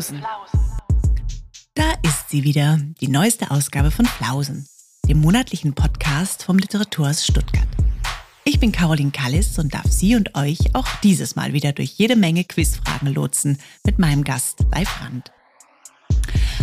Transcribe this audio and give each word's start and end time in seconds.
Flausen. 0.00 0.24
Da 1.74 1.92
ist 2.02 2.30
sie 2.30 2.42
wieder, 2.42 2.78
die 3.00 3.08
neueste 3.08 3.50
Ausgabe 3.50 3.90
von 3.90 4.06
Flausen, 4.06 4.66
dem 5.06 5.20
monatlichen 5.20 5.74
Podcast 5.74 6.42
vom 6.42 6.58
Literaturhaus 6.58 7.24
Stuttgart. 7.24 7.68
Ich 8.44 8.58
bin 8.58 8.72
Caroline 8.72 9.10
Kallis 9.10 9.58
und 9.58 9.74
darf 9.74 9.86
Sie 9.86 10.16
und 10.16 10.34
euch 10.34 10.74
auch 10.74 10.88
dieses 11.02 11.36
Mal 11.36 11.52
wieder 11.52 11.72
durch 11.72 11.90
jede 11.90 12.16
Menge 12.16 12.44
Quizfragen 12.44 13.12
lotsen 13.12 13.58
mit 13.84 13.98
meinem 13.98 14.24
Gast 14.24 14.64
Leif 14.72 15.02
Rand. 15.02 15.32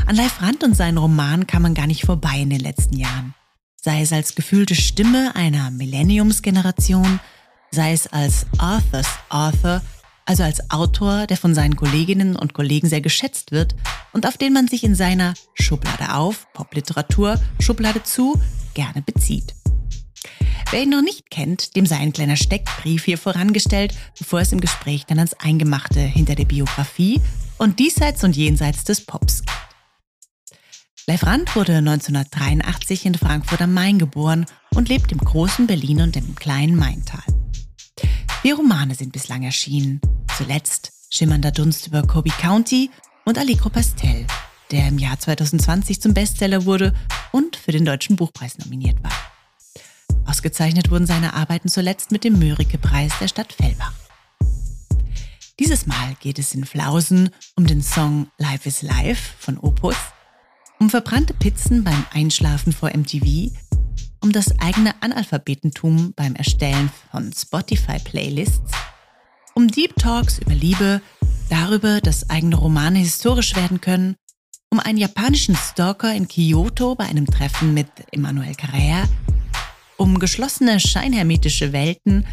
An 0.08 0.16
Leif 0.16 0.42
Rand 0.42 0.64
und 0.64 0.76
seinen 0.76 0.98
Roman 0.98 1.46
kam 1.46 1.62
man 1.62 1.76
gar 1.76 1.88
nicht 1.88 2.06
vorbei 2.06 2.40
in 2.40 2.50
den 2.50 2.60
letzten 2.60 2.98
Jahren. 2.98 3.36
Sei 3.80 4.02
es 4.02 4.12
als 4.12 4.34
gefühlte 4.34 4.74
Stimme 4.74 5.36
einer 5.36 5.70
Millenniumsgeneration, 5.70 7.20
sei 7.70 7.94
es 7.94 8.08
als 8.08 8.48
Arthurs 8.58 9.08
Author 9.30 9.82
also 10.28 10.44
als 10.44 10.70
Autor, 10.70 11.26
der 11.26 11.38
von 11.38 11.56
seinen 11.56 11.76
Kolleginnen 11.76 12.36
und 12.36 12.54
Kollegen 12.54 12.90
sehr 12.90 13.02
geschätzt 13.02 13.52
wird 13.52 13.76
und 14.14 14.28
auf 14.28 14.38
den 14.38 14.54
man 14.54 14.68
sich 14.68 14.84
in 14.84 14.94
seiner 14.94 15.34
Schublade 15.54 16.14
auf, 16.14 16.52
Popliteratur, 16.54 17.40
Schublade 17.60 18.04
zu, 18.04 18.40
gerne 18.74 19.02
bezieht. 19.02 19.56
Wer 20.70 20.84
ihn 20.84 20.90
noch 20.90 21.02
nicht 21.02 21.32
kennt, 21.32 21.76
dem 21.78 21.86
sei 21.86 21.98
ein 21.98 22.12
kleiner 22.12 22.36
Steckbrief 22.36 23.06
hier 23.06 23.18
vorangestellt, 23.18 23.96
bevor 24.18 24.42
es 24.42 24.52
im 24.52 24.60
Gespräch 24.60 25.06
dann 25.06 25.18
ans 25.18 25.34
Eingemachte 25.36 26.02
hinter 26.02 26.36
der 26.36 26.46
Biografie 26.46 27.22
und 27.58 27.80
diesseits 27.80 28.24
und 28.26 28.36
jenseits 28.36 28.84
des 28.84 29.06
Pops 29.06 29.44
geht. 29.44 29.58
Leif 31.10 31.26
Rand 31.26 31.56
wurde 31.56 31.78
1983 31.78 33.06
in 33.06 33.16
Frankfurt 33.16 33.62
am 33.62 33.74
Main 33.74 33.98
geboren 33.98 34.46
und 34.76 34.90
lebt 34.90 35.10
im 35.14 35.20
großen 35.20 35.66
Berlin 35.66 36.02
und 36.02 36.18
im 36.18 36.36
kleinen 36.36 36.76
Maintal. 36.76 37.24
Vier 38.42 38.56
Romane 38.56 38.94
sind 38.94 39.14
bislang 39.14 39.44
erschienen. 39.44 40.02
Zuletzt 40.38 40.92
Schimmernder 41.10 41.50
Dunst 41.50 41.88
über 41.88 42.04
Kobe 42.04 42.30
County 42.30 42.92
und 43.26 43.40
Allegro 43.40 43.72
Pastel, 43.72 44.28
der 44.70 44.88
im 44.90 45.00
Jahr 45.00 45.18
2020 45.18 46.00
zum 46.00 46.14
Bestseller 46.14 46.66
wurde 46.66 46.94
und 47.32 47.56
für 47.56 47.72
den 47.72 47.86
Deutschen 47.86 48.16
Buchpreis 48.18 48.60
nominiert 48.60 49.04
war. 49.04 49.12
Ausgezeichnet 50.28 50.92
wurden 50.92 51.08
seine 51.08 51.34
Arbeiten 51.34 51.70
zuletzt 51.70 52.12
mit 52.12 52.24
dem 52.24 52.38
Mörike-Preis 52.38 53.14
der 53.20 53.30
Stadt 53.30 53.52
Fellbach. 53.52 53.94
Dieses 55.60 55.88
Mal 55.88 56.16
geht 56.20 56.38
es 56.38 56.54
in 56.54 56.66
Flausen 56.66 57.32
um 57.56 57.66
den 57.66 57.82
Song 57.82 58.28
Life 58.38 58.70
is 58.70 58.84
Life 58.84 59.34
von 59.40 59.58
Opus, 59.58 59.98
um 60.80 60.92
verbrannte 60.92 61.34
Pizzen 61.34 61.84
beim 61.84 62.06
Einschlafen 62.14 62.74
vor 62.74 62.92
MTV 62.96 63.52
um 64.20 64.32
das 64.32 64.60
eigene 64.60 64.94
Analphabetentum 65.02 66.14
beim 66.16 66.36
Erstellen 66.36 66.92
von 67.12 67.32
Spotify-Playlists, 67.34 68.72
um 69.58 69.68
Deep 69.68 69.96
Talks 69.96 70.38
über 70.38 70.54
Liebe, 70.54 71.02
darüber, 71.50 72.00
dass 72.00 72.30
eigene 72.30 72.56
Romane 72.58 73.00
historisch 73.00 73.56
werden 73.56 73.82
können, 73.82 74.16
um 74.70 74.80
einen 74.80 75.00
japanischen 75.00 75.56
Stalker 75.56 76.14
in 76.14 76.28
Kyoto 76.28 76.94
bei 76.94 77.06
einem 77.06 77.26
Treffen 77.26 77.74
mit 77.74 77.88
Emmanuel 78.12 78.52
Carrère, 78.52 79.10
um 79.98 80.20
geschlossene 80.20 80.80
scheinhermetische 80.80 81.74
Welten, 81.74 82.28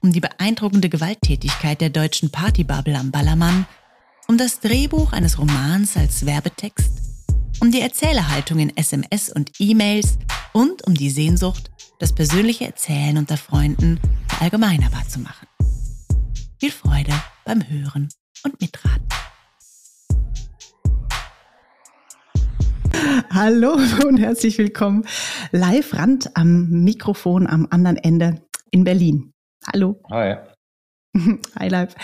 um 0.00 0.12
die 0.12 0.20
beeindruckende 0.20 0.88
Gewalttätigkeit 0.88 1.80
der 1.80 1.90
deutschen 1.90 2.30
Partybubble 2.30 2.96
am 2.96 3.10
Ballermann, 3.10 3.66
um 4.28 4.38
das 4.38 4.60
Drehbuch 4.60 5.12
eines 5.12 5.40
Romans 5.40 5.96
als 5.96 6.24
Werbetext, 6.24 6.92
um 7.58 7.72
die 7.72 7.80
Erzählerhaltung 7.80 8.60
in 8.60 8.76
SMS 8.76 9.28
und 9.28 9.50
E-Mails 9.58 10.18
und 10.52 10.86
um 10.86 10.94
die 10.94 11.10
Sehnsucht, 11.10 11.72
das 11.98 12.14
persönliche 12.14 12.66
Erzählen 12.66 13.18
unter 13.18 13.36
Freunden 13.36 13.98
verallgemeinerbar 14.28 15.08
zu 15.08 15.18
machen. 15.18 15.48
Viel 16.60 16.72
Freude 16.72 17.14
beim 17.46 17.66
Hören 17.70 18.10
und 18.44 18.60
Mitraten. 18.60 19.08
Hallo 23.30 23.78
und 24.06 24.18
herzlich 24.18 24.58
willkommen 24.58 25.06
live 25.52 25.94
Rand 25.94 26.36
am 26.36 26.68
Mikrofon 26.68 27.46
am 27.46 27.66
anderen 27.70 27.96
Ende 27.96 28.42
in 28.70 28.84
Berlin. 28.84 29.32
Hallo. 29.72 30.02
Hi. 30.10 30.36
Hi 31.58 31.68
Live. 31.68 31.94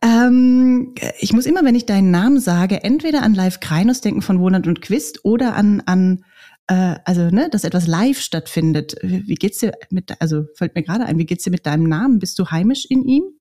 Ähm, 0.00 0.94
ich 1.18 1.32
muss 1.32 1.46
immer, 1.46 1.64
wenn 1.64 1.74
ich 1.74 1.86
deinen 1.86 2.12
Namen 2.12 2.38
sage, 2.38 2.84
entweder 2.84 3.24
an 3.24 3.34
Live 3.34 3.58
Kreinus 3.58 4.00
denken 4.00 4.22
von 4.22 4.38
Wohnland 4.38 4.68
und 4.68 4.80
Quist 4.80 5.24
oder 5.24 5.56
an, 5.56 5.82
an 5.86 6.24
äh, 6.68 6.94
also 7.04 7.30
ne, 7.30 7.48
dass 7.50 7.64
etwas 7.64 7.88
live 7.88 8.20
stattfindet. 8.20 8.94
Wie 9.02 9.34
geht's 9.34 9.58
dir 9.58 9.72
mit, 9.90 10.20
also 10.20 10.44
fällt 10.54 10.76
mir 10.76 10.84
gerade 10.84 11.04
ein, 11.04 11.18
wie 11.18 11.26
geht's 11.26 11.42
dir 11.42 11.50
mit 11.50 11.66
deinem 11.66 11.88
Namen? 11.88 12.20
Bist 12.20 12.38
du 12.38 12.48
heimisch 12.48 12.86
in 12.88 13.02
ihm? 13.02 13.37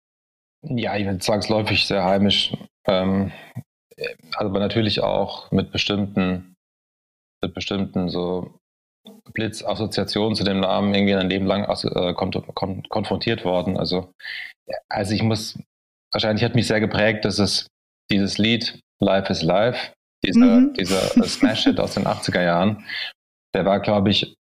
Ja, 0.63 0.95
ich 0.95 1.06
bin 1.06 1.19
zwangsläufig 1.19 1.85
sehr 1.85 2.03
heimisch. 2.03 2.53
Ähm, 2.88 3.31
aber 4.35 4.59
natürlich 4.59 5.01
auch 5.01 5.51
mit 5.51 5.72
bestimmten, 5.72 6.56
mit 7.44 7.53
bestimmten 7.53 8.09
so 8.09 8.59
Blitzassoziationen 9.34 10.35
zu 10.35 10.44
dem 10.44 10.59
Namen 10.59 10.94
irgendwie 10.94 11.16
ein 11.16 11.29
Leben 11.29 11.45
lang 11.45 11.63
äh, 11.63 12.13
kon 12.13 12.31
kon 12.31 12.84
konfrontiert 12.90 13.45
worden. 13.45 13.78
Also, 13.78 14.13
also 14.90 15.13
ich 15.13 15.23
muss, 15.23 15.59
wahrscheinlich 16.12 16.44
hat 16.44 16.56
mich 16.56 16.68
sehr 16.68 16.79
geprägt, 16.79 17.25
dass 17.25 17.39
es 17.39 17.68
dieses 18.12 18.38
Lied 18.38 18.79
Life 19.00 19.31
is 19.31 19.41
Life, 19.41 19.94
dieser, 20.24 20.45
mhm. 20.45 20.74
dieser 20.74 21.01
Smash-Hit 21.24 21.79
aus 21.79 21.94
den 21.94 22.06
80er 22.06 22.41
Jahren, 22.41 22.85
der 23.53 23.66
war, 23.66 23.79
glaube 23.79 24.09
ich, 24.09 24.35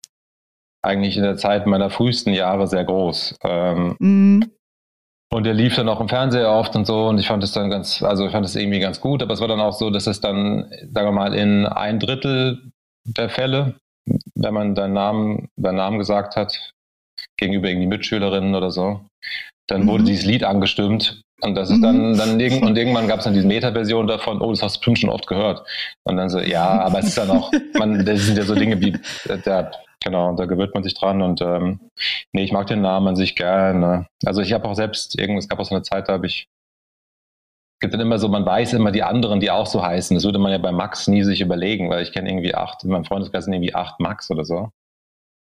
eigentlich 0.83 1.16
in 1.16 1.22
der 1.22 1.37
Zeit 1.37 1.66
meiner 1.66 1.91
frühesten 1.91 2.33
Jahre 2.33 2.66
sehr 2.69 2.84
groß. 2.84 3.37
Ähm, 3.43 3.97
mhm. 3.98 4.56
Und 5.29 5.45
der 5.45 5.55
lief 5.55 5.75
dann 5.75 5.89
auch 5.89 6.01
im 6.01 6.09
Fernseher 6.09 6.51
oft 6.51 6.77
und 6.77 6.87
so 6.87 7.09
und 7.09 7.19
ich 7.19 7.27
fand 7.27 7.43
es 7.43 7.53
dann 7.53 7.69
ganz, 7.69 8.03
also 8.03 8.27
ich 8.27 8.33
fand 8.33 8.47
es 8.47 8.55
irgendwie 8.55 8.79
ganz 8.79 9.01
gut, 9.01 9.23
aber 9.23 9.35
es 9.35 9.41
war 9.41 9.49
dann 9.49 9.61
auch 9.61 9.73
so, 9.73 9.91
dass 9.91 10.07
es 10.07 10.21
dann, 10.21 10.71
sagen 10.93 11.09
wir 11.09 11.13
mal, 11.13 11.35
in 11.35 11.67
ein 11.67 11.99
Drittel 11.99 12.71
der 13.05 13.29
Fälle, 13.29 13.75
wenn 14.35 14.55
man 14.55 14.75
deinen 14.75 14.93
Namen, 14.93 15.49
deinen 15.57 15.77
Namen 15.77 15.99
gesagt 15.99 16.37
hat, 16.37 16.73
gegenüber 17.37 17.69
irgendwie 17.69 17.89
Mitschülerinnen 17.89 18.55
oder 18.55 18.71
so, 18.71 19.01
dann 19.67 19.83
mhm. 19.83 19.89
wurde 19.89 20.05
dieses 20.05 20.25
Lied 20.25 20.45
angestimmt 20.45 21.23
und 21.43 21.55
das 21.55 21.71
ist 21.71 21.83
dann, 21.83 22.13
mhm. 22.13 22.17
dann 22.17 22.41
irgend, 22.41 22.63
und 22.63 22.79
irgendwann 22.79 23.09
gab 23.09 23.19
es 23.19 23.25
dann 23.25 23.35
diese 23.35 23.47
Meta-Version 23.47 24.07
davon, 24.07 24.41
oh, 24.41 24.51
das 24.51 24.63
hast 24.63 24.77
du 24.77 24.81
bestimmt 24.81 24.99
schon 24.99 25.11
oft 25.11 25.27
gehört. 25.27 25.67
Und 26.05 26.17
dann 26.17 26.31
so, 26.31 26.41
ja, 26.41 26.81
aber 26.81 27.01
es 27.01 27.09
ist 27.09 27.19
dann 27.19 27.31
auch, 27.31 27.53
man, 27.79 28.05
das 28.07 28.23
sind 28.23 28.39
ja 28.39 28.45
so 28.45 28.55
Dinge 28.55 28.81
wie, 28.81 28.99
der, 29.45 29.71
genau, 30.03 30.35
da 30.35 30.47
gewöhnt 30.47 30.73
man 30.73 30.83
sich 30.83 30.95
dran 30.95 31.21
und 31.21 31.43
ähm, 31.43 31.81
nee, 32.33 32.45
ich 32.45 32.53
mag 32.53 32.67
den 32.69 32.81
Namen 32.81 33.09
an 33.09 33.17
sich 33.17 33.37
gerne. 33.37 34.07
Also 34.25 34.41
ich 34.41 34.55
habe 34.55 34.67
auch 34.67 34.75
selbst, 34.75 35.19
irgendwas 35.19 35.45
es 35.45 35.49
gab 35.49 35.59
auch 35.59 35.67
so 35.67 35.75
eine 35.75 35.83
Zeit, 35.83 36.09
da 36.09 36.15
habe 36.15 36.27
ich, 36.27 36.49
gibt 37.81 37.93
dann 37.93 38.01
immer 38.01 38.19
so, 38.19 38.29
man 38.29 38.47
weiß 38.47 38.73
immer 38.73 38.91
die 38.91 39.03
anderen, 39.03 39.41
die 39.41 39.51
auch 39.51 39.67
so 39.67 39.83
heißen. 39.83 40.15
Das 40.15 40.25
würde 40.25 40.39
man 40.39 40.53
ja 40.53 40.59
bei 40.59 40.73
Max 40.73 41.07
nie 41.07 41.23
sich 41.23 41.43
überlegen, 41.43 41.91
weil 41.91 42.03
ich 42.03 42.13
kenne 42.13 42.31
irgendwie 42.31 42.55
acht, 42.55 42.83
in 42.83 42.91
meinem 42.91 43.05
Freundeskreis 43.05 43.45
sind 43.45 43.53
irgendwie 43.53 43.75
acht 43.75 44.01
Max 44.01 44.31
oder 44.31 44.47
so. 44.47 44.71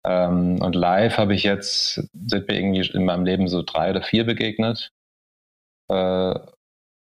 Ähm, 0.07 0.63
und 0.63 0.77
live 0.77 1.19
habe 1.19 1.35
ich 1.35 1.43
jetzt, 1.43 1.95
sind 1.95 2.49
mir 2.49 2.55
irgendwie 2.55 2.89
in 2.97 3.05
meinem 3.05 3.25
Leben 3.25 3.49
so 3.49 3.63
drei 3.63 3.91
oder 3.91 4.03
vier 4.03 4.25
begegnet 4.25 4.93
äh, 5.91 6.39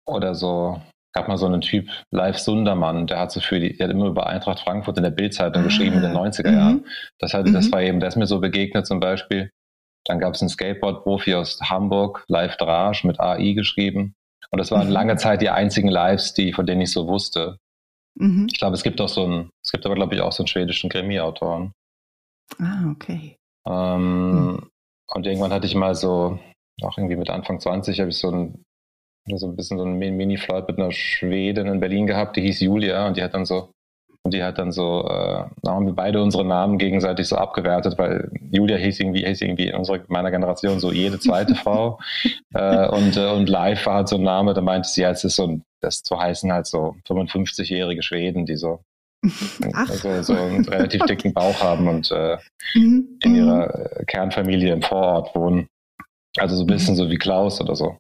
oder 0.07 0.35
so, 0.35 0.81
gab 1.13 1.27
mal 1.27 1.37
so 1.37 1.45
einen 1.45 1.61
Typ, 1.61 1.89
Live 2.11 2.37
Sundermann, 2.37 3.07
der 3.07 3.19
hat 3.19 3.31
so 3.31 3.39
für 3.39 3.59
die, 3.59 3.75
der 3.75 3.87
hat 3.87 3.93
immer 3.93 4.07
über 4.07 4.27
Eintracht 4.27 4.59
Frankfurt 4.59 4.97
in 4.97 5.03
der 5.03 5.11
Bildzeitung 5.11 5.63
ah, 5.63 5.65
geschrieben 5.65 5.95
in 5.95 6.01
den 6.01 6.11
90er 6.11 6.51
Jahren. 6.51 6.75
Mhm. 6.77 6.85
Das, 7.19 7.33
hat, 7.33 7.47
das 7.47 7.67
mhm. 7.67 7.71
war 7.71 7.81
eben, 7.81 7.99
der 7.99 8.09
ist 8.09 8.17
mir 8.17 8.27
so 8.27 8.39
begegnet 8.39 8.85
zum 8.85 8.99
Beispiel. 8.99 9.49
Dann 10.05 10.19
gab 10.19 10.35
es 10.35 10.41
einen 10.41 10.49
Skateboard-Profi 10.49 11.33
aus 11.33 11.59
Hamburg, 11.61 12.25
Live 12.27 12.57
Drage 12.57 13.07
mit 13.07 13.19
AI 13.19 13.53
geschrieben. 13.53 14.13
Und 14.51 14.59
das 14.59 14.71
waren 14.71 14.87
mhm. 14.87 14.93
lange 14.93 15.15
Zeit 15.15 15.41
die 15.41 15.49
einzigen 15.49 15.87
Lives, 15.87 16.33
die, 16.33 16.53
von 16.53 16.65
denen 16.65 16.81
ich 16.81 16.91
so 16.91 17.07
wusste. 17.07 17.57
Ich 18.17 18.59
glaube, 18.59 18.75
es 18.75 18.83
gibt 18.83 19.01
auch 19.01 19.09
so 19.09 19.25
einen, 19.25 19.49
es 19.61 19.73
gibt 19.73 19.85
aber, 19.85 19.95
glaube 19.95 20.15
ich, 20.15 20.21
auch 20.21 20.31
so 20.31 20.43
einen 20.43 20.47
schwedischen 20.47 20.89
Krimi-Autoren. 20.89 21.73
Ah, 22.59 22.89
okay. 22.91 23.35
Ähm, 23.67 24.51
mhm. 24.51 24.69
Und 25.07 25.25
irgendwann 25.25 25.51
hatte 25.51 25.67
ich 25.67 25.75
mal 25.75 25.95
so, 25.95 26.39
auch 26.81 26.97
irgendwie 26.97 27.17
mit 27.17 27.29
Anfang 27.29 27.59
20 27.59 27.99
habe 27.99 28.09
ich 28.09 28.17
so 28.17 28.31
ein, 28.31 28.64
so 29.33 29.47
ein 29.47 29.55
bisschen 29.55 29.77
so 29.77 29.85
ein 29.85 29.97
Mini-Flight 29.97 30.67
mit 30.67 30.77
einer 30.77 30.91
Schwedin 30.91 31.67
in 31.67 31.79
Berlin 31.79 32.07
gehabt, 32.07 32.35
die 32.37 32.41
hieß 32.41 32.59
Julia 32.61 33.07
und 33.07 33.17
die 33.17 33.23
hat 33.23 33.33
dann 33.33 33.45
so, 33.45 33.69
und 34.23 34.33
die 34.33 34.43
hat 34.43 34.57
dann 34.57 34.71
so, 34.71 35.01
äh, 35.07 35.45
da 35.61 35.71
haben 35.71 35.85
wir 35.85 35.93
beide 35.93 36.21
unsere 36.21 36.45
Namen 36.45 36.77
gegenseitig 36.77 37.27
so 37.27 37.35
abgewertet, 37.35 37.97
weil 37.97 38.31
Julia 38.51 38.77
hieß 38.77 38.99
irgendwie, 38.99 39.25
hieß 39.25 39.41
irgendwie 39.41 39.67
in 39.67 39.75
unserer, 39.75 39.99
meiner 40.07 40.31
Generation 40.31 40.79
so 40.79 40.91
jede 40.91 41.19
zweite 41.19 41.55
Frau. 41.63 41.99
Äh, 42.53 42.87
und, 42.89 43.17
äh, 43.17 43.31
und 43.31 43.49
live 43.49 43.85
war 43.85 43.95
halt 43.95 44.09
so 44.09 44.17
ein 44.17 44.23
Name, 44.23 44.53
da 44.53 44.61
meinte 44.61 44.89
sie, 44.89 45.01
ja, 45.01 45.11
es 45.11 45.23
ist 45.23 45.35
so 45.35 45.47
ein, 45.47 45.63
das 45.81 46.01
zu 46.01 46.19
heißen 46.19 46.51
halt 46.51 46.67
so 46.67 46.95
55-jährige 47.07 48.03
Schweden, 48.03 48.45
die 48.45 48.55
so 48.55 48.79
also 49.73 50.21
so 50.21 50.33
einen 50.33 50.65
relativ 50.65 51.01
dicken 51.07 51.33
Bauch 51.33 51.61
haben 51.61 51.87
und 51.87 52.11
äh, 52.11 52.37
mhm. 52.75 53.19
in 53.23 53.35
ihrer 53.35 53.99
äh, 53.99 54.05
Kernfamilie 54.05 54.73
im 54.73 54.81
Vorort 54.81 55.35
wohnen. 55.35 55.67
Also 56.37 56.55
so 56.55 56.63
ein 56.63 56.67
bisschen 56.67 56.95
mhm. 56.95 56.97
so 56.97 57.09
wie 57.09 57.17
Klaus 57.17 57.61
oder 57.61 57.75
so. 57.75 57.97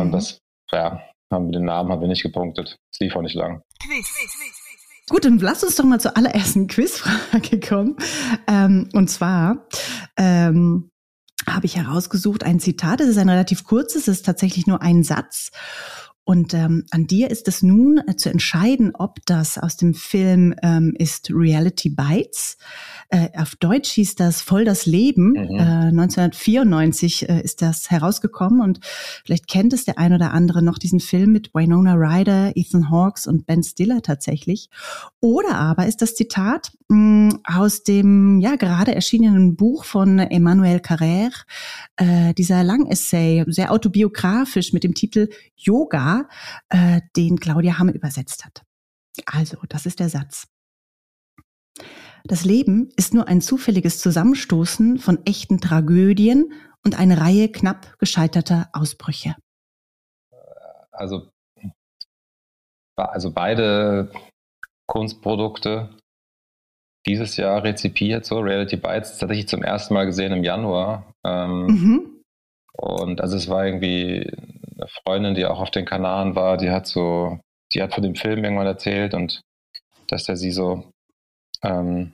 Und 0.00 0.08
mhm. 0.08 0.12
das, 0.12 0.38
ja, 0.72 1.00
haben 1.32 1.46
wir 1.46 1.52
den 1.52 1.64
Namen 1.64 1.90
haben 1.90 2.00
wir 2.00 2.08
nicht 2.08 2.22
gepunktet. 2.22 2.78
Es 2.92 3.00
lief 3.00 3.16
auch 3.16 3.22
nicht 3.22 3.34
lang. 3.34 3.62
Gut, 5.08 5.24
dann 5.24 5.38
lass 5.38 5.62
uns 5.62 5.76
doch 5.76 5.84
mal 5.84 6.00
zur 6.00 6.16
allerersten 6.16 6.66
Quizfrage 6.68 7.60
kommen. 7.60 7.96
Ähm, 8.46 8.88
und 8.92 9.08
zwar 9.08 9.66
ähm, 10.16 10.90
habe 11.48 11.66
ich 11.66 11.76
herausgesucht 11.76 12.44
ein 12.44 12.60
Zitat. 12.60 13.00
Es 13.00 13.08
ist 13.08 13.18
ein 13.18 13.28
relativ 13.28 13.64
kurzes, 13.64 14.08
es 14.08 14.18
ist 14.18 14.26
tatsächlich 14.26 14.66
nur 14.66 14.82
ein 14.82 15.02
Satz. 15.02 15.50
Und 16.28 16.54
ähm, 16.54 16.84
an 16.90 17.06
dir 17.06 17.30
ist 17.30 17.46
es 17.46 17.62
nun 17.62 18.00
äh, 18.04 18.16
zu 18.16 18.30
entscheiden, 18.30 18.96
ob 18.96 19.24
das 19.26 19.58
aus 19.58 19.76
dem 19.76 19.94
Film 19.94 20.56
ähm, 20.60 20.92
ist 20.98 21.30
Reality 21.30 21.88
Bites. 21.88 22.58
Äh, 23.10 23.28
auf 23.36 23.54
Deutsch 23.54 23.92
hieß 23.92 24.16
das 24.16 24.42
Voll 24.42 24.64
das 24.64 24.86
Leben. 24.86 25.28
Mhm. 25.28 25.56
Äh, 25.56 25.88
1994 25.92 27.28
äh, 27.28 27.40
ist 27.42 27.62
das 27.62 27.92
herausgekommen 27.92 28.60
und 28.60 28.80
vielleicht 29.24 29.46
kennt 29.46 29.72
es 29.72 29.84
der 29.84 29.98
ein 29.98 30.12
oder 30.12 30.32
andere 30.32 30.62
noch 30.62 30.78
diesen 30.78 30.98
Film 30.98 31.30
mit 31.30 31.54
Winona 31.54 31.94
Ryder, 31.94 32.56
Ethan 32.56 32.90
Hawkes 32.90 33.28
und 33.28 33.46
Ben 33.46 33.62
Stiller 33.62 34.02
tatsächlich. 34.02 34.68
Oder 35.20 35.54
aber 35.54 35.86
ist 35.86 36.02
das 36.02 36.16
Zitat 36.16 36.72
mh, 36.88 36.96
aus 37.44 37.82
dem 37.82 38.40
ja 38.40 38.56
gerade 38.56 38.94
erschienenen 38.94 39.56
Buch 39.56 39.84
von 39.84 40.18
Emmanuel 40.18 40.78
Carrère, 40.78 41.44
äh, 41.96 42.34
dieser 42.34 42.64
Langessay, 42.64 43.44
sehr 43.46 43.72
autobiografisch 43.72 44.72
mit 44.72 44.84
dem 44.84 44.94
Titel 44.94 45.28
Yoga, 45.54 46.28
äh, 46.68 47.00
den 47.16 47.38
Claudia 47.38 47.78
Hamme 47.78 47.92
übersetzt 47.92 48.44
hat. 48.44 48.62
Also, 49.24 49.58
das 49.68 49.86
ist 49.86 50.00
der 50.00 50.08
Satz. 50.08 50.48
Das 52.24 52.44
Leben 52.44 52.90
ist 52.96 53.14
nur 53.14 53.28
ein 53.28 53.40
zufälliges 53.40 54.00
Zusammenstoßen 54.00 54.98
von 54.98 55.24
echten 55.26 55.60
Tragödien 55.60 56.52
und 56.84 56.98
eine 56.98 57.20
Reihe 57.20 57.48
knapp 57.48 57.98
gescheiterter 57.98 58.68
Ausbrüche. 58.72 59.36
Also, 60.90 61.30
also 62.96 63.32
beide 63.32 64.10
Kunstprodukte 64.86 65.96
dieses 67.06 67.36
Jahr 67.36 67.62
rezipiert, 67.62 68.24
so 68.24 68.40
Reality 68.40 68.76
Bites, 68.76 69.18
tatsächlich 69.18 69.48
zum 69.48 69.62
ersten 69.62 69.94
Mal 69.94 70.06
gesehen 70.06 70.32
im 70.32 70.44
Januar. 70.44 71.06
Ähm, 71.24 71.66
mhm. 71.66 72.16
Und 72.72 73.20
also 73.20 73.36
es 73.36 73.48
war 73.48 73.64
irgendwie 73.64 74.30
eine 74.76 74.88
Freundin, 74.88 75.34
die 75.34 75.46
auch 75.46 75.60
auf 75.60 75.70
den 75.70 75.84
Kanaren 75.84 76.34
war, 76.34 76.56
die 76.56 76.70
hat 76.70 76.86
so, 76.86 77.38
die 77.72 77.82
hat 77.82 77.94
von 77.94 78.02
dem 78.02 78.14
Film 78.14 78.44
irgendwann 78.44 78.66
erzählt 78.66 79.14
und 79.14 79.40
dass 80.08 80.28
er 80.28 80.36
sie 80.36 80.50
so, 80.50 80.84
ähm, 81.62 82.12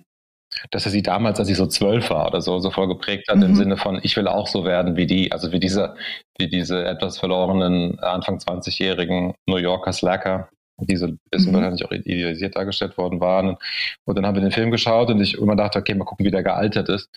dass 0.70 0.84
er 0.84 0.92
sie 0.92 1.02
damals, 1.02 1.38
als 1.38 1.48
sie 1.48 1.54
so 1.54 1.66
zwölf 1.66 2.10
war 2.10 2.28
oder 2.28 2.42
so, 2.42 2.58
so 2.58 2.70
voll 2.70 2.86
geprägt 2.86 3.28
hat, 3.28 3.38
mhm. 3.38 3.42
im 3.42 3.54
Sinne 3.56 3.76
von, 3.76 3.98
ich 4.02 4.16
will 4.16 4.28
auch 4.28 4.46
so 4.46 4.64
werden 4.64 4.96
wie 4.96 5.06
die, 5.06 5.32
also 5.32 5.50
wie 5.52 5.60
diese, 5.60 5.96
wie 6.38 6.48
diese 6.48 6.84
etwas 6.84 7.18
verlorenen 7.18 7.98
Anfang 8.00 8.38
20-jährigen 8.38 9.34
New 9.46 9.56
Yorker 9.56 9.92
Slacker, 9.92 10.48
die 10.86 10.96
so 10.96 11.06
ein 11.06 11.18
bisschen 11.30 11.52
mhm. 11.52 11.56
wahrscheinlich 11.56 11.84
auch 11.84 11.92
idealisiert 11.92 12.56
dargestellt 12.56 12.96
worden 12.98 13.20
waren. 13.20 13.56
Und 14.04 14.16
dann 14.16 14.26
haben 14.26 14.34
wir 14.34 14.42
den 14.42 14.52
Film 14.52 14.70
geschaut 14.70 15.10
und 15.10 15.20
ich 15.20 15.34
immer 15.34 15.56
dachte, 15.56 15.78
okay, 15.78 15.94
mal 15.94 16.04
gucken, 16.04 16.26
wie 16.26 16.30
der 16.30 16.42
gealtert 16.42 16.88
ist. 16.88 17.08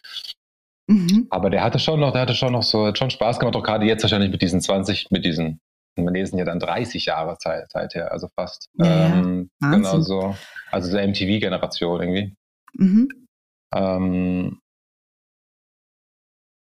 Mhm. 0.88 1.28
Aber 1.30 1.50
der 1.50 1.64
hatte 1.64 1.80
schon 1.80 2.00
noch, 2.00 2.12
der 2.12 2.22
hatte 2.22 2.36
schon 2.36 2.54
noch 2.54 2.64
so, 2.64 2.88
hat 2.88 2.98
schon 2.98 3.10
Spaß 3.10 3.40
gemacht, 3.40 3.56
auch 3.56 3.64
gerade 3.64 3.86
jetzt 3.86 4.04
wahrscheinlich 4.04 4.32
mit 4.32 4.42
diesen 4.42 4.62
20, 4.62 5.10
mit 5.12 5.26
diesen, 5.26 5.60
wir 5.96 6.12
lesen 6.12 6.38
ja 6.38 6.46
dann 6.46 6.60
30 6.60 7.06
Jahre 7.06 7.38
Zeit, 7.38 7.72
Zeit 7.72 7.96
her, 7.96 8.12
also 8.12 8.28
fast. 8.36 8.70
Ja, 8.76 9.08
ähm, 9.08 9.50
genau 9.60 10.02
so. 10.02 10.36
Also 10.72 10.92
so 10.92 10.98
MTV-Generation 10.98 12.02
irgendwie. 12.02 12.36
Mhm. 12.74 13.10
Ähm, 13.74 14.60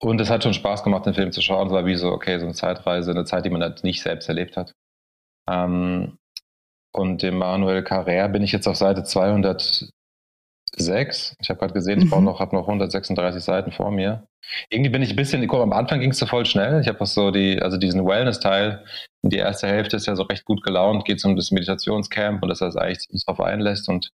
und 0.00 0.20
es 0.20 0.30
hat 0.30 0.42
schon 0.42 0.54
Spaß 0.54 0.82
gemacht, 0.82 1.06
den 1.06 1.14
Film 1.14 1.32
zu 1.32 1.40
schauen. 1.40 1.66
Es 1.66 1.72
war 1.72 1.86
wie 1.86 1.94
so, 1.94 2.12
okay, 2.12 2.38
so 2.38 2.44
eine 2.44 2.54
Zeitreise, 2.54 3.10
eine 3.10 3.24
Zeit, 3.24 3.44
die 3.44 3.50
man 3.50 3.62
halt 3.62 3.84
nicht 3.84 4.02
selbst 4.02 4.28
erlebt 4.28 4.56
hat. 4.56 4.74
Ähm, 5.48 6.18
und 6.94 7.22
dem 7.22 7.38
Manuel 7.38 7.82
Carrère 7.82 8.28
bin 8.28 8.42
ich 8.42 8.52
jetzt 8.52 8.68
auf 8.68 8.76
Seite 8.76 9.04
200 9.04 9.88
sechs. 10.76 11.36
Ich 11.40 11.50
habe 11.50 11.58
gerade 11.60 11.74
gesehen, 11.74 12.00
ich 12.00 12.10
mhm. 12.10 12.24
noch, 12.24 12.40
habe 12.40 12.54
noch 12.54 12.66
136 12.66 13.42
Seiten 13.42 13.72
vor 13.72 13.90
mir. 13.90 14.26
Irgendwie 14.70 14.90
bin 14.90 15.02
ich 15.02 15.10
ein 15.10 15.16
bisschen, 15.16 15.46
guck, 15.46 15.60
am 15.60 15.72
Anfang 15.72 16.00
ging 16.00 16.10
es 16.10 16.18
so 16.18 16.26
voll 16.26 16.46
schnell. 16.46 16.80
Ich 16.80 16.88
habe 16.88 17.00
was 17.00 17.14
so 17.14 17.30
die, 17.30 17.60
also 17.62 17.78
diesen 17.78 18.06
Wellness-Teil, 18.06 18.84
die 19.22 19.36
erste 19.36 19.66
Hälfte 19.66 19.96
ist 19.96 20.06
ja 20.06 20.16
so 20.16 20.24
recht 20.24 20.44
gut 20.44 20.62
gelaunt, 20.62 21.04
geht 21.04 21.18
es 21.18 21.24
um 21.24 21.36
das 21.36 21.50
Meditationscamp 21.50 22.42
und 22.42 22.48
dass 22.48 22.60
er 22.60 22.68
es 22.68 22.76
eigentlich 22.76 23.24
darauf 23.24 23.40
einlässt 23.40 23.88
und, 23.88 24.10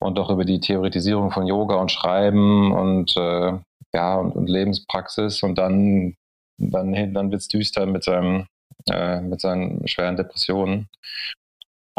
und 0.00 0.18
auch 0.18 0.30
über 0.30 0.44
die 0.44 0.60
Theoretisierung 0.60 1.30
von 1.30 1.46
Yoga 1.46 1.76
und 1.76 1.92
Schreiben 1.92 2.72
und 2.72 3.16
äh, 3.16 3.52
ja, 3.94 4.16
und, 4.16 4.32
und 4.32 4.48
Lebenspraxis 4.48 5.42
und 5.42 5.56
dann, 5.56 6.14
dann, 6.58 7.14
dann 7.14 7.30
wird 7.30 7.40
es 7.40 7.48
düster 7.48 7.86
mit 7.86 8.04
seinem, 8.04 8.46
äh, 8.90 9.20
mit 9.20 9.40
seinen 9.40 9.86
schweren 9.86 10.16
Depressionen. 10.16 10.88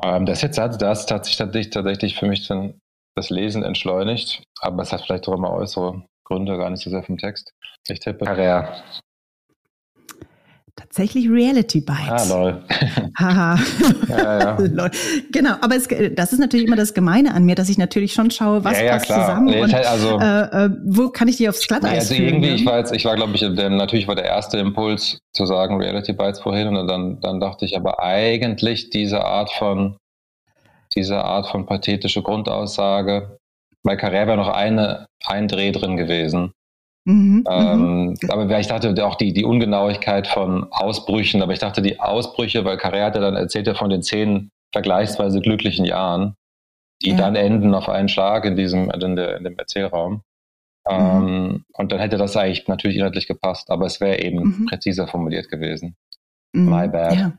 Ähm, 0.02 0.26
das 0.26 0.42
das, 0.42 0.78
das 0.78 1.12
hat 1.12 1.26
sich 1.26 1.38
tatsächlich, 1.38 1.74
tatsächlich 1.74 2.18
für 2.18 2.28
mich 2.28 2.48
dann 2.48 2.80
das 3.16 3.30
Lesen 3.30 3.64
entschleunigt, 3.64 4.44
aber 4.60 4.82
es 4.82 4.92
hat 4.92 5.02
vielleicht 5.02 5.28
auch 5.28 5.34
immer 5.34 5.52
äußere 5.52 6.04
Gründe, 6.26 6.58
gar 6.58 6.70
nicht 6.70 6.84
so 6.84 6.90
sehr 6.90 7.04
vom 7.04 7.18
Text. 7.18 7.54
Ich 7.88 8.00
tippe 8.00 8.26
Carrère. 8.26 8.82
Tatsächlich 10.76 11.30
Reality 11.30 11.82
Bites. 11.82 12.32
Ah, 12.32 12.36
lol. 12.36 12.64
Haha. 13.20 13.60
ja, 14.10 14.40
ja. 14.40 14.58
Genau, 15.32 15.56
aber 15.62 15.76
es, 15.76 15.88
das 16.16 16.34
ist 16.34 16.40
natürlich 16.40 16.66
immer 16.66 16.76
das 16.76 16.96
Gemeine 16.96 17.34
an 17.36 17.44
mir, 17.46 17.54
dass 17.54 17.70
ich 17.70 17.78
natürlich 17.78 18.14
schon 18.14 18.32
schaue, 18.32 18.64
was 18.64 18.82
ja, 18.82 18.94
passt 18.94 19.08
zusammen 19.08 19.46
nee, 19.46 19.62
und 19.62 19.74
also, 19.74 20.20
äh, 20.20 20.66
äh, 20.66 20.70
wo 20.86 21.10
kann 21.10 21.28
ich 21.28 21.38
die 21.38 21.48
aufs 21.48 21.68
Glatteis 21.68 21.92
nee, 21.92 21.98
also 21.98 22.14
irgendwie, 22.16 22.50
ne? 22.50 22.56
ich 22.56 22.66
war 22.66 22.80
jetzt, 22.80 22.92
ich 22.92 23.06
war 23.06 23.16
glaube 23.16 23.36
ich, 23.36 23.42
der, 23.42 23.70
natürlich 23.70 24.08
war 24.08 24.16
der 24.16 24.26
erste 24.26 24.58
Impuls 24.58 25.20
zu 25.34 25.46
sagen 25.46 25.80
Reality 25.80 26.14
Bites 26.14 26.40
vorhin 26.40 26.76
und 26.76 26.88
dann, 26.88 27.22
dann 27.22 27.40
dachte 27.40 27.66
ich 27.66 27.78
aber 27.78 28.02
eigentlich 28.02 28.90
diese 28.90 29.24
Art 29.24 29.52
von 29.52 29.98
diese 30.96 31.24
Art 31.24 31.48
von 31.48 31.66
pathetische 31.66 32.22
Grundaussage. 32.22 33.38
Bei 33.84 33.96
Carrère 33.96 34.28
wäre 34.28 34.38
noch 34.38 34.50
eine, 34.50 35.08
ein 35.26 35.48
Dreh 35.48 35.72
drin 35.72 35.98
gewesen. 35.98 36.54
Mhm, 37.06 37.44
ähm, 37.50 38.06
mhm. 38.06 38.16
aber 38.30 38.60
ich 38.60 38.68
dachte 38.68 39.06
auch 39.06 39.16
die, 39.16 39.34
die 39.34 39.44
Ungenauigkeit 39.44 40.26
von 40.28 40.68
Ausbrüchen, 40.72 41.42
aber 41.42 41.52
ich 41.52 41.60
dachte 41.60 41.82
die 41.82 42.00
Ausbrüche, 42.00 42.64
weil 42.64 42.78
Carrère 42.78 43.06
hat 43.06 43.16
ja 43.16 43.22
dann 43.22 43.36
erzählt 43.36 43.68
ja 43.68 43.74
von 43.74 43.90
den 43.90 44.04
zehn 44.04 44.52
vergleichsweise 44.72 45.42
glücklichen 45.42 45.86
Jahren, 45.86 46.36
die 47.02 47.12
ja. 47.12 47.18
dann 47.18 47.36
enden 47.36 47.76
auf 47.76 47.90
einen 47.90 48.08
Schlag 48.08 48.46
in 48.46 48.56
diesem, 48.56 48.90
in, 48.90 49.16
der, 49.16 49.38
in 49.38 49.44
dem 49.44 49.58
Erzählraum. 49.58 50.22
Mhm. 50.90 50.92
Ähm, 50.92 51.66
und 51.74 51.92
dann 51.92 52.00
hätte 52.00 52.18
das 52.18 52.38
eigentlich 52.38 52.68
natürlich 52.68 52.98
inhaltlich 52.98 53.28
gepasst, 53.28 53.70
aber 53.70 53.86
es 53.86 54.00
wäre 54.00 54.22
eben 54.22 54.40
mhm. 54.40 54.66
präziser 54.66 55.08
formuliert 55.08 55.50
gewesen. 55.50 55.96
Mhm. 56.54 56.70
My 56.70 56.88
bad. 56.88 57.16
Ja. 57.16 57.34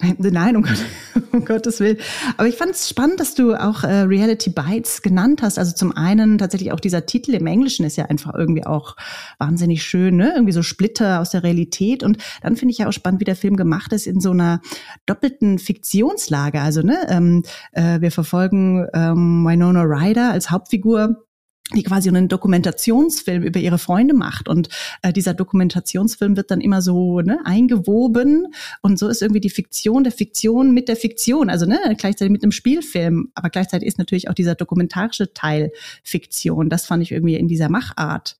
Nein, 0.00 0.56
um, 0.56 0.62
Gott, 0.62 0.84
um, 1.32 1.44
Gottes 1.44 1.78
Willen. 1.78 1.98
Aber 2.36 2.48
ich 2.48 2.56
fand 2.56 2.72
es 2.72 2.88
spannend, 2.88 3.20
dass 3.20 3.34
du 3.34 3.54
auch 3.54 3.84
äh, 3.84 4.00
Reality 4.00 4.50
Bites 4.50 5.02
genannt 5.02 5.40
hast. 5.40 5.58
Also 5.58 5.72
zum 5.72 5.96
einen 5.96 6.38
tatsächlich 6.38 6.72
auch 6.72 6.80
dieser 6.80 7.06
Titel 7.06 7.32
im 7.34 7.46
Englischen 7.46 7.86
ist 7.86 7.96
ja 7.96 8.06
einfach 8.06 8.34
irgendwie 8.34 8.66
auch 8.66 8.96
wahnsinnig 9.38 9.84
schön, 9.84 10.16
ne? 10.16 10.32
Irgendwie 10.34 10.52
so 10.52 10.62
Splitter 10.62 11.20
aus 11.20 11.30
der 11.30 11.44
Realität. 11.44 12.02
Und 12.02 12.18
dann 12.42 12.56
finde 12.56 12.72
ich 12.72 12.78
ja 12.78 12.88
auch 12.88 12.92
spannend, 12.92 13.20
wie 13.20 13.24
der 13.24 13.36
Film 13.36 13.56
gemacht 13.56 13.92
ist 13.92 14.06
in 14.06 14.20
so 14.20 14.32
einer 14.32 14.60
doppelten 15.06 15.58
Fiktionslage. 15.58 16.60
Also 16.60 16.82
ne, 16.82 16.98
ähm, 17.08 17.44
äh, 17.72 18.00
wir 18.00 18.10
verfolgen 18.10 18.86
ähm, 18.94 19.44
Winona 19.46 19.82
Ryder 19.82 20.32
als 20.32 20.50
Hauptfigur 20.50 21.24
die 21.72 21.82
quasi 21.82 22.08
einen 22.10 22.28
Dokumentationsfilm 22.28 23.42
über 23.42 23.58
ihre 23.58 23.78
Freunde 23.78 24.14
macht. 24.14 24.48
Und 24.48 24.68
äh, 25.02 25.12
dieser 25.12 25.32
Dokumentationsfilm 25.32 26.36
wird 26.36 26.50
dann 26.50 26.60
immer 26.60 26.82
so 26.82 27.20
ne, 27.20 27.38
eingewoben. 27.44 28.48
Und 28.82 28.98
so 28.98 29.08
ist 29.08 29.22
irgendwie 29.22 29.40
die 29.40 29.50
Fiktion 29.50 30.04
der 30.04 30.12
Fiktion 30.12 30.74
mit 30.74 30.88
der 30.88 30.96
Fiktion. 30.96 31.48
Also 31.48 31.64
ne, 31.64 31.78
gleichzeitig 31.96 32.30
mit 32.30 32.42
einem 32.42 32.52
Spielfilm. 32.52 33.30
Aber 33.34 33.48
gleichzeitig 33.48 33.88
ist 33.88 33.98
natürlich 33.98 34.28
auch 34.28 34.34
dieser 34.34 34.54
dokumentarische 34.54 35.32
Teil 35.32 35.72
Fiktion. 36.02 36.68
Das 36.68 36.86
fand 36.86 37.02
ich 37.02 37.12
irgendwie 37.12 37.36
in 37.36 37.48
dieser 37.48 37.70
Machart 37.70 38.36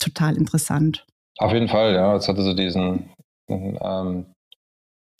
total 0.00 0.36
interessant. 0.36 1.06
Auf 1.38 1.52
jeden 1.52 1.68
Fall, 1.68 1.94
ja. 1.94 2.16
Es 2.16 2.26
hatte 2.26 2.42
so 2.42 2.52
diesen, 2.52 3.10
ähm, 3.48 4.26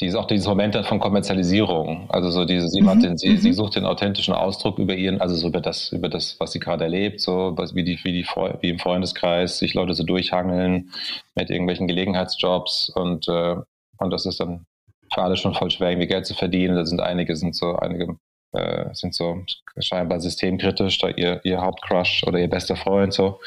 die 0.01 0.07
ist 0.07 0.15
auch 0.15 0.27
dieses 0.27 0.47
Moment 0.47 0.77
von 0.85 1.01
Kommerzialisierung. 1.01 2.11
Also 2.11 2.31
so 2.31 2.45
diese, 2.45 2.69
sie, 2.69 2.83
mhm. 2.83 3.01
den, 3.01 3.17
sie, 3.17 3.31
mhm. 3.31 3.39
sie 3.39 3.53
sucht 3.53 3.77
den 3.77 3.87
authentischen 3.87 4.35
Ausdruck 4.35 4.79
über 4.79 4.95
ihren, 4.95 5.21
also 5.21 5.35
so 5.35 5.49
über 5.49 5.61
das, 5.61 5.91
über 5.91 6.09
das, 6.09 6.39
was 6.39 6.53
sie 6.53 6.61
gerade 6.61 6.85
erlebt, 6.85 7.21
so 7.21 7.55
was, 7.57 7.75
wie 7.75 7.85
die, 7.85 7.99
wie 8.05 8.13
die, 8.13 8.27
wie 8.61 8.69
im 8.69 8.79
Freundeskreis 8.79 9.59
sich 9.59 9.73
Leute 9.73 9.95
so 9.95 10.05
durchhangeln 10.05 10.91
mit 11.35 11.49
irgendwelchen 11.49 11.87
Gelegenheitsjobs 11.89 12.91
und, 12.91 13.27
äh, 13.29 13.57
und 13.99 14.11
das 14.11 14.27
ist 14.27 14.41
dann 14.41 14.67
für 15.15 15.23
alle 15.23 15.37
schon 15.37 15.55
voll 15.55 15.71
schwer, 15.71 15.91
irgendwie 15.91 16.09
Geld 16.09 16.27
zu 16.27 16.35
verdienen. 16.35 16.77
Da 16.77 16.85
sind 16.85 17.01
einige, 17.01 17.35
sind 17.37 17.55
so, 17.55 17.77
einige 17.77 18.17
äh, 18.53 18.93
sind 18.93 19.15
so 19.15 19.45
scheinbar 19.79 20.21
systemkritisch, 20.21 20.99
da 20.99 21.09
ihr, 21.09 21.41
ihr 21.45 21.61
Hauptcrush 21.61 22.25
oder 22.27 22.39
ihr 22.39 22.51
bester 22.51 22.77
Freund 22.77 23.15
so. 23.15 23.41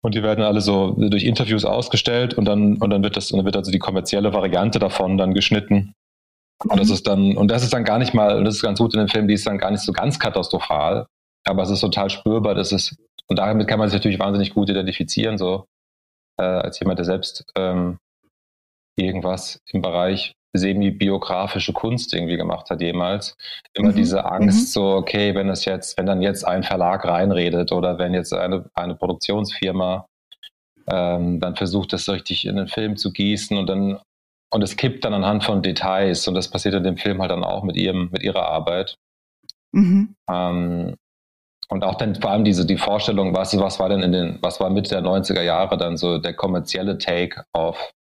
Und 0.00 0.14
die 0.14 0.22
werden 0.22 0.44
alle 0.44 0.60
so 0.60 0.92
durch 0.92 1.24
Interviews 1.24 1.64
ausgestellt 1.64 2.34
und 2.34 2.44
dann, 2.44 2.76
und 2.76 2.90
dann 2.90 3.02
wird 3.02 3.16
das, 3.16 3.28
dann 3.28 3.44
wird 3.44 3.56
also 3.56 3.72
die 3.72 3.80
kommerzielle 3.80 4.32
Variante 4.32 4.78
davon 4.78 5.18
dann 5.18 5.34
geschnitten. 5.34 5.94
Und 6.64 6.78
das 6.78 6.88
mhm. 6.88 6.94
ist 6.94 7.06
dann, 7.06 7.36
und 7.36 7.50
das 7.50 7.62
ist 7.62 7.72
dann 7.72 7.84
gar 7.84 7.98
nicht 7.98 8.14
mal, 8.14 8.36
und 8.36 8.44
das 8.44 8.56
ist 8.56 8.62
ganz 8.62 8.78
gut 8.78 8.94
in 8.94 9.00
dem 9.00 9.08
Film, 9.08 9.28
die 9.28 9.34
ist 9.34 9.46
dann 9.46 9.58
gar 9.58 9.70
nicht 9.70 9.82
so 9.82 9.92
ganz 9.92 10.18
katastrophal, 10.18 11.06
aber 11.44 11.62
es 11.62 11.70
ist 11.70 11.80
total 11.80 12.10
spürbar, 12.10 12.54
dass 12.54 12.72
es, 12.72 12.96
und 13.26 13.38
damit 13.38 13.66
kann 13.68 13.78
man 13.78 13.88
sich 13.88 13.98
natürlich 13.98 14.18
wahnsinnig 14.18 14.54
gut 14.54 14.68
identifizieren, 14.70 15.38
so, 15.38 15.66
äh, 16.38 16.42
als 16.44 16.78
jemand, 16.80 16.98
der 16.98 17.04
selbst 17.04 17.44
ähm, 17.56 17.98
irgendwas 18.96 19.60
im 19.72 19.82
Bereich 19.82 20.34
semi-biografische 20.52 21.72
Kunst 21.72 22.14
irgendwie 22.14 22.36
gemacht 22.36 22.70
hat 22.70 22.80
jemals. 22.80 23.36
Immer 23.74 23.90
mhm. 23.90 23.96
diese 23.96 24.24
Angst, 24.24 24.60
mhm. 24.60 24.80
so, 24.80 24.92
okay, 24.94 25.34
wenn 25.34 25.48
es 25.48 25.64
jetzt, 25.64 25.98
wenn 25.98 26.06
dann 26.06 26.22
jetzt 26.22 26.44
ein 26.44 26.62
Verlag 26.62 27.04
reinredet 27.04 27.72
oder 27.72 27.98
wenn 27.98 28.14
jetzt 28.14 28.32
eine, 28.32 28.64
eine 28.74 28.94
Produktionsfirma 28.94 30.06
ähm, 30.90 31.40
dann 31.40 31.56
versucht, 31.56 31.92
das 31.92 32.04
so 32.04 32.12
richtig 32.12 32.46
in 32.46 32.56
den 32.56 32.68
Film 32.68 32.96
zu 32.96 33.12
gießen 33.12 33.56
und 33.56 33.66
dann 33.66 33.98
und 34.50 34.62
es 34.62 34.76
kippt 34.76 35.04
dann 35.04 35.12
anhand 35.12 35.44
von 35.44 35.62
Details 35.62 36.26
und 36.26 36.34
das 36.34 36.48
passiert 36.48 36.74
in 36.74 36.82
dem 36.82 36.96
Film 36.96 37.20
halt 37.20 37.30
dann 37.30 37.44
auch 37.44 37.62
mit 37.64 37.76
ihrem, 37.76 38.08
mit 38.10 38.22
ihrer 38.22 38.48
Arbeit. 38.48 38.96
Mhm. 39.72 40.14
Ähm, 40.30 40.94
und 41.68 41.84
auch 41.84 41.96
dann 41.96 42.14
vor 42.14 42.30
allem 42.30 42.44
diese, 42.44 42.64
die 42.64 42.78
Vorstellung, 42.78 43.34
was, 43.34 43.58
was 43.58 43.78
war 43.78 43.90
denn 43.90 44.00
in 44.00 44.12
den, 44.12 44.38
was 44.40 44.58
war 44.58 44.70
Mitte 44.70 44.88
der 44.88 45.02
90er 45.02 45.42
Jahre 45.42 45.76
dann 45.76 45.98
so 45.98 46.16
der 46.16 46.32
kommerzielle 46.32 46.96
Take 46.96 47.44
auf 47.52 47.92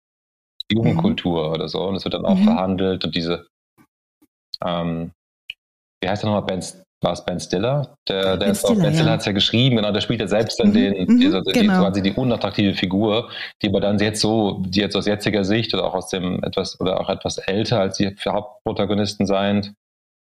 Jugendkultur 0.72 1.48
mhm. 1.48 1.54
oder 1.54 1.68
so. 1.68 1.82
Und 1.82 1.96
es 1.96 2.04
wird 2.04 2.14
dann 2.14 2.26
auch 2.26 2.36
mhm. 2.36 2.44
verhandelt 2.44 3.04
und 3.04 3.14
diese, 3.14 3.46
ähm, 4.64 5.12
wie 6.02 6.08
heißt 6.08 6.22
der 6.22 6.30
nochmal, 6.30 6.46
Ben, 6.46 6.64
war 7.02 7.12
es 7.12 7.24
Ben 7.24 7.38
Stiller? 7.38 7.94
Der, 8.08 8.36
der 8.36 8.46
ben 8.46 8.54
Stiller, 8.54 8.82
ben 8.82 8.94
Stiller 8.94 9.06
ja. 9.06 9.12
hat 9.12 9.20
es 9.20 9.26
ja 9.26 9.32
geschrieben, 9.32 9.76
genau, 9.76 9.92
der 9.92 10.00
spielt 10.00 10.20
ja 10.20 10.28
selbst 10.28 10.58
dann 10.58 10.70
mhm. 10.70 10.74
den, 10.74 11.06
mhm. 11.06 11.20
diese, 11.20 11.42
genau. 11.42 11.52
die, 11.52 11.66
quasi 11.66 12.02
die 12.02 12.12
unattraktive 12.12 12.74
Figur, 12.74 13.30
die 13.62 13.68
aber 13.68 13.80
dann 13.80 13.98
jetzt 13.98 14.20
so, 14.20 14.62
die 14.66 14.80
jetzt 14.80 14.96
aus 14.96 15.06
jetziger 15.06 15.44
Sicht 15.44 15.74
oder 15.74 15.84
auch 15.84 15.94
aus 15.94 16.08
dem 16.08 16.42
etwas, 16.42 16.80
oder 16.80 17.00
auch 17.00 17.08
etwas 17.08 17.38
älter 17.38 17.80
als 17.80 17.98
die 17.98 18.14
Hauptprotagonisten 18.26 19.26
sein, 19.26 19.74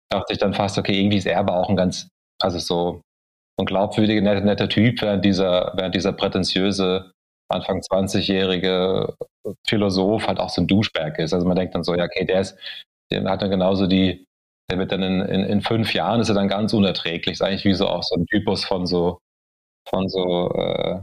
dachte 0.10 0.34
ich 0.34 0.40
dann 0.40 0.54
fast, 0.54 0.78
okay, 0.78 0.98
irgendwie 1.00 1.18
ist 1.18 1.28
er 1.28 1.40
aber 1.40 1.56
auch 1.56 1.70
ein 1.70 1.76
ganz, 1.76 2.10
also 2.42 2.60
so 2.60 3.02
ein 3.60 3.66
glaubwürdiger, 3.66 4.22
netter, 4.22 4.42
netter 4.42 4.70
Typ, 4.70 5.02
während 5.02 5.24
dieser, 5.24 5.74
während 5.76 5.96
dieser 5.96 6.14
prätentiöse 6.14 7.12
Anfang 7.50 7.80
20-jährige 7.80 9.14
Philosoph 9.68 10.28
halt 10.28 10.40
auch 10.40 10.50
so 10.50 10.62
ein 10.62 10.68
Duschberg 10.68 11.20
ist. 11.20 11.34
Also 11.34 11.48
man 11.48 11.56
denkt 11.56 11.76
dann 11.76 11.84
so, 11.84 11.96
ja, 11.96 12.06
okay, 12.06 12.26
der 12.26 12.42
ist, 12.42 12.58
der 13.12 13.24
hat 13.24 13.42
dann 13.42 13.50
genauso 13.50 13.88
die, 13.88 14.26
der 14.70 14.80
wird 14.80 14.92
dann 14.92 15.04
in, 15.04 15.22
in, 15.22 15.44
in 15.44 15.62
fünf 15.62 15.94
Jahren 15.94 16.22
ist 16.22 16.30
er 16.30 16.36
dann 16.36 16.48
ganz 16.48 16.74
unerträglich. 16.74 17.34
Ist 17.34 17.42
eigentlich 17.42 17.66
wie 17.66 17.74
so 17.74 17.88
auch 17.88 18.04
so 18.04 18.16
ein 18.16 18.26
Typus 18.28 18.66
von 18.66 18.86
so, 18.86 19.20
von 19.90 20.08
so, 20.08 20.50
äh, 20.54 21.00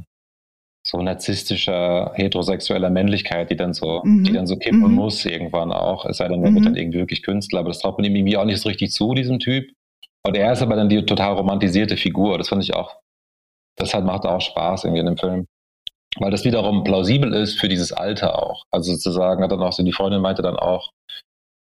so 0.86 1.02
narzisstischer, 1.02 2.12
heterosexueller 2.14 2.90
Männlichkeit, 2.90 3.50
die 3.50 3.56
dann 3.56 3.74
so, 3.74 4.02
mhm. 4.04 4.24
die 4.24 4.32
dann 4.32 4.46
so 4.46 4.56
kippen 4.56 4.80
mhm. 4.80 4.94
muss 4.94 5.24
irgendwann 5.24 5.72
auch. 5.72 6.06
Es 6.06 6.18
sei 6.18 6.28
denn, 6.28 6.42
er 6.42 6.50
mhm. 6.50 6.54
wird 6.56 6.66
dann 6.66 6.76
irgendwie 6.76 6.98
wirklich 6.98 7.22
Künstler, 7.22 7.60
aber 7.60 7.68
das 7.68 7.80
traut 7.80 7.98
man 7.98 8.06
ihm 8.06 8.16
irgendwie 8.16 8.36
auch 8.36 8.44
nicht 8.44 8.60
so 8.60 8.68
richtig 8.68 8.92
zu, 8.92 9.14
diesem 9.14 9.38
Typ. 9.38 9.70
Und 10.26 10.36
er 10.36 10.52
ist 10.52 10.62
aber 10.62 10.76
dann 10.76 10.88
die 10.88 11.04
total 11.04 11.34
romantisierte 11.34 11.96
Figur. 11.96 12.38
Das 12.38 12.48
fand 12.48 12.62
ich 12.62 12.74
auch, 12.74 12.96
das 13.76 13.94
hat, 13.94 14.04
macht 14.04 14.24
auch 14.24 14.40
Spaß 14.40 14.84
irgendwie 14.84 15.00
in 15.00 15.06
dem 15.06 15.16
Film. 15.18 15.46
Weil 16.20 16.30
das 16.30 16.44
wiederum 16.44 16.84
plausibel 16.84 17.32
ist 17.32 17.58
für 17.58 17.68
dieses 17.68 17.92
Alter 17.92 18.42
auch. 18.42 18.64
Also 18.70 18.92
sozusagen 18.92 19.42
hat 19.42 19.52
dann 19.52 19.62
auch 19.62 19.72
so, 19.72 19.82
die 19.82 19.92
Freundin 19.92 20.20
meinte 20.20 20.42
dann 20.42 20.56
auch, 20.56 20.90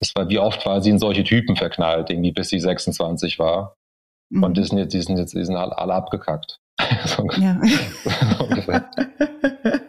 das 0.01 0.13
war, 0.15 0.29
wie 0.29 0.39
oft 0.39 0.65
war 0.67 0.83
sie 0.83 0.91
in 0.91 0.99
solche 0.99 1.25
Typen 1.25 1.57
verknallt, 1.57 2.11
irgendwie 2.11 2.33
bis 2.33 2.49
sie 2.49 2.61
26 2.61 3.39
war. 3.39 3.75
Mhm. 4.31 4.43
Und 4.43 4.57
die 4.57 4.65
sind 4.65 4.79
jetzt, 4.79 4.93
die 4.93 5.01
sind 5.01 5.19
jetzt, 5.19 5.35
die 5.35 5.45
sind 5.45 5.57
alle, 5.57 5.95
abgekackt. 5.95 6.59
so, 7.07 7.27
ja. 7.39 7.59
so 8.39 8.45
ungefähr. 8.45 8.91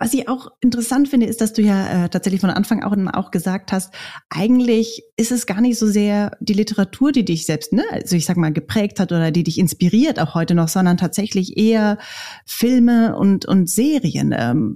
was 0.00 0.14
ich 0.14 0.28
auch 0.28 0.48
interessant 0.62 1.10
finde, 1.10 1.26
ist, 1.26 1.42
dass 1.42 1.52
du 1.52 1.60
ja 1.60 2.06
äh, 2.06 2.08
tatsächlich 2.08 2.40
von 2.40 2.48
Anfang 2.48 2.82
auch, 2.82 2.96
auch 3.12 3.30
gesagt 3.30 3.70
hast, 3.70 3.92
eigentlich 4.30 5.02
ist 5.18 5.30
es 5.30 5.44
gar 5.44 5.60
nicht 5.60 5.78
so 5.78 5.86
sehr 5.86 6.38
die 6.40 6.54
Literatur, 6.54 7.12
die 7.12 7.22
dich 7.22 7.44
selbst, 7.44 7.74
ne, 7.74 7.84
also 7.92 8.16
ich 8.16 8.24
sag 8.24 8.38
mal, 8.38 8.50
geprägt 8.50 8.98
hat 8.98 9.12
oder 9.12 9.30
die 9.30 9.44
dich 9.44 9.58
inspiriert 9.58 10.18
auch 10.18 10.34
heute 10.34 10.54
noch, 10.54 10.68
sondern 10.68 10.96
tatsächlich 10.96 11.58
eher 11.58 11.98
Filme 12.46 13.14
und, 13.14 13.44
und 13.44 13.68
Serien. 13.68 14.34
Ähm, 14.34 14.74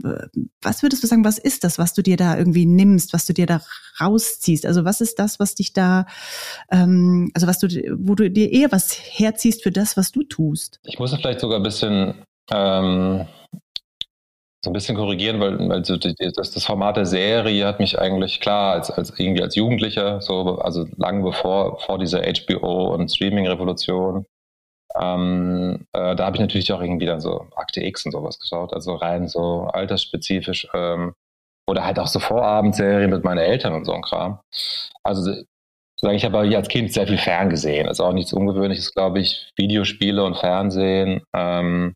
was 0.60 0.82
würdest 0.82 1.02
du 1.02 1.06
sagen, 1.06 1.24
was 1.24 1.38
ist 1.38 1.64
das, 1.64 1.78
was 1.78 1.94
du 1.94 2.02
dir 2.02 2.18
da 2.18 2.36
irgendwie 2.36 2.66
nimmst, 2.66 3.14
was 3.14 3.24
du 3.24 3.32
dir 3.32 3.46
da 3.46 3.62
rausziehst? 3.98 4.66
Also 4.66 4.84
was 4.84 5.00
ist 5.00 5.18
das, 5.18 5.40
was 5.40 5.54
dich 5.54 5.72
da, 5.72 6.04
ähm, 6.70 7.30
also 7.32 7.46
was 7.46 7.58
du, 7.58 7.68
wo 7.96 8.14
du 8.14 8.30
dir 8.30 8.52
eher 8.52 8.70
was 8.72 8.92
herziehst 8.92 9.62
für 9.62 9.72
das, 9.72 9.96
was 9.96 10.12
du 10.12 10.22
tust? 10.22 10.80
Ich 10.84 10.98
muss 10.98 11.14
vielleicht 11.14 11.40
sogar 11.40 11.60
ein 11.60 11.62
bisschen 11.62 12.12
ähm 12.52 13.24
so 14.64 14.70
ein 14.70 14.72
bisschen 14.72 14.96
korrigieren, 14.96 15.40
weil 15.40 15.70
also 15.70 15.96
das, 15.96 16.50
das 16.52 16.64
Format 16.64 16.96
der 16.96 17.06
Serie 17.06 17.66
hat 17.66 17.78
mich 17.78 17.98
eigentlich 17.98 18.40
klar 18.40 18.72
als, 18.72 18.90
als 18.90 19.18
irgendwie 19.18 19.42
als 19.42 19.54
Jugendlicher, 19.54 20.20
so 20.20 20.58
also 20.58 20.86
lang 20.96 21.22
bevor 21.22 21.78
vor 21.80 21.98
dieser 21.98 22.22
HBO 22.22 22.94
und 22.94 23.10
Streaming-Revolution, 23.10 24.26
ähm, 25.00 25.86
äh, 25.92 26.14
da 26.14 26.26
habe 26.26 26.36
ich 26.36 26.40
natürlich 26.40 26.72
auch 26.72 26.80
irgendwie 26.80 27.06
dann 27.06 27.20
so 27.20 27.46
Akte 27.56 27.84
X 27.84 28.06
und 28.06 28.12
sowas 28.12 28.38
geschaut, 28.38 28.72
also 28.72 28.94
rein 28.94 29.28
so 29.28 29.62
altersspezifisch 29.72 30.68
ähm, 30.72 31.14
oder 31.66 31.84
halt 31.84 31.98
auch 31.98 32.06
so 32.06 32.20
Vorabendserien 32.20 33.10
mit 33.10 33.24
meinen 33.24 33.38
Eltern 33.38 33.74
und 33.74 33.84
so 33.84 33.92
ein 33.92 34.02
Kram. 34.02 34.40
Also 35.02 35.32
ich 36.02 36.24
habe 36.24 36.38
als 36.38 36.68
Kind 36.68 36.92
sehr 36.92 37.06
viel 37.06 37.18
Fern 37.18 37.48
gesehen. 37.48 37.86
Das 37.86 37.98
ist 37.98 38.04
auch 38.04 38.12
nichts 38.12 38.32
Ungewöhnliches, 38.32 38.92
glaube 38.92 39.20
ich. 39.20 39.50
Videospiele 39.56 40.22
und 40.22 40.36
Fernsehen. 40.36 41.22
Ähm, 41.34 41.94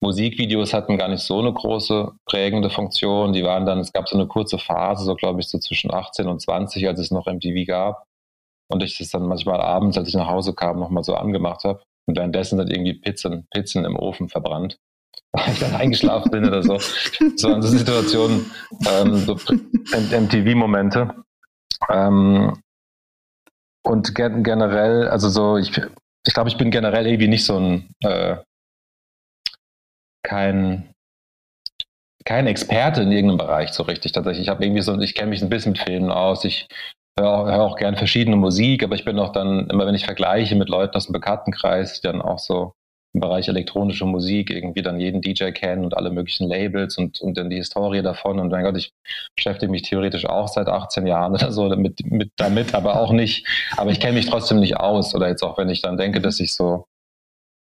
Musikvideos 0.00 0.72
hatten 0.72 0.96
gar 0.96 1.08
nicht 1.08 1.22
so 1.22 1.40
eine 1.40 1.52
große 1.52 2.12
prägende 2.24 2.70
Funktion. 2.70 3.32
Die 3.32 3.42
waren 3.42 3.66
dann, 3.66 3.80
es 3.80 3.92
gab 3.92 4.08
so 4.08 4.16
eine 4.16 4.28
kurze 4.28 4.58
Phase, 4.58 5.04
so 5.04 5.14
glaube 5.16 5.40
ich, 5.40 5.48
so 5.48 5.58
zwischen 5.58 5.92
18 5.92 6.28
und 6.28 6.40
20, 6.40 6.86
als 6.86 7.00
es 7.00 7.10
noch 7.10 7.26
MTV 7.26 7.66
gab. 7.66 8.04
Und 8.70 8.82
ich 8.82 8.98
das 8.98 9.10
dann 9.10 9.26
manchmal 9.26 9.60
abends, 9.60 9.96
als 9.98 10.08
ich 10.08 10.14
nach 10.14 10.28
Hause 10.28 10.54
kam, 10.54 10.78
nochmal 10.78 11.02
so 11.02 11.14
angemacht 11.14 11.64
habe. 11.64 11.82
Und 12.06 12.16
währenddessen 12.16 12.58
dann 12.58 12.68
irgendwie 12.68 12.94
Pizzen, 12.94 13.46
Pizzen 13.50 13.84
im 13.84 13.96
Ofen 13.96 14.28
verbrannt. 14.28 14.78
Weil 15.32 15.52
ich 15.52 15.58
dann 15.58 15.74
eingeschlafen 15.74 16.30
bin 16.30 16.46
oder 16.46 16.62
so. 16.62 16.78
So 17.36 17.48
an 17.48 17.62
so 17.62 17.68
Situationen, 17.68 18.50
ähm, 18.88 19.16
so 19.16 19.34
MTV-Momente. 19.34 21.14
Ähm, 21.90 22.60
und 23.84 24.14
gen 24.14 24.42
generell, 24.42 25.08
also 25.08 25.28
so, 25.28 25.56
ich, 25.56 25.76
ich 26.26 26.34
glaube, 26.34 26.48
ich 26.48 26.56
bin 26.56 26.70
generell 26.70 27.06
irgendwie 27.06 27.28
nicht 27.28 27.44
so 27.44 27.58
ein 27.58 27.90
äh, 28.00 28.36
kein, 30.28 30.90
kein 32.24 32.46
Experte 32.46 33.02
in 33.02 33.10
irgendeinem 33.12 33.38
Bereich 33.38 33.70
so 33.70 33.82
richtig 33.82 34.12
tatsächlich. 34.12 34.46
Ich 34.46 34.50
habe 34.50 34.62
irgendwie 34.62 34.82
so, 34.82 34.98
ich 35.00 35.14
kenne 35.14 35.30
mich 35.30 35.42
ein 35.42 35.48
bisschen 35.48 35.72
mit 35.72 35.80
Filmen 35.80 36.10
aus. 36.10 36.44
Ich 36.44 36.68
höre 37.18 37.46
hör 37.46 37.62
auch 37.62 37.76
gern 37.76 37.96
verschiedene 37.96 38.36
Musik, 38.36 38.82
aber 38.84 38.94
ich 38.94 39.06
bin 39.06 39.18
auch 39.18 39.32
dann, 39.32 39.68
immer 39.70 39.86
wenn 39.86 39.94
ich 39.94 40.04
vergleiche 40.04 40.54
mit 40.54 40.68
Leuten 40.68 40.96
aus 40.96 41.06
dem 41.06 41.14
Bekanntenkreis, 41.14 42.00
die 42.00 42.06
dann 42.06 42.20
auch 42.20 42.38
so 42.38 42.74
im 43.14 43.22
Bereich 43.22 43.48
elektronische 43.48 44.04
Musik 44.04 44.50
irgendwie 44.50 44.82
dann 44.82 45.00
jeden 45.00 45.22
DJ 45.22 45.50
kennen 45.52 45.82
und 45.82 45.96
alle 45.96 46.10
möglichen 46.10 46.46
Labels 46.46 46.98
und, 46.98 47.22
und 47.22 47.38
dann 47.38 47.48
die 47.48 47.56
Historie 47.56 48.02
davon. 48.02 48.38
Und 48.38 48.50
mein 48.50 48.64
Gott, 48.64 48.76
ich 48.76 48.92
beschäftige 49.34 49.72
mich 49.72 49.82
theoretisch 49.82 50.26
auch 50.26 50.48
seit 50.48 50.68
18 50.68 51.06
Jahren 51.06 51.32
oder 51.36 51.50
so 51.52 51.70
damit, 51.70 52.04
mit, 52.04 52.32
damit 52.36 52.74
aber 52.74 53.00
auch 53.00 53.12
nicht. 53.12 53.46
Aber 53.78 53.90
ich 53.90 53.98
kenne 53.98 54.12
mich 54.12 54.26
trotzdem 54.26 54.60
nicht 54.60 54.76
aus. 54.76 55.14
Oder 55.14 55.28
jetzt 55.28 55.42
auch, 55.42 55.56
wenn 55.56 55.70
ich 55.70 55.80
dann 55.80 55.96
denke, 55.96 56.20
dass 56.20 56.38
ich 56.38 56.54
so 56.54 56.84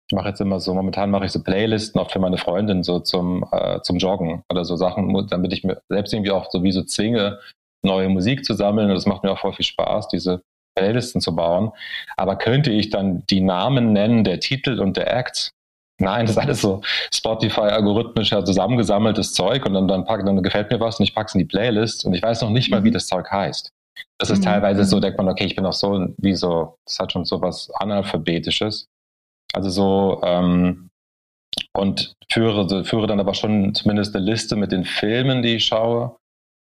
ich 0.08 0.16
mache 0.16 0.30
jetzt 0.30 0.42
immer 0.42 0.60
so, 0.60 0.74
momentan 0.74 1.10
mache 1.10 1.26
ich 1.26 1.32
so 1.32 1.42
Playlisten 1.42 2.00
oft 2.00 2.12
für 2.12 2.20
meine 2.20 2.38
Freundin 2.38 2.84
so 2.84 3.00
zum, 3.00 3.46
äh, 3.52 3.82
zum 3.82 3.98
Joggen 3.98 4.44
oder 4.52 4.64
so 4.64 4.76
Sachen, 4.76 5.28
damit 5.30 5.52
ich 5.54 5.64
mir 5.64 5.82
selbst 5.90 6.14
irgendwie 6.14 6.32
auch 6.32 6.50
so 6.52 6.64
wie 6.64 6.72
so 6.72 6.84
zwinge, 6.84 7.40
neue 7.84 8.10
Musik 8.10 8.46
zu 8.46 8.54
sammeln. 8.54 8.90
Und 8.90 8.96
das 8.96 9.08
macht 9.08 9.24
mir 9.24 9.32
auch 9.32 9.40
voll 9.40 9.54
viel 9.54 9.66
Spaß, 9.66 10.08
diese 10.10 10.42
Playlisten 10.78 11.22
zu 11.22 11.36
bauen. 11.36 11.72
Aber 12.18 12.36
könnte 12.36 12.72
ich 12.72 12.90
dann 12.90 13.26
die 13.30 13.42
Namen 13.42 13.94
nennen, 13.94 14.24
der 14.24 14.40
Titel 14.40 14.80
und 14.80 14.98
der 14.98 15.12
Act? 15.12 15.52
Nein, 16.00 16.26
das 16.26 16.36
ist 16.36 16.42
alles 16.42 16.62
so 16.62 16.82
Spotify-algorithmischer 17.14 18.44
zusammengesammeltes 18.44 19.34
Zeug 19.34 19.66
und 19.66 19.74
dann, 19.74 19.88
dann, 19.88 20.06
pack, 20.06 20.26
dann 20.26 20.44
gefällt 20.44 20.70
mir 20.70 20.80
was 20.80 21.00
und 21.00 21.06
ich 21.06 21.16
packe 21.16 21.28
es 21.30 21.36
in 21.36 21.40
die 21.40 21.46
Playlist 21.46 22.06
und 22.06 22.14
ich 22.14 22.22
weiß 22.22 22.42
noch 22.42 22.50
nicht 22.50 22.70
mal, 22.70 22.84
wie 22.84 22.90
mhm. 22.90 22.96
das 22.96 23.08
Zeug 23.08 23.32
heißt. 23.32 23.72
Das 24.20 24.30
ist 24.30 24.40
mhm. 24.40 24.44
teilweise 24.44 24.84
so, 24.84 25.00
denkt 25.00 25.18
man, 25.18 25.30
okay, 25.30 25.46
ich 25.46 25.56
bin 25.56 25.66
auch 25.66 25.74
so, 25.74 26.08
wie 26.18 26.36
so, 26.36 26.78
das 26.86 27.00
hat 27.00 27.14
schon 27.14 27.24
so 27.24 27.42
was 27.42 27.72
Analphabetisches. 27.76 28.88
Also 29.56 29.70
so, 29.70 30.22
ähm, 30.24 30.90
und 31.74 32.14
führe, 32.30 32.84
führe 32.84 33.08
dann 33.08 33.22
aber 33.22 33.34
schon 33.34 33.74
zumindest 33.74 34.14
eine 34.16 34.26
Liste 34.26 34.58
mit 34.58 34.74
den 34.74 34.84
Filmen, 34.84 35.42
die 35.42 35.56
ich 35.56 35.66
schaue 35.66 36.18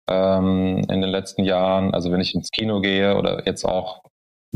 ähm, 0.09 0.79
in 0.89 1.01
den 1.01 1.11
letzten 1.11 1.43
Jahren. 1.43 1.93
Also 1.93 2.11
wenn 2.11 2.21
ich 2.21 2.33
ins 2.33 2.49
Kino 2.49 2.81
gehe 2.81 3.15
oder 3.17 3.45
jetzt 3.45 3.65
auch, 3.65 4.01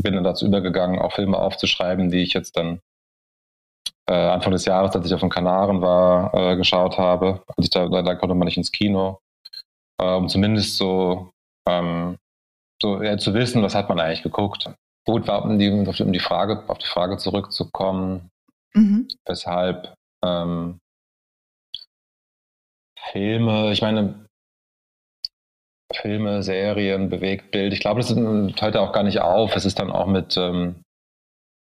bin 0.02 0.14
dann 0.14 0.24
dazu 0.24 0.44
übergegangen, 0.44 0.98
auch 0.98 1.12
Filme 1.12 1.38
aufzuschreiben, 1.38 2.10
die 2.10 2.22
ich 2.22 2.32
jetzt 2.32 2.56
dann 2.56 2.80
äh, 4.08 4.14
Anfang 4.14 4.52
des 4.52 4.64
Jahres, 4.64 4.94
als 4.96 5.06
ich 5.06 5.14
auf 5.14 5.20
den 5.20 5.30
Kanaren 5.30 5.80
war, 5.80 6.34
äh, 6.34 6.56
geschaut 6.56 6.98
habe. 6.98 7.44
Also 7.56 7.68
da, 7.70 8.02
da, 8.02 8.14
konnte 8.16 8.34
man 8.34 8.46
nicht 8.46 8.56
ins 8.56 8.72
Kino, 8.72 9.20
äh, 10.00 10.14
um 10.14 10.28
zumindest 10.28 10.76
so, 10.76 11.30
ähm, 11.68 12.18
so 12.82 13.02
ja, 13.02 13.16
zu 13.18 13.34
wissen, 13.34 13.62
was 13.62 13.76
hat 13.76 13.88
man 13.88 14.00
eigentlich 14.00 14.24
geguckt. 14.24 14.68
Gut, 15.06 15.28
war, 15.28 15.44
um 15.44 15.58
die, 15.58 15.70
um 15.70 16.12
die 16.12 16.18
Frage, 16.18 16.68
auf 16.68 16.78
die 16.78 16.86
Frage 16.86 17.16
zurückzukommen, 17.16 18.28
mhm. 18.74 19.06
weshalb 19.24 19.94
ähm, 20.24 20.80
Filme, 23.12 23.72
ich 23.72 23.82
meine, 23.82 24.26
Filme, 25.94 26.42
Serien, 26.42 27.08
Bewegtbild, 27.08 27.72
ich 27.72 27.78
glaube, 27.78 28.00
das 28.00 28.14
hört 28.14 28.74
ja 28.74 28.80
auch 28.80 28.92
gar 28.92 29.04
nicht 29.04 29.20
auf. 29.20 29.54
Es 29.54 29.64
ist 29.64 29.78
dann 29.78 29.92
auch 29.92 30.06
mit, 30.06 30.36
ähm, 30.36 30.82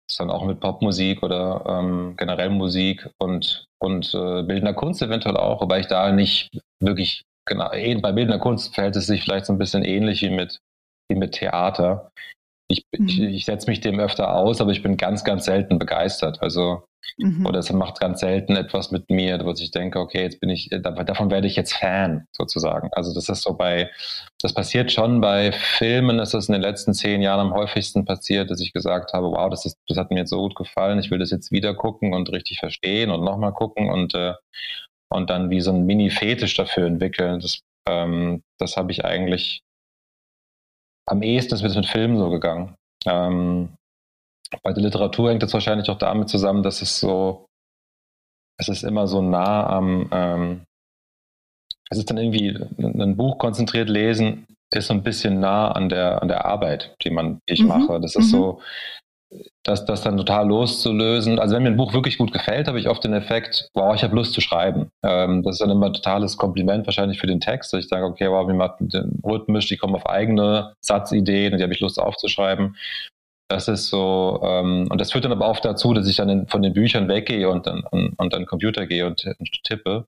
ist 0.10 0.20
dann 0.20 0.32
auch 0.32 0.44
mit 0.44 0.60
Popmusik 0.60 1.22
oder 1.22 1.64
ähm, 1.68 2.16
generell 2.18 2.50
Musik 2.50 3.08
und, 3.20 3.68
und 3.80 4.12
äh, 4.16 4.42
bildender 4.42 4.74
Kunst 4.74 5.04
eventuell 5.04 5.38
auch, 5.38 5.62
wobei 5.62 5.82
ich 5.82 5.88
da 5.88 6.12
nicht 6.12 6.50
wirklich, 6.82 7.22
genau, 7.46 7.72
eh, 7.72 7.94
bei 7.96 8.12
bildender 8.12 8.40
Kunst 8.40 8.74
verhält 8.74 8.96
es 8.96 9.06
sich 9.06 9.22
vielleicht 9.22 9.46
so 9.46 9.54
ein 9.54 9.60
bisschen 9.60 9.84
ähnlich 9.84 10.24
wie 10.24 10.32
mit, 10.32 10.60
wie 11.10 11.16
mit 11.16 11.34
Theater 11.34 12.12
ich, 12.70 12.86
mhm. 12.98 13.08
ich, 13.08 13.20
ich 13.20 13.46
setze 13.46 13.70
mich 13.70 13.82
dem 13.82 14.00
öfter 14.00 14.34
aus, 14.34 14.62
aber 14.62 14.72
ich 14.72 14.82
bin 14.82 14.96
ganz, 14.96 15.24
ganz 15.24 15.46
selten 15.46 15.78
begeistert. 15.78 16.42
Also 16.42 16.84
Mhm. 17.18 17.46
Oder 17.46 17.60
es 17.60 17.72
macht 17.72 18.00
ganz 18.00 18.20
selten 18.22 18.56
etwas 18.56 18.92
mit 18.92 19.10
mir, 19.10 19.40
wo 19.44 19.52
ich 19.52 19.72
denke, 19.72 20.00
okay, 20.00 20.22
jetzt 20.22 20.40
bin 20.40 20.50
ich, 20.50 20.70
davon 20.70 21.32
werde 21.32 21.48
ich 21.48 21.56
jetzt 21.56 21.74
Fan, 21.74 22.26
sozusagen. 22.32 22.90
Also 22.94 23.14
das 23.14 23.30
ist 23.30 23.42
so 23.42 23.54
bei, 23.54 23.90
das 24.42 24.54
passiert 24.54 24.92
schon 24.92 25.22
bei 25.22 25.52
Filmen, 25.52 26.20
ist 26.20 26.34
das 26.34 26.48
in 26.48 26.54
den 26.54 26.62
letzten 26.62 26.94
zehn 26.94 27.22
Jahren 27.22 27.40
am 27.40 27.54
häufigsten 27.54 28.06
passiert, 28.06 28.50
dass 28.52 28.62
ich 28.62 28.74
gesagt 28.74 29.14
habe, 29.14 29.28
wow, 29.32 29.50
das 29.50 29.66
ist, 29.66 29.78
das 29.88 29.98
hat 29.98 30.12
mir 30.12 30.20
jetzt 30.20 30.30
so 30.30 30.40
gut 30.40 30.56
gefallen, 30.56 31.00
ich 31.00 31.12
will 31.12 31.20
das 31.20 31.32
jetzt 31.32 31.52
wieder 31.52 31.74
gucken 31.74 32.14
und 32.14 32.32
richtig 32.32 32.60
verstehen 32.60 33.12
und 33.12 33.24
nochmal 33.24 33.54
gucken 33.54 33.90
und, 33.90 34.14
äh, 34.14 34.34
und 35.10 35.30
dann 35.30 35.50
wie 35.50 35.62
so 35.62 35.72
ein 35.72 35.86
Mini-Fetisch 35.86 36.56
dafür 36.56 36.86
entwickeln. 36.86 37.40
Das, 37.40 37.62
ähm, 37.88 38.44
das 38.60 38.78
habe 38.78 38.92
ich 38.92 39.06
eigentlich 39.06 39.62
am 41.10 41.22
ehesten 41.24 41.56
ist 41.56 41.62
mir 41.62 41.68
das 41.68 41.78
mit 41.78 41.88
Filmen 41.88 42.18
so 42.18 42.30
gegangen. 42.30 42.76
Ähm, 43.06 43.76
bei 44.64 44.74
der 44.74 44.84
Literatur 44.84 45.30
hängt 45.30 45.44
das 45.44 45.54
wahrscheinlich 45.54 45.90
auch 45.90 45.98
damit 45.98 46.30
zusammen, 46.30 46.64
dass 46.64 46.82
es 46.82 47.00
so, 47.00 47.46
es 48.60 48.68
ist 48.68 48.84
immer 48.84 49.08
so 49.08 49.22
nah 49.22 49.68
am, 49.68 50.10
ähm, 50.12 50.64
es 51.90 51.98
ist 51.98 52.10
dann 52.10 52.18
irgendwie 52.18 52.56
ein 52.78 53.18
Buch 53.18 53.38
konzentriert 53.38 53.90
lesen, 53.90 54.46
ist 54.72 54.88
so 54.88 54.94
ein 54.94 55.04
bisschen 55.04 55.40
nah 55.40 55.72
an 55.72 55.90
der, 55.90 56.22
an 56.22 56.28
der 56.28 56.46
Arbeit, 56.46 56.96
die 57.04 57.10
man, 57.10 57.40
die 57.50 57.54
ich 57.54 57.62
mhm. 57.62 57.70
mache. 57.70 58.00
Das 58.00 58.16
ist 58.16 58.28
mhm. 58.28 58.38
so, 58.38 58.62
das, 59.64 59.86
das 59.86 60.02
dann 60.02 60.18
total 60.18 60.48
loszulösen. 60.48 61.40
Also 61.40 61.56
wenn 61.56 61.64
mir 61.64 61.70
ein 61.70 61.78
Buch 61.78 61.94
wirklich 61.94 62.18
gut 62.18 62.32
gefällt, 62.32 62.68
habe 62.68 62.80
ich 62.80 62.90
oft 62.90 63.04
den 63.04 63.14
Effekt, 63.14 63.70
wow, 63.76 63.94
ich 63.94 64.04
habe 64.04 64.16
Lust 64.16 64.34
zu 64.34 64.42
schreiben. 64.42 64.90
Ähm, 65.04 65.44
das 65.44 65.56
ist 65.56 65.62
dann 65.62 65.70
immer 65.70 65.88
ein 65.88 65.94
totales 65.94 66.38
Kompliment 66.38 66.88
wahrscheinlich 66.88 67.20
für 67.20 67.28
den 67.28 67.40
Text, 67.40 67.74
ich 67.74 67.88
sage, 67.88 68.06
okay, 68.06 68.30
wow, 68.30 68.48
wie 68.48 68.54
macht 68.54 68.80
den 68.80 69.22
rhythmisch, 69.24 69.68
die 69.68 69.78
kommen 69.78 69.96
auf 69.96 70.08
eigene 70.08 70.74
Satzideen 70.82 71.54
und 71.54 71.60
die 71.60 71.64
habe 71.64 71.74
ich 71.74 71.80
Lust 71.80 72.00
aufzuschreiben. 72.00 72.76
Das 73.50 73.68
ist 73.68 73.90
so, 73.90 74.42
ähm, 74.44 74.88
und 74.90 75.02
das 75.02 75.12
führt 75.12 75.26
dann 75.26 75.32
aber 75.32 75.50
oft 75.50 75.66
dazu, 75.66 75.94
dass 75.94 76.08
ich 76.08 76.18
dann 76.18 76.30
in, 76.30 76.48
von 76.48 76.62
den 76.62 76.74
Büchern 76.74 77.08
weggehe 77.08 77.50
und 77.50 77.68
dann 77.68 77.84
und, 77.92 78.14
und 78.18 78.34
dann 78.34 78.46
Computer 78.46 78.86
gehe 78.86 79.06
und, 79.08 79.26
und 79.26 79.64
tippe. 79.64 80.06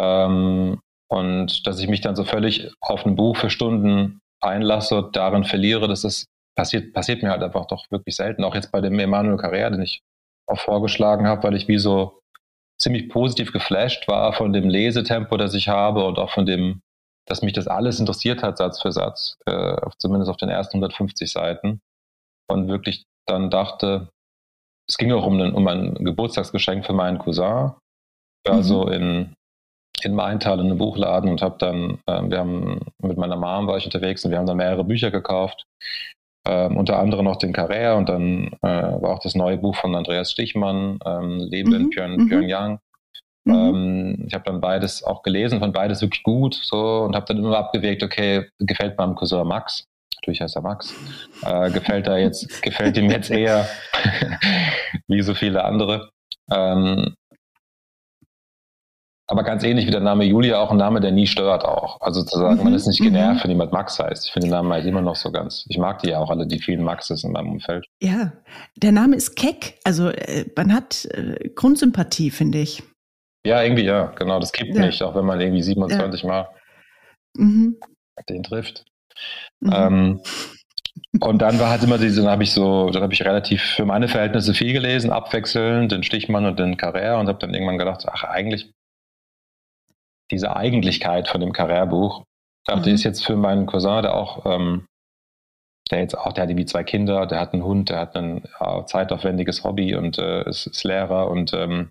Ähm, 0.00 0.80
und 1.08 1.66
dass 1.66 1.80
ich 1.80 1.88
mich 1.88 2.00
dann 2.00 2.16
so 2.16 2.24
völlig 2.24 2.72
auf 2.80 3.04
ein 3.04 3.16
Buch 3.16 3.36
für 3.36 3.50
Stunden 3.50 4.20
einlasse, 4.40 5.08
darin 5.12 5.44
verliere, 5.44 5.88
das 5.88 6.04
ist 6.04 6.26
passiert, 6.54 6.92
passiert 6.92 7.22
mir 7.22 7.30
halt 7.30 7.42
einfach 7.42 7.66
doch 7.66 7.90
wirklich 7.90 8.16
selten. 8.16 8.44
Auch 8.44 8.54
jetzt 8.54 8.72
bei 8.72 8.80
dem 8.80 8.98
Emanuel 8.98 9.36
Carrère, 9.36 9.70
den 9.70 9.82
ich 9.82 10.02
auch 10.46 10.58
vorgeschlagen 10.58 11.26
habe, 11.26 11.42
weil 11.44 11.56
ich 11.56 11.68
wie 11.68 11.78
so 11.78 12.20
ziemlich 12.80 13.08
positiv 13.08 13.52
geflasht 13.52 14.08
war 14.08 14.32
von 14.32 14.52
dem 14.52 14.68
Lesetempo, 14.68 15.36
das 15.36 15.54
ich 15.54 15.68
habe 15.68 16.04
und 16.04 16.18
auch 16.18 16.30
von 16.30 16.46
dem, 16.46 16.80
dass 17.26 17.42
mich 17.42 17.52
das 17.52 17.68
alles 17.68 18.00
interessiert 18.00 18.42
hat, 18.42 18.58
Satz 18.58 18.82
für 18.82 18.92
Satz, 18.92 19.36
äh, 19.46 19.76
zumindest 19.98 20.30
auf 20.30 20.36
den 20.36 20.48
ersten 20.48 20.78
150 20.78 21.30
Seiten 21.30 21.80
und 22.50 22.68
wirklich 22.68 23.04
dann 23.26 23.50
dachte, 23.50 24.08
es 24.88 24.98
ging 24.98 25.12
auch 25.12 25.24
um, 25.24 25.34
einen, 25.34 25.54
um 25.54 25.66
ein 25.68 25.94
Geburtstagsgeschenk 25.94 26.84
für 26.84 26.92
meinen 26.92 27.18
Cousin. 27.18 27.72
Also 28.46 28.86
mhm. 28.86 28.92
in, 28.92 29.34
in 30.02 30.14
Maintal 30.14 30.58
in 30.58 30.66
einem 30.66 30.78
Buchladen 30.78 31.30
und 31.30 31.42
habe 31.42 31.56
dann, 31.58 32.00
äh, 32.06 32.22
wir 32.28 32.38
haben 32.38 32.80
mit 33.00 33.16
meiner 33.16 33.36
Mom 33.36 33.68
war 33.68 33.78
ich 33.78 33.84
unterwegs 33.84 34.24
und 34.24 34.32
wir 34.32 34.38
haben 34.38 34.46
dann 34.46 34.56
mehrere 34.56 34.84
Bücher 34.84 35.12
gekauft. 35.12 35.64
Ähm, 36.44 36.76
unter 36.76 36.98
anderem 36.98 37.24
noch 37.24 37.36
den 37.36 37.54
Carrère 37.54 37.96
und 37.96 38.08
dann 38.08 38.48
äh, 38.62 39.00
war 39.02 39.10
auch 39.14 39.20
das 39.20 39.34
neue 39.36 39.58
Buch 39.58 39.76
von 39.76 39.94
Andreas 39.94 40.32
Stichmann, 40.32 40.98
ähm, 41.06 41.38
Leben 41.38 41.70
mhm. 41.70 41.76
in 41.76 41.90
Pyong, 41.90 42.16
mhm. 42.16 42.28
Pyongyang. 42.28 42.80
Mhm. 43.44 43.54
Ähm, 43.54 44.24
ich 44.26 44.34
habe 44.34 44.44
dann 44.44 44.60
beides 44.60 45.04
auch 45.04 45.22
gelesen, 45.22 45.60
fand 45.60 45.72
beides 45.72 46.02
wirklich 46.02 46.22
gut 46.22 46.54
so 46.54 47.02
und 47.02 47.14
habe 47.14 47.26
dann 47.26 47.38
immer 47.38 47.56
abgewegt, 47.56 48.02
okay, 48.02 48.48
gefällt 48.58 48.98
meinem 48.98 49.14
Cousin 49.14 49.46
Max 49.46 49.84
natürlich 50.22 50.40
heißt 50.40 50.56
er 50.56 50.62
Max, 50.62 50.94
äh, 51.44 51.70
gefällt 51.70 52.06
er 52.06 52.18
jetzt, 52.18 52.62
gefällt 52.62 52.96
ihm 52.96 53.10
jetzt 53.10 53.30
eher 53.30 53.68
wie 55.08 55.22
so 55.22 55.34
viele 55.34 55.64
andere. 55.64 56.10
Ähm, 56.50 57.14
aber 59.32 59.44
ganz 59.44 59.64
ähnlich 59.64 59.86
wie 59.86 59.90
der 59.90 60.00
Name 60.00 60.24
Julia 60.24 60.58
auch 60.58 60.70
ein 60.72 60.76
Name, 60.76 61.00
der 61.00 61.10
nie 61.10 61.26
stört 61.26 61.64
auch. 61.64 61.98
Also 62.02 62.22
zu 62.22 62.38
sagen, 62.38 62.58
mhm. 62.58 62.64
man 62.64 62.74
ist 62.74 62.86
nicht 62.86 63.00
genervt, 63.00 63.38
mhm. 63.38 63.44
wenn 63.44 63.50
jemand 63.52 63.72
Max 63.72 63.98
heißt. 63.98 64.26
Ich 64.26 64.30
finde 64.32 64.48
den 64.48 64.52
Namen 64.52 64.70
halt 64.70 64.84
immer 64.84 65.00
noch 65.00 65.16
so 65.16 65.32
ganz. 65.32 65.64
Ich 65.70 65.78
mag 65.78 66.02
die 66.02 66.10
ja 66.10 66.18
auch 66.18 66.28
alle, 66.28 66.46
die 66.46 66.58
vielen 66.58 66.84
Maxes 66.84 67.24
in 67.24 67.32
meinem 67.32 67.52
Umfeld. 67.52 67.86
Ja, 68.02 68.34
der 68.76 68.92
Name 68.92 69.16
ist 69.16 69.34
Keck. 69.34 69.78
Also 69.84 70.10
äh, 70.10 70.44
man 70.54 70.74
hat 70.74 71.06
äh, 71.06 71.48
Grundsympathie, 71.54 72.30
finde 72.30 72.58
ich. 72.58 72.82
Ja, 73.46 73.62
irgendwie 73.62 73.84
ja, 73.84 74.12
genau. 74.16 74.38
Das 74.38 74.52
kippt 74.52 74.74
ja. 74.74 74.84
nicht, 74.84 75.02
auch 75.02 75.14
wenn 75.14 75.24
man 75.24 75.40
irgendwie 75.40 75.62
27 75.62 76.22
ja. 76.22 76.28
Mal 76.28 76.48
mhm. 77.34 77.78
den 78.28 78.42
trifft. 78.42 78.84
Mhm. 79.60 79.72
Ähm, 79.74 80.20
und 81.22 81.40
dann 81.40 81.58
war 81.58 81.70
halt 81.70 81.82
immer 81.82 81.96
diese, 81.96 82.20
dann 82.20 82.30
habe 82.30 82.42
ich 82.42 82.52
so, 82.52 82.90
dann 82.90 83.02
habe 83.02 83.14
ich 83.14 83.24
relativ 83.24 83.62
für 83.62 83.86
meine 83.86 84.08
Verhältnisse 84.08 84.52
viel 84.52 84.74
gelesen, 84.74 85.10
abwechselnd, 85.10 85.90
den 85.90 86.02
Stichmann 86.02 86.44
und 86.44 86.58
den 86.58 86.76
Carrère 86.76 87.18
und 87.18 87.28
habe 87.28 87.38
dann 87.38 87.54
irgendwann 87.54 87.78
gedacht, 87.78 88.04
ach 88.06 88.24
eigentlich 88.24 88.70
diese 90.32 90.56
Eigentlichkeit 90.56 91.28
von 91.28 91.40
dem 91.40 91.52
Carrère-Buch, 91.52 92.24
dachte 92.66 92.88
mhm. 92.88 92.94
ist 92.94 93.04
jetzt 93.04 93.24
für 93.24 93.36
meinen 93.36 93.66
Cousin, 93.66 94.02
der 94.02 94.14
auch, 94.14 94.44
ähm, 94.46 94.86
der 95.90 96.00
jetzt 96.00 96.16
auch, 96.16 96.32
der 96.32 96.42
hat 96.42 96.50
irgendwie 96.50 96.66
zwei 96.66 96.84
Kinder, 96.84 97.26
der 97.26 97.38
hat 97.38 97.52
einen 97.52 97.64
Hund, 97.64 97.90
der 97.90 97.98
hat 97.98 98.16
ein 98.16 98.44
ja, 98.60 98.86
zeitaufwendiges 98.86 99.62
Hobby 99.62 99.94
und 99.94 100.18
äh, 100.18 100.48
ist, 100.48 100.66
ist, 100.66 100.84
Lehrer 100.84 101.28
und 101.28 101.52
ähm, 101.52 101.90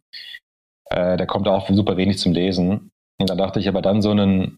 äh, 0.89 1.17
der 1.17 1.27
kommt 1.27 1.47
auch 1.47 1.69
super 1.69 1.97
wenig 1.97 2.17
zum 2.17 2.33
Lesen. 2.33 2.89
Und 3.19 3.29
da 3.29 3.35
dachte 3.35 3.59
ich 3.59 3.67
aber 3.67 3.81
dann 3.81 4.01
so 4.01 4.11
einen 4.11 4.57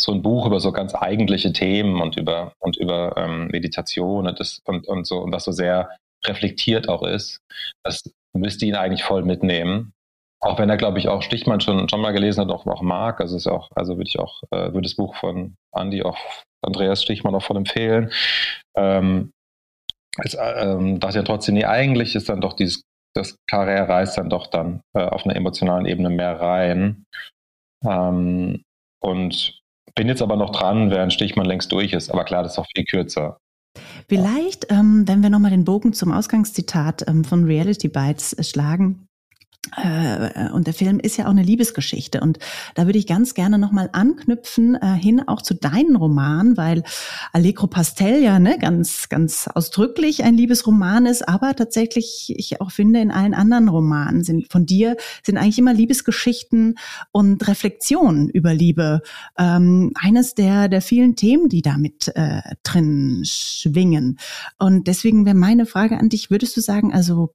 so 0.00 0.12
ein 0.12 0.22
Buch 0.22 0.46
über 0.46 0.60
so 0.60 0.70
ganz 0.70 0.94
eigentliche 0.94 1.52
Themen 1.52 2.00
und 2.00 2.16
über 2.16 2.52
und 2.60 2.76
über 2.76 3.16
ähm, 3.16 3.48
Meditation 3.48 4.28
und 4.28 4.38
das 4.38 4.60
und, 4.64 4.86
und 4.86 5.06
so 5.06 5.18
und 5.18 5.32
was 5.32 5.44
so 5.44 5.50
sehr 5.50 5.90
reflektiert 6.24 6.88
auch 6.88 7.02
ist, 7.02 7.40
das 7.82 8.02
müsste 8.32 8.66
ihn 8.66 8.76
eigentlich 8.76 9.02
voll 9.02 9.24
mitnehmen. 9.24 9.92
Auch 10.40 10.58
wenn 10.58 10.70
er, 10.70 10.76
glaube 10.76 10.98
ich, 10.98 11.08
auch 11.08 11.22
Stichmann 11.22 11.60
schon, 11.60 11.88
schon 11.88 12.00
mal 12.00 12.12
gelesen 12.12 12.42
hat, 12.42 12.50
auch, 12.50 12.66
auch 12.66 12.82
mag. 12.82 13.20
Also 13.20 13.36
ist 13.36 13.48
auch, 13.48 13.70
also 13.74 13.96
würde 13.96 14.08
ich 14.08 14.18
auch, 14.18 14.42
äh, 14.50 14.72
würde 14.72 14.82
das 14.82 14.94
Buch 14.94 15.16
von 15.16 15.56
Andy 15.72 16.02
auch 16.02 16.18
Andreas 16.62 17.02
Stichmann 17.02 17.34
auch 17.34 17.42
voll 17.42 17.56
empfehlen. 17.56 18.12
Ähm, 18.76 19.32
es, 20.18 20.36
ähm, 20.40 21.00
dachte 21.00 21.18
ja 21.18 21.22
trotzdem, 21.24 21.54
nee, 21.54 21.64
eigentlich 21.64 22.14
ist 22.14 22.28
dann 22.28 22.40
doch 22.40 22.54
dieses, 22.54 22.82
das 23.14 23.36
Karriere 23.48 23.88
reißt 23.88 24.18
dann 24.18 24.30
doch 24.30 24.46
dann 24.46 24.80
äh, 24.94 25.02
auf 25.02 25.24
einer 25.24 25.36
emotionalen 25.36 25.86
Ebene 25.86 26.10
mehr 26.10 26.40
rein. 26.40 27.04
Ähm, 27.84 28.62
und 29.00 29.58
bin 29.94 30.08
jetzt 30.08 30.22
aber 30.22 30.36
noch 30.36 30.50
dran, 30.50 30.90
während 30.90 31.12
Stichmann 31.12 31.46
längst 31.46 31.72
durch 31.72 31.92
ist. 31.92 32.10
Aber 32.10 32.24
klar, 32.24 32.42
das 32.42 32.52
ist 32.52 32.58
auch 32.58 32.66
viel 32.74 32.84
kürzer. 32.84 33.38
Vielleicht, 34.08 34.70
ähm, 34.70 35.06
wenn 35.06 35.22
wir 35.22 35.30
nochmal 35.30 35.50
den 35.50 35.64
Bogen 35.64 35.92
zum 35.92 36.12
Ausgangszitat 36.12 37.06
ähm, 37.08 37.24
von 37.24 37.44
Reality 37.44 37.88
Bites 37.88 38.36
schlagen, 38.48 39.07
und 40.52 40.66
der 40.66 40.74
Film 40.74 40.98
ist 41.00 41.16
ja 41.16 41.26
auch 41.26 41.30
eine 41.30 41.42
Liebesgeschichte 41.42 42.20
und 42.20 42.38
da 42.74 42.86
würde 42.86 42.98
ich 42.98 43.06
ganz 43.06 43.34
gerne 43.34 43.58
nochmal 43.58 43.90
anknüpfen 43.92 44.74
äh, 44.76 44.94
hin 44.94 45.22
auch 45.26 45.42
zu 45.42 45.54
deinen 45.54 45.96
Romanen, 45.96 46.56
weil 46.56 46.82
Allegro 47.32 47.66
Pastel 47.66 48.22
ja 48.22 48.38
ne, 48.38 48.58
ganz, 48.58 49.08
ganz 49.08 49.48
ausdrücklich 49.48 50.24
ein 50.24 50.34
Liebesroman 50.34 51.06
ist, 51.06 51.28
aber 51.28 51.54
tatsächlich 51.54 52.32
ich 52.36 52.60
auch 52.60 52.70
finde, 52.70 53.00
in 53.00 53.10
allen 53.10 53.34
anderen 53.34 53.68
Romanen 53.68 54.24
sind 54.24 54.50
von 54.50 54.66
dir 54.66 54.96
sind 55.24 55.38
eigentlich 55.38 55.58
immer 55.58 55.74
Liebesgeschichten 55.74 56.76
und 57.12 57.46
Reflexionen 57.48 58.28
über 58.28 58.54
Liebe 58.54 59.02
ähm, 59.38 59.92
eines 59.94 60.34
der, 60.34 60.68
der 60.68 60.82
vielen 60.82 61.16
Themen, 61.16 61.48
die 61.48 61.62
damit 61.62 62.12
äh, 62.14 62.40
drin 62.62 63.22
schwingen. 63.24 64.18
Und 64.58 64.86
deswegen 64.86 65.26
wäre 65.26 65.36
meine 65.36 65.66
Frage 65.66 65.98
an 65.98 66.08
dich, 66.08 66.30
würdest 66.30 66.56
du 66.56 66.60
sagen, 66.60 66.92
also 66.92 67.34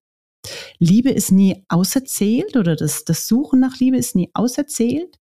Liebe 0.79 1.10
ist 1.10 1.32
nie 1.32 1.63
auserzählt 1.69 2.58
oder 2.58 2.75
das, 2.75 3.06
das 3.06 3.27
Suchen 3.27 3.60
nach 3.60 3.77
Liebe 3.79 3.97
ist 3.97 4.15
nie 4.15 4.29
auserzählt? 4.34 5.17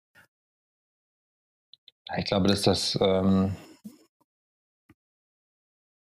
Ich 2.17 2.25
glaube, 2.25 2.49
dass 2.49 2.63
das, 2.63 2.99
ähm, 3.01 3.57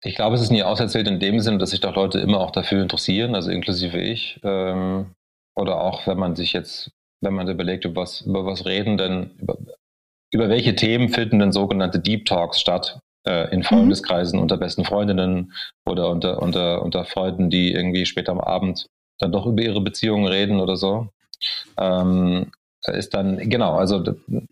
ich 0.02 0.14
glaube, 0.14 0.36
es 0.36 0.42
ist 0.42 0.50
nie 0.50 0.62
auserzählt 0.62 1.08
in 1.08 1.20
dem 1.20 1.40
Sinne, 1.40 1.58
dass 1.58 1.70
sich 1.70 1.80
doch 1.80 1.94
Leute 1.94 2.20
immer 2.20 2.40
auch 2.40 2.52
dafür 2.52 2.82
interessieren, 2.82 3.34
also 3.34 3.50
inklusive 3.50 4.00
ich. 4.00 4.40
Ähm, 4.42 5.14
oder 5.56 5.80
auch, 5.80 6.06
wenn 6.06 6.18
man 6.18 6.36
sich 6.36 6.52
jetzt, 6.52 6.90
wenn 7.20 7.34
man 7.34 7.48
überlegt, 7.48 7.84
über 7.84 8.02
was, 8.02 8.22
über 8.22 8.46
was 8.46 8.64
reden 8.64 8.96
denn, 8.96 9.32
über, 9.38 9.58
über 10.32 10.48
welche 10.48 10.74
Themen 10.74 11.10
finden 11.10 11.40
denn 11.40 11.52
sogenannte 11.52 12.00
Deep 12.00 12.24
Talks 12.24 12.60
statt? 12.60 13.00
Äh, 13.26 13.52
in 13.52 13.58
mhm. 13.58 13.64
Freundeskreisen 13.64 14.38
mhm. 14.38 14.44
unter 14.44 14.56
besten 14.56 14.84
Freundinnen 14.84 15.52
oder 15.86 16.08
unter, 16.08 16.40
unter, 16.40 16.82
unter 16.82 17.04
Freunden, 17.04 17.50
die 17.50 17.70
irgendwie 17.72 18.06
später 18.06 18.32
am 18.32 18.40
Abend 18.40 18.86
dann 19.20 19.32
doch 19.32 19.46
über 19.46 19.62
ihre 19.62 19.80
Beziehungen 19.80 20.26
reden 20.26 20.60
oder 20.60 20.76
so. 20.76 21.08
Ähm, 21.78 22.50
ist 22.86 23.14
dann, 23.14 23.36
genau, 23.50 23.76
also 23.76 24.02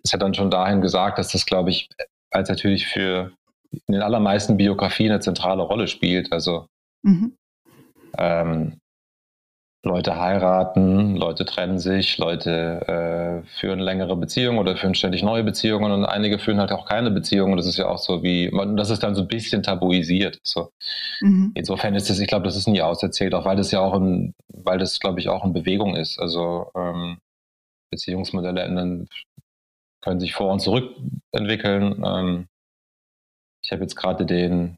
ist 0.03 0.13
ja 0.13 0.19
dann 0.19 0.35
schon 0.35 0.51
dahin 0.51 0.81
gesagt, 0.81 1.19
dass 1.19 1.33
das, 1.33 1.47
glaube 1.47 1.71
ich, 1.71 1.89
als 2.31 2.49
natürlich 2.49 2.87
für 2.87 3.33
in 3.73 3.95
den 3.95 4.03
allermeisten 4.03 4.57
Biografien 4.57 5.11
eine 5.11 5.21
zentrale 5.21 5.63
Rolle 5.63 5.89
spielt. 5.89 6.33
Also 6.33 6.67
mhm. 7.03 7.37
ähm, 8.17 8.79
Leute 9.85 10.19
heiraten, 10.19 11.15
Leute 11.15 11.45
trennen 11.45 11.79
sich, 11.79 12.19
Leute 12.19 13.45
äh, 13.45 13.47
führen 13.61 13.79
längere 13.79 14.17
Beziehungen 14.17 14.59
oder 14.59 14.77
führen 14.77 14.95
ständig 14.95 15.23
neue 15.23 15.45
Beziehungen 15.45 15.93
und 15.93 16.05
einige 16.05 16.41
führen 16.41 16.59
halt 16.59 16.73
auch 16.73 16.85
keine 16.85 17.13
Beziehungen. 17.13 17.57
Das 17.57 17.67
ist 17.67 17.79
ja 17.79 17.87
auch 17.87 17.99
so 17.99 18.25
wie, 18.25 18.51
das 18.77 18.91
ist 18.91 19.05
dann 19.05 19.15
so 19.15 19.23
ein 19.23 19.29
bisschen 19.29 19.63
tabuisiert. 19.63 20.41
So. 20.43 20.73
Mhm. 21.21 21.53
Insofern 21.55 21.95
ist 21.95 22.11
es, 22.11 22.19
ich 22.19 22.27
glaube, 22.27 22.45
das 22.45 22.57
ist 22.57 22.67
nie 22.67 22.83
auserzählt, 22.83 23.35
auch 23.35 23.45
weil 23.45 23.57
das 23.57 23.71
ja 23.71 23.81
auch 23.81 23.95
in, 23.95 24.35
weil 24.49 24.79
das, 24.79 24.99
glaube 24.99 25.21
ich, 25.21 25.29
auch 25.29 25.45
in 25.45 25.53
Bewegung 25.53 25.95
ist. 25.95 26.19
Also 26.19 26.73
ähm, 26.75 27.19
Beziehungsmodelle 27.91 28.63
ändern, 28.63 29.09
können 30.03 30.19
sich 30.19 30.35
vor 30.35 30.53
und 30.53 30.61
zurück 30.61 30.97
entwickeln. 31.31 32.03
Ähm, 32.05 32.47
ich 33.63 33.71
habe 33.71 33.83
jetzt 33.83 33.95
gerade 33.95 34.27
den 34.27 34.77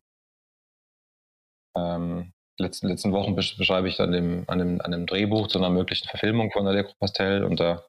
ähm, 1.74 2.32
letzten, 2.60 2.88
letzten 2.88 3.12
Wochen 3.12 3.34
beschreibe 3.34 3.88
ich 3.88 4.00
an 4.00 4.12
dem, 4.12 4.44
an, 4.46 4.58
dem, 4.58 4.80
an 4.80 4.92
dem 4.92 5.06
Drehbuch 5.06 5.48
zu 5.48 5.58
einer 5.58 5.70
möglichen 5.70 6.08
Verfilmung 6.08 6.50
von 6.50 6.66
Allegro 6.66 6.92
Pastel 6.98 7.44
und 7.44 7.60
da 7.60 7.84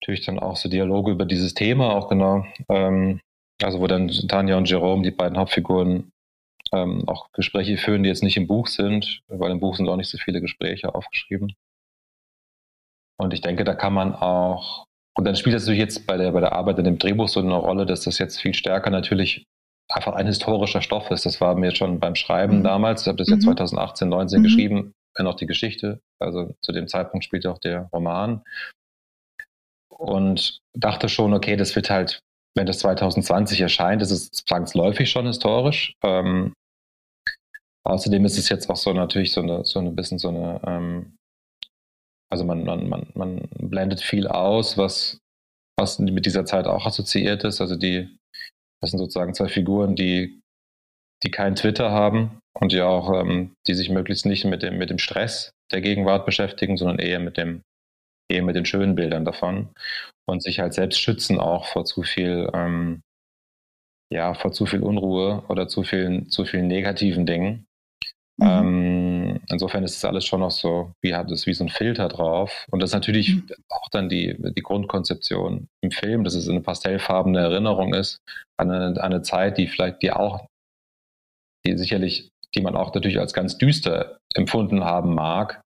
natürlich 0.00 0.24
dann 0.26 0.38
auch 0.38 0.56
so 0.56 0.68
Dialoge 0.68 1.12
über 1.12 1.24
dieses 1.24 1.54
Thema 1.54 1.94
auch 1.94 2.08
genau. 2.08 2.46
Ähm, 2.68 3.20
also 3.62 3.80
wo 3.80 3.86
dann 3.86 4.08
Tanja 4.08 4.56
und 4.56 4.68
Jerome, 4.68 5.02
die 5.02 5.10
beiden 5.10 5.38
Hauptfiguren, 5.38 6.12
ähm, 6.72 7.08
auch 7.08 7.30
Gespräche 7.32 7.76
führen, 7.76 8.02
die 8.02 8.08
jetzt 8.08 8.22
nicht 8.22 8.36
im 8.36 8.46
Buch 8.46 8.66
sind, 8.66 9.20
weil 9.28 9.50
im 9.50 9.60
Buch 9.60 9.76
sind 9.76 9.88
auch 9.88 9.96
nicht 9.96 10.10
so 10.10 10.18
viele 10.18 10.40
Gespräche 10.40 10.94
aufgeschrieben. 10.94 11.54
Und 13.16 13.32
ich 13.32 13.40
denke, 13.40 13.64
da 13.64 13.74
kann 13.74 13.92
man 13.92 14.14
auch, 14.14 14.86
und 15.16 15.24
dann 15.24 15.36
spielt 15.36 15.54
das 15.54 15.62
natürlich 15.62 15.80
jetzt 15.80 16.06
bei 16.06 16.16
der, 16.16 16.32
bei 16.32 16.40
der 16.40 16.52
Arbeit 16.52 16.78
an 16.78 16.84
dem 16.84 16.98
Drehbuch 16.98 17.28
so 17.28 17.40
eine 17.40 17.54
Rolle, 17.54 17.86
dass 17.86 18.02
das 18.02 18.18
jetzt 18.18 18.40
viel 18.40 18.54
stärker 18.54 18.90
natürlich 18.90 19.46
einfach 19.94 20.14
ein 20.14 20.26
historischer 20.26 20.82
Stoff 20.82 21.10
ist. 21.10 21.24
Das 21.24 21.40
war 21.40 21.54
mir 21.54 21.74
schon 21.74 22.00
beim 22.00 22.16
Schreiben 22.16 22.58
mhm. 22.58 22.64
damals, 22.64 23.02
ich 23.02 23.08
habe 23.08 23.18
das 23.18 23.28
ja 23.28 23.38
2018, 23.38 24.08
mhm. 24.08 24.10
19 24.10 24.38
mhm. 24.40 24.44
geschrieben, 24.44 24.92
dann 25.14 25.26
auch 25.26 25.36
die 25.36 25.46
Geschichte. 25.46 26.00
Also 26.20 26.54
zu 26.62 26.72
dem 26.72 26.88
Zeitpunkt 26.88 27.24
spielte 27.24 27.50
auch 27.50 27.58
der 27.58 27.88
Roman. 27.92 28.42
Und 29.88 30.58
dachte 30.74 31.08
schon, 31.08 31.32
okay, 31.34 31.56
das 31.56 31.76
wird 31.76 31.88
halt, 31.88 32.18
wenn 32.56 32.66
das 32.66 32.80
2020 32.80 33.60
erscheint, 33.60 34.02
ist 34.02 34.10
es 34.10 34.30
zwangsläufig 34.30 35.10
schon 35.10 35.26
historisch. 35.26 35.94
Ähm, 36.02 36.52
außerdem 37.84 38.24
ist 38.24 38.36
es 38.36 38.48
jetzt 38.48 38.68
auch 38.68 38.76
so 38.76 38.92
natürlich 38.92 39.32
so 39.32 39.42
eine, 39.42 39.64
so 39.64 39.78
ein 39.78 39.94
bisschen 39.94 40.18
so 40.18 40.28
eine, 40.30 40.60
ähm, 40.66 41.16
also 42.32 42.44
man, 42.44 42.64
man, 42.64 42.88
man, 42.88 43.06
man 43.14 43.48
blendet 43.52 44.00
viel 44.00 44.26
aus, 44.26 44.76
was, 44.76 45.18
was 45.78 46.00
mit 46.00 46.26
dieser 46.26 46.44
Zeit 46.44 46.66
auch 46.66 46.86
assoziiert 46.86 47.44
ist. 47.44 47.60
Also 47.60 47.76
die 47.76 48.08
das 48.84 48.90
sind 48.90 48.98
sozusagen 48.98 49.32
zwei 49.32 49.48
Figuren, 49.48 49.96
die, 49.96 50.40
die 51.22 51.30
kein 51.30 51.56
Twitter 51.56 51.90
haben 51.90 52.38
und 52.54 52.70
die 52.70 52.82
auch, 52.82 53.18
ähm, 53.18 53.54
die 53.66 53.72
sich 53.72 53.88
möglichst 53.88 54.26
nicht 54.26 54.44
mit 54.44 54.62
dem, 54.62 54.76
mit 54.76 54.90
dem 54.90 54.98
Stress 54.98 55.52
der 55.72 55.80
Gegenwart 55.80 56.26
beschäftigen, 56.26 56.76
sondern 56.76 56.98
eher 56.98 57.18
mit 57.18 57.38
dem, 57.38 57.62
eher 58.30 58.42
mit 58.42 58.56
den 58.56 58.66
schönen 58.66 58.94
Bildern 58.94 59.24
davon 59.24 59.70
und 60.28 60.42
sich 60.42 60.60
halt 60.60 60.74
selbst 60.74 61.00
schützen 61.00 61.40
auch 61.40 61.64
vor 61.64 61.86
zu 61.86 62.02
viel, 62.02 62.50
ähm, 62.52 63.00
ja, 64.12 64.34
vor 64.34 64.52
zu 64.52 64.66
viel 64.66 64.82
Unruhe 64.82 65.42
oder 65.48 65.66
zu 65.66 65.82
vielen, 65.82 66.28
zu 66.28 66.44
vielen 66.44 66.66
negativen 66.66 67.24
Dingen. 67.24 67.64
Mhm. 68.36 68.46
Ähm, 68.46 69.40
insofern 69.48 69.84
ist 69.84 69.96
es 69.96 70.04
alles 70.04 70.24
schon 70.24 70.40
noch 70.40 70.50
so, 70.50 70.92
wie 71.02 71.14
hat 71.14 71.30
es 71.30 71.46
wie 71.46 71.54
so 71.54 71.64
ein 71.64 71.68
Filter 71.68 72.08
drauf. 72.08 72.66
Und 72.70 72.82
das 72.82 72.90
ist 72.90 72.94
natürlich 72.94 73.36
mhm. 73.36 73.46
auch 73.68 73.88
dann 73.90 74.08
die, 74.08 74.36
die 74.38 74.62
Grundkonzeption 74.62 75.68
im 75.80 75.90
Film, 75.90 76.24
dass 76.24 76.34
es 76.34 76.48
eine 76.48 76.60
pastellfarbene 76.60 77.38
Erinnerung 77.38 77.94
ist 77.94 78.18
an 78.58 78.70
eine, 78.70 78.86
an 78.86 79.12
eine 79.12 79.22
Zeit, 79.22 79.58
die 79.58 79.68
vielleicht 79.68 80.02
die 80.02 80.12
auch, 80.12 80.46
die 81.64 81.76
sicherlich, 81.76 82.30
die 82.54 82.60
man 82.60 82.76
auch 82.76 82.94
natürlich 82.94 83.18
als 83.18 83.32
ganz 83.32 83.56
düster 83.58 84.18
empfunden 84.34 84.84
haben 84.84 85.14
mag. 85.14 85.60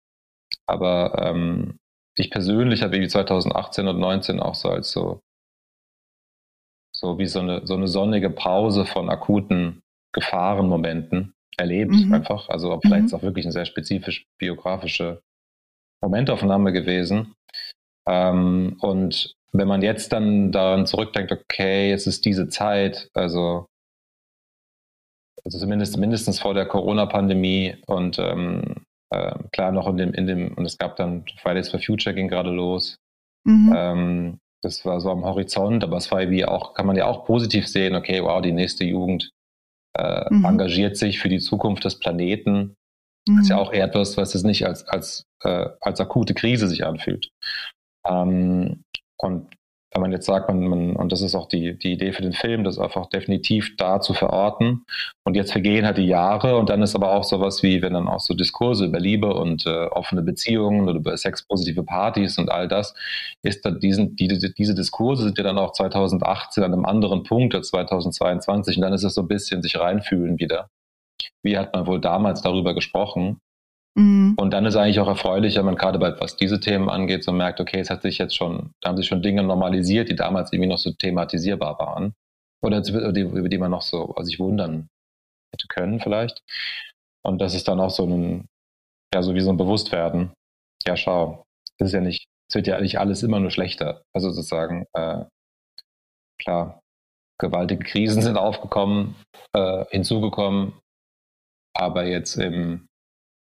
Aber 0.66 1.18
ähm, 1.22 1.78
ich 2.16 2.30
persönlich 2.30 2.82
habe 2.82 2.98
die 2.98 3.08
2018 3.08 3.88
und 3.88 3.98
19 3.98 4.40
auch 4.40 4.54
so 4.54 4.68
als 4.68 4.90
so, 4.90 5.20
so 6.94 7.18
wie 7.18 7.26
so 7.26 7.40
eine, 7.40 7.66
so 7.66 7.74
eine 7.74 7.88
sonnige 7.88 8.28
Pause 8.28 8.84
von 8.84 9.08
akuten 9.08 9.80
Gefahrenmomenten 10.12 11.32
erlebt 11.58 11.92
mhm. 11.92 12.12
einfach. 12.14 12.48
Also 12.48 12.78
vielleicht 12.80 13.02
mhm. 13.02 13.06
ist 13.06 13.14
auch 13.14 13.22
wirklich 13.22 13.44
eine 13.44 13.52
sehr 13.52 13.66
spezifisch 13.66 14.26
biografische 14.38 15.20
Momentaufnahme 16.02 16.72
gewesen. 16.72 17.34
Ähm, 18.08 18.76
und 18.80 19.34
wenn 19.52 19.68
man 19.68 19.82
jetzt 19.82 20.12
dann 20.12 20.52
daran 20.52 20.86
zurückdenkt, 20.86 21.32
okay, 21.32 21.92
es 21.92 22.06
ist 22.06 22.24
diese 22.24 22.48
Zeit, 22.48 23.08
also, 23.14 23.66
also 25.44 25.58
zumindest 25.58 25.96
mindestens 25.96 26.40
vor 26.40 26.54
der 26.54 26.66
Corona-Pandemie 26.66 27.76
und 27.86 28.18
ähm, 28.18 28.84
äh, 29.10 29.34
klar 29.52 29.72
noch 29.72 29.88
in 29.88 29.96
dem, 29.96 30.14
in 30.14 30.26
dem, 30.26 30.54
und 30.54 30.64
es 30.66 30.78
gab 30.78 30.96
dann 30.96 31.24
Fridays 31.40 31.70
for 31.70 31.80
Future 31.80 32.14
ging 32.14 32.28
gerade 32.28 32.50
los. 32.50 32.96
Mhm. 33.44 33.74
Ähm, 33.74 34.38
das 34.62 34.84
war 34.84 35.00
so 35.00 35.10
am 35.10 35.24
Horizont, 35.24 35.84
aber 35.84 35.96
es 35.96 36.10
war 36.10 36.28
wie 36.30 36.44
auch, 36.44 36.74
kann 36.74 36.86
man 36.86 36.96
ja 36.96 37.06
auch 37.06 37.24
positiv 37.24 37.66
sehen, 37.68 37.94
okay, 37.94 38.22
wow, 38.22 38.42
die 38.42 38.52
nächste 38.52 38.84
Jugend 38.84 39.30
äh, 39.98 40.32
mhm. 40.32 40.44
engagiert 40.44 40.96
sich 40.96 41.18
für 41.18 41.28
die 41.28 41.40
Zukunft 41.40 41.84
des 41.84 41.98
Planeten. 41.98 42.76
Mhm. 43.28 43.36
Das 43.36 43.44
ist 43.44 43.48
ja 43.50 43.58
auch 43.58 43.72
eher 43.72 43.86
etwas, 43.86 44.16
was 44.16 44.34
es 44.34 44.42
nicht 44.44 44.66
als, 44.66 44.86
als, 44.88 45.24
äh, 45.42 45.68
als 45.80 46.00
akute 46.00 46.34
Krise 46.34 46.68
sich 46.68 46.86
anfühlt. 46.86 47.28
Ähm, 48.06 48.82
und 49.18 49.48
wenn 49.92 50.02
man 50.02 50.12
jetzt 50.12 50.26
sagt, 50.26 50.48
man, 50.48 50.66
man, 50.66 50.96
und 50.96 51.12
das 51.12 51.22
ist 51.22 51.34
auch 51.34 51.48
die, 51.48 51.78
die 51.78 51.92
Idee 51.92 52.12
für 52.12 52.22
den 52.22 52.34
Film, 52.34 52.62
das 52.62 52.78
einfach 52.78 53.06
definitiv 53.06 53.76
da 53.76 54.00
zu 54.00 54.12
verorten. 54.12 54.84
Und 55.24 55.34
jetzt 55.34 55.52
vergehen 55.52 55.86
halt 55.86 55.96
die 55.96 56.06
Jahre 56.06 56.56
und 56.56 56.68
dann 56.68 56.82
ist 56.82 56.94
aber 56.94 57.12
auch 57.12 57.24
sowas 57.24 57.62
wie, 57.62 57.80
wenn 57.80 57.94
dann 57.94 58.08
auch 58.08 58.20
so 58.20 58.34
Diskurse 58.34 58.84
über 58.86 59.00
Liebe 59.00 59.32
und 59.32 59.66
äh, 59.66 59.86
offene 59.86 60.22
Beziehungen 60.22 60.88
oder 60.88 60.98
über 60.98 61.16
sexpositive 61.16 61.84
Partys 61.84 62.38
und 62.38 62.50
all 62.50 62.68
das, 62.68 62.94
ist 63.42 63.64
da 63.64 63.70
diesen, 63.70 64.14
die, 64.16 64.28
diese 64.28 64.74
Diskurse 64.74 65.24
sind 65.24 65.38
ja 65.38 65.44
dann 65.44 65.58
auch 65.58 65.72
2018 65.72 66.62
an 66.64 66.72
einem 66.72 66.84
anderen 66.84 67.22
Punkt 67.22 67.54
als 67.54 67.68
2022 67.68 68.76
und 68.76 68.82
dann 68.82 68.92
ist 68.92 69.04
es 69.04 69.14
so 69.14 69.22
ein 69.22 69.28
bisschen 69.28 69.62
sich 69.62 69.78
reinfühlen 69.78 70.38
wieder. 70.38 70.68
Wie 71.42 71.56
hat 71.56 71.72
man 71.74 71.86
wohl 71.86 72.00
damals 72.00 72.42
darüber 72.42 72.74
gesprochen? 72.74 73.40
Mhm. 73.98 74.34
Und 74.36 74.52
dann 74.52 74.64
ist 74.64 74.76
eigentlich 74.76 75.00
auch 75.00 75.08
erfreulich, 75.08 75.56
wenn 75.56 75.64
man 75.64 75.74
gerade 75.74 75.98
bei 75.98 76.18
was 76.20 76.36
diese 76.36 76.60
Themen 76.60 76.88
angeht, 76.88 77.24
so 77.24 77.32
merkt, 77.32 77.60
okay, 77.60 77.80
es 77.80 77.90
hat 77.90 78.02
sich 78.02 78.18
jetzt 78.18 78.36
schon, 78.36 78.70
da 78.80 78.90
haben 78.90 78.96
sich 78.96 79.08
schon 79.08 79.22
Dinge 79.22 79.42
normalisiert, 79.42 80.08
die 80.08 80.14
damals 80.14 80.52
irgendwie 80.52 80.68
noch 80.68 80.78
so 80.78 80.92
thematisierbar 80.92 81.78
waren. 81.80 82.14
Oder 82.62 82.80
die, 82.80 83.22
über 83.22 83.48
die 83.48 83.58
man 83.58 83.72
noch 83.72 83.82
so 83.82 84.14
sich 84.20 84.38
wundern 84.38 84.88
hätte 85.52 85.66
können, 85.68 86.00
vielleicht. 86.00 86.42
Und 87.24 87.40
das 87.40 87.54
ist 87.54 87.66
dann 87.66 87.80
auch 87.80 87.90
so 87.90 88.06
ein, 88.06 88.46
ja, 89.12 89.22
so 89.22 89.34
wie 89.34 89.40
so 89.40 89.50
ein 89.50 89.56
Bewusstwerden. 89.56 90.32
Ja, 90.86 90.96
schau, 90.96 91.44
es 91.78 91.88
ist 91.88 91.92
ja 91.92 92.00
nicht, 92.00 92.26
es 92.48 92.54
wird 92.54 92.68
ja 92.68 92.80
nicht 92.80 93.00
alles 93.00 93.24
immer 93.24 93.40
nur 93.40 93.50
schlechter. 93.50 94.02
Also 94.14 94.30
sozusagen, 94.30 94.86
äh, 94.92 95.24
klar, 96.40 96.80
gewaltige 97.40 97.84
Krisen 97.84 98.22
sind 98.22 98.36
aufgekommen, 98.36 99.16
äh, 99.54 99.84
hinzugekommen, 99.90 100.74
aber 101.74 102.06
jetzt 102.06 102.36
im 102.36 102.88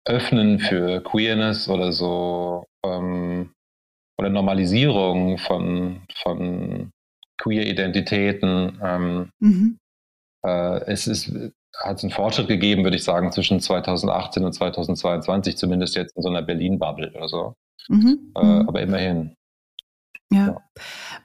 Öffnen 0.07 0.59
für 0.59 1.03
Queerness 1.03 1.69
oder 1.69 1.93
so 1.93 2.65
ähm, 2.85 3.53
oder 4.19 4.31
Normalisierung 4.31 5.39
von, 5.39 6.03
von 6.23 6.91
Queer-Identitäten. 7.39 8.81
Ähm, 8.83 9.31
mhm. 9.41 9.79
äh, 10.45 10.81
es 10.87 11.07
ist, 11.07 11.33
hat 11.79 12.03
einen 12.03 12.13
Fortschritt 12.13 12.49
gegeben, 12.49 12.85
würde 12.85 12.97
ich 12.97 13.05
sagen, 13.05 13.33
zwischen 13.33 13.61
2018 13.61 14.45
und 14.45 14.53
2022, 14.53 15.57
zumindest 15.57 15.97
jetzt 15.97 16.17
in 16.17 16.23
so 16.23 16.29
einer 16.29 16.43
Berlin-Bubble 16.43 17.13
oder 17.15 17.29
so. 17.29 17.55
Mhm. 17.89 18.33
Äh, 18.37 18.45
mhm. 18.45 18.69
aber 18.69 18.81
immerhin. 18.81 19.35
Ja. 20.33 20.47
ja. 20.47 20.63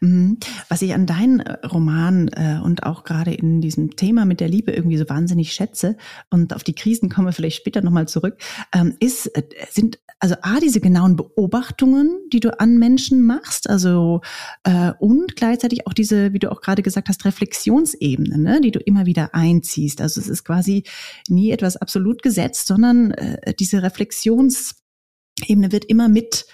Mhm. 0.03 0.39
Was 0.67 0.81
ich 0.81 0.95
an 0.95 1.05
deinen 1.05 1.41
äh, 1.41 1.63
Roman 1.67 2.27
äh, 2.29 2.59
und 2.63 2.81
auch 2.83 3.03
gerade 3.03 3.35
in 3.35 3.61
diesem 3.61 3.95
Thema 3.95 4.25
mit 4.25 4.39
der 4.39 4.49
Liebe 4.49 4.71
irgendwie 4.71 4.97
so 4.97 5.07
wahnsinnig 5.07 5.53
schätze 5.53 5.95
und 6.31 6.55
auf 6.55 6.63
die 6.63 6.73
Krisen 6.73 7.07
kommen 7.07 7.27
wir 7.27 7.33
vielleicht 7.33 7.57
später 7.57 7.83
nochmal 7.83 8.07
zurück, 8.07 8.37
ähm, 8.73 8.95
ist, 8.99 9.27
äh, 9.27 9.43
sind 9.69 9.99
also 10.19 10.35
A, 10.41 10.59
diese 10.59 10.81
genauen 10.81 11.15
Beobachtungen, 11.15 12.17
die 12.33 12.39
du 12.39 12.59
an 12.59 12.79
Menschen 12.79 13.21
machst, 13.21 13.69
also 13.69 14.21
äh, 14.63 14.91
und 14.99 15.35
gleichzeitig 15.35 15.85
auch 15.85 15.93
diese, 15.93 16.33
wie 16.33 16.39
du 16.39 16.51
auch 16.51 16.61
gerade 16.61 16.81
gesagt 16.81 17.07
hast, 17.07 17.23
Reflexionsebene, 17.23 18.39
ne, 18.39 18.59
die 18.59 18.71
du 18.71 18.79
immer 18.79 19.05
wieder 19.05 19.35
einziehst. 19.35 20.01
Also 20.01 20.19
es 20.19 20.27
ist 20.27 20.43
quasi 20.43 20.83
nie 21.29 21.51
etwas 21.51 21.77
absolut 21.77 22.23
gesetzt, 22.23 22.65
sondern 22.65 23.11
äh, 23.11 23.53
diese 23.53 23.83
Reflexionsebene 23.83 25.71
wird 25.71 25.85
immer 25.85 26.09
mit 26.09 26.47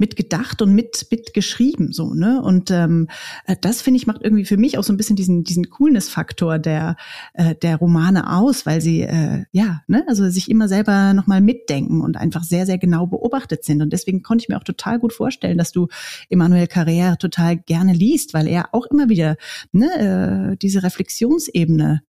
mitgedacht 0.00 0.62
und 0.62 0.74
mit 0.74 1.06
mitgeschrieben 1.10 1.92
so 1.92 2.14
ne? 2.14 2.42
Und 2.42 2.70
ähm, 2.70 3.08
äh, 3.46 3.54
das 3.60 3.82
finde 3.82 3.98
ich 3.98 4.06
macht 4.06 4.22
irgendwie 4.22 4.44
für 4.44 4.56
mich 4.56 4.78
auch 4.78 4.82
so 4.82 4.92
ein 4.92 4.96
bisschen 4.96 5.14
diesen 5.14 5.44
diesen 5.44 5.70
Coolness-Faktor 5.70 6.58
der 6.58 6.96
äh, 7.34 7.54
der 7.54 7.76
Romane 7.76 8.32
aus, 8.32 8.66
weil 8.66 8.80
sie 8.80 9.02
äh, 9.02 9.44
ja 9.52 9.82
ne 9.86 10.04
also 10.08 10.28
sich 10.28 10.50
immer 10.50 10.66
selber 10.66 11.12
noch 11.12 11.26
mal 11.26 11.40
mitdenken 11.40 12.00
und 12.00 12.16
einfach 12.16 12.42
sehr 12.42 12.66
sehr 12.66 12.78
genau 12.78 13.06
beobachtet 13.06 13.64
sind. 13.64 13.82
Und 13.82 13.92
deswegen 13.92 14.22
konnte 14.22 14.42
ich 14.42 14.48
mir 14.48 14.56
auch 14.56 14.64
total 14.64 14.98
gut 14.98 15.12
vorstellen, 15.12 15.58
dass 15.58 15.70
du 15.70 15.86
Emmanuel 16.30 16.64
Carrère 16.64 17.18
total 17.18 17.58
gerne 17.58 17.92
liest, 17.92 18.34
weil 18.34 18.48
er 18.48 18.74
auch 18.74 18.86
immer 18.86 19.08
wieder 19.08 19.36
ne 19.72 20.52
äh, 20.52 20.56
diese 20.56 20.82
Reflexionsebene 20.82 22.02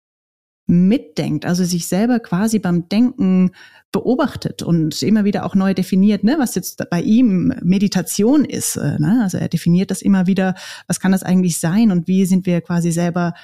mitdenkt, 0.70 1.44
also 1.44 1.64
sich 1.64 1.86
selber 1.86 2.20
quasi 2.20 2.58
beim 2.58 2.88
Denken 2.88 3.52
beobachtet 3.92 4.62
und 4.62 5.02
immer 5.02 5.24
wieder 5.24 5.44
auch 5.44 5.56
neu 5.56 5.74
definiert, 5.74 6.22
ne, 6.22 6.36
was 6.38 6.54
jetzt 6.54 6.88
bei 6.90 7.00
ihm 7.00 7.52
Meditation 7.62 8.44
ist. 8.44 8.76
Äh, 8.76 8.98
ne? 9.00 9.20
Also 9.22 9.38
er 9.38 9.48
definiert 9.48 9.90
das 9.90 10.00
immer 10.00 10.28
wieder, 10.28 10.54
was 10.86 11.00
kann 11.00 11.10
das 11.10 11.24
eigentlich 11.24 11.58
sein 11.58 11.90
und 11.90 12.06
wie 12.06 12.24
sind 12.24 12.46
wir 12.46 12.60
quasi 12.60 12.92
selber 12.92 13.34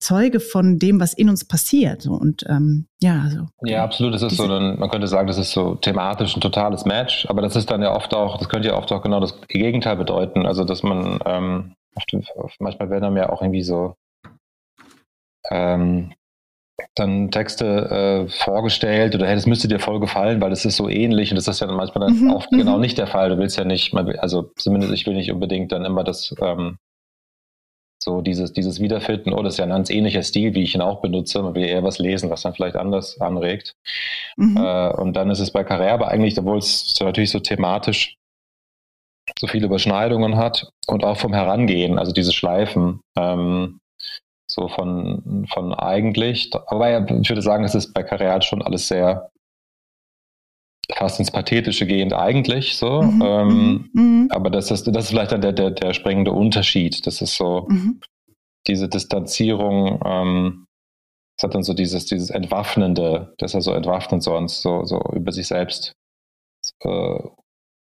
Zeuge 0.00 0.40
von 0.40 0.78
dem, 0.80 1.00
was 1.00 1.14
in 1.14 1.28
uns 1.28 1.44
passiert. 1.44 2.06
Und 2.06 2.44
ähm, 2.48 2.86
ja, 3.00 3.22
also. 3.22 3.46
Ja, 3.62 3.84
absolut. 3.84 4.14
Das 4.14 4.22
ist 4.22 4.36
so, 4.36 4.48
dann, 4.48 4.78
man 4.78 4.90
könnte 4.90 5.06
sagen, 5.06 5.28
das 5.28 5.38
ist 5.38 5.52
so 5.52 5.76
thematisch 5.76 6.36
ein 6.36 6.40
totales 6.40 6.84
Match, 6.84 7.26
aber 7.30 7.40
das 7.40 7.54
ist 7.54 7.70
dann 7.70 7.80
ja 7.80 7.94
oft 7.94 8.12
auch, 8.14 8.38
das 8.38 8.48
könnte 8.48 8.68
ja 8.68 8.76
oft 8.76 8.90
auch 8.90 9.02
genau 9.02 9.20
das 9.20 9.40
Gegenteil 9.46 9.96
bedeuten. 9.96 10.44
Also, 10.44 10.64
dass 10.64 10.82
man 10.82 11.20
ähm, 11.24 11.74
manchmal 12.58 12.90
werden 12.90 13.02
dann 13.02 13.16
ja 13.16 13.30
auch 13.30 13.40
irgendwie 13.40 13.62
so 13.62 13.94
ähm, 15.50 16.12
dann 16.94 17.30
Texte 17.30 18.26
äh, 18.26 18.28
vorgestellt 18.28 19.14
oder 19.14 19.26
hey, 19.26 19.34
das 19.34 19.46
müsste 19.46 19.68
dir 19.68 19.78
voll 19.78 20.00
gefallen, 20.00 20.40
weil 20.40 20.50
das 20.50 20.64
ist 20.64 20.76
so 20.76 20.88
ähnlich 20.88 21.30
und 21.30 21.36
das 21.36 21.48
ist 21.48 21.60
ja 21.60 21.66
dann 21.66 21.76
manchmal 21.76 22.08
dann 22.08 22.18
mhm, 22.20 22.30
auch 22.30 22.46
genau 22.50 22.76
mhm. 22.76 22.80
nicht 22.80 22.98
der 22.98 23.06
Fall. 23.06 23.30
Du 23.30 23.38
willst 23.38 23.56
ja 23.56 23.64
nicht, 23.64 23.94
also 23.94 24.50
zumindest 24.56 24.92
ich 24.92 25.06
will 25.06 25.14
nicht 25.14 25.30
unbedingt 25.30 25.72
dann 25.72 25.84
immer 25.84 26.04
das 26.04 26.34
ähm, 26.40 26.78
so 28.02 28.20
dieses, 28.20 28.52
dieses 28.52 28.80
Wiederfinden, 28.80 29.32
oh, 29.32 29.42
das 29.42 29.54
ist 29.54 29.58
ja 29.58 29.64
ein 29.64 29.70
ganz 29.70 29.88
ähnlicher 29.88 30.22
Stil, 30.22 30.54
wie 30.54 30.62
ich 30.62 30.74
ihn 30.74 30.82
auch 30.82 31.00
benutze. 31.00 31.42
Man 31.42 31.54
will 31.54 31.64
eher 31.64 31.82
was 31.82 31.98
lesen, 31.98 32.28
was 32.28 32.42
dann 32.42 32.54
vielleicht 32.54 32.76
anders 32.76 33.20
anregt. 33.20 33.74
Mhm. 34.36 34.56
Äh, 34.56 34.90
und 34.92 35.14
dann 35.14 35.30
ist 35.30 35.40
es 35.40 35.50
bei 35.50 35.62
Carrère 35.62 35.92
aber 35.92 36.08
eigentlich, 36.08 36.38
obwohl 36.38 36.58
es 36.58 36.94
natürlich 37.00 37.30
so 37.30 37.40
thematisch 37.40 38.16
so 39.38 39.46
viele 39.46 39.66
Überschneidungen 39.66 40.36
hat 40.36 40.68
und 40.86 41.02
auch 41.02 41.16
vom 41.16 41.32
Herangehen, 41.32 41.98
also 41.98 42.12
diese 42.12 42.32
Schleifen, 42.32 43.00
ähm, 43.16 43.80
so 44.54 44.68
von, 44.68 45.46
von 45.52 45.74
eigentlich. 45.74 46.50
Aber 46.66 47.10
ich 47.20 47.28
würde 47.28 47.42
sagen, 47.42 47.64
es 47.64 47.74
ist 47.74 47.92
bei 47.92 48.02
Carrère 48.02 48.40
schon 48.42 48.62
alles 48.62 48.86
sehr 48.86 49.30
fast 50.92 51.18
ins 51.18 51.30
Pathetische 51.30 51.86
gehend 51.86 52.12
eigentlich 52.12 52.76
so. 52.76 53.02
Mhm, 53.02 53.22
ähm, 53.22 53.90
mhm. 53.92 54.02
mhm. 54.02 54.28
Aber 54.30 54.50
das 54.50 54.70
ist, 54.70 54.86
das 54.86 55.04
ist 55.04 55.10
vielleicht 55.10 55.32
dann 55.32 55.40
der, 55.40 55.52
der, 55.52 55.70
der 55.70 55.92
springende 55.92 56.32
Unterschied. 56.32 57.06
Das 57.06 57.20
ist 57.20 57.36
so 57.36 57.66
mhm. 57.68 58.00
diese 58.68 58.88
Distanzierung, 58.88 60.00
ähm, 60.04 60.66
das 61.36 61.48
hat 61.48 61.54
dann 61.56 61.64
so 61.64 61.74
dieses, 61.74 62.06
dieses 62.06 62.30
Entwaffnende, 62.30 63.34
das 63.38 63.54
er 63.54 63.60
so 63.60 63.72
entwaffnet 63.72 64.22
sonst, 64.22 64.62
so, 64.62 64.84
so 64.84 65.02
über 65.14 65.32
sich 65.32 65.48
selbst 65.48 65.94
äh, 66.82 67.18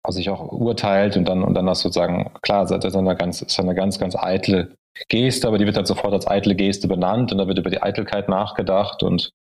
sich 0.09 0.31
auch 0.31 0.53
urteilt 0.53 1.17
und 1.17 1.27
dann 1.27 1.43
und 1.43 1.55
dann 1.55 1.67
das 1.67 1.81
sozusagen, 1.81 2.33
klar, 2.43 2.65
das 2.67 2.85
ist 2.85 2.97
eine 2.97 3.17
ganz, 3.17 3.43
ist 3.43 3.59
eine 3.59 3.75
ganz, 3.75 3.99
ganz 3.99 4.17
eitle 4.17 4.77
Geste, 5.09 5.47
aber 5.47 5.59
die 5.59 5.67
wird 5.67 5.77
dann 5.77 5.87
sofort 5.87 6.13
als 6.13 6.27
eitle 6.27 6.55
Geste 6.55 6.89
benannt 6.89 7.33
und 7.33 7.39
da 7.39 7.47
wird 7.47 7.59
über 7.59 7.71
die 7.71 7.83
Eitelkeit 7.83 8.29
nachgedacht 8.29 9.03
und, 9.03 9.33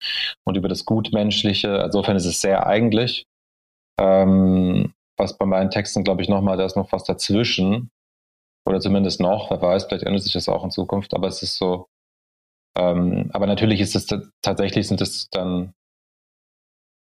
und 0.44 0.58
über 0.58 0.68
das 0.68 0.86
Gutmenschliche. 0.86 1.82
Insofern 1.86 2.16
ist 2.16 2.26
es 2.26 2.42
sehr 2.42 2.68
eigentlich. 2.68 3.26
Ähm, 4.00 4.94
was 5.18 5.38
bei 5.38 5.46
meinen 5.46 5.72
Texten, 5.72 6.04
glaube 6.04 6.22
ich, 6.22 6.30
nochmal, 6.30 6.58
da 6.58 6.66
ist 6.66 6.76
noch 6.76 6.92
was 6.92 7.04
dazwischen. 7.04 7.90
Oder 8.68 8.80
zumindest 8.80 9.22
noch, 9.22 9.52
wer 9.52 9.62
weiß, 9.62 9.86
vielleicht 9.86 10.04
ändert 10.04 10.24
sich 10.24 10.34
das 10.34 10.50
auch 10.50 10.64
in 10.64 10.72
Zukunft, 10.72 11.14
aber 11.14 11.28
es 11.28 11.44
ist 11.44 11.58
so. 11.58 11.88
Ähm, 12.78 13.30
aber 13.32 13.48
natürlich 13.48 13.80
ist 13.80 13.96
es 13.96 14.08
tatsächlich 14.42 14.88
sind 14.88 15.02
es 15.02 15.30
dann 15.30 15.74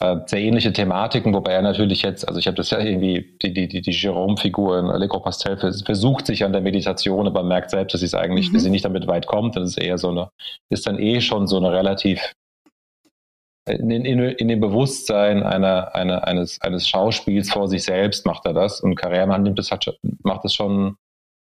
äh, 0.05 0.21
sehr 0.27 0.41
ähnliche 0.41 0.73
Thematiken, 0.73 1.33
wobei 1.33 1.53
er 1.53 1.63
natürlich 1.63 2.03
jetzt, 2.03 2.27
also 2.29 2.39
ich 2.39 2.47
habe 2.47 2.57
das 2.57 2.71
ja 2.71 2.79
irgendwie, 2.79 3.37
die, 3.43 3.53
die, 3.53 3.69
die, 3.69 3.81
die 3.81 3.91
Jerome-Figur 3.91 4.79
in 4.79 4.87
Allegro 4.87 5.21
Pastel 5.21 5.57
versucht 5.57 6.27
sich 6.27 6.45
an 6.45 6.53
der 6.53 6.61
Meditation, 6.61 7.27
aber 7.27 7.43
merkt 7.43 7.71
selbst, 7.71 7.95
dass 7.95 8.01
sie 8.01 8.07
es 8.07 8.15
eigentlich, 8.15 8.51
mhm. 8.51 8.55
dass 8.55 8.63
sie 8.63 8.71
nicht 8.71 8.85
damit 8.85 9.07
weit 9.07 9.27
kommt. 9.27 9.57
Das 9.57 9.69
ist 9.69 9.79
eher 9.79 9.99
so 9.99 10.11
eine, 10.11 10.29
ist 10.71 10.87
dann 10.87 10.99
eh 10.99 11.21
schon 11.21 11.47
so 11.47 11.57
eine 11.57 11.73
relativ 11.73 12.35
in, 13.67 13.91
in, 13.91 14.21
in 14.21 14.49
dem 14.49 14.61
Bewusstsein 14.61 15.43
einer, 15.43 15.95
einer, 15.95 16.27
eines, 16.27 16.61
eines 16.61 16.87
Schauspiels 16.87 17.51
vor 17.51 17.69
sich 17.69 17.85
selbst 17.85 18.27
macht 18.27 18.45
er 18.45 18.53
das. 18.53 18.81
Und 18.81 18.95
Karriere 18.95 19.39
nimmt 19.39 19.59
das 19.59 19.71
halt, 19.71 19.99
macht 20.23 20.45
das 20.45 20.55
schon 20.55 20.97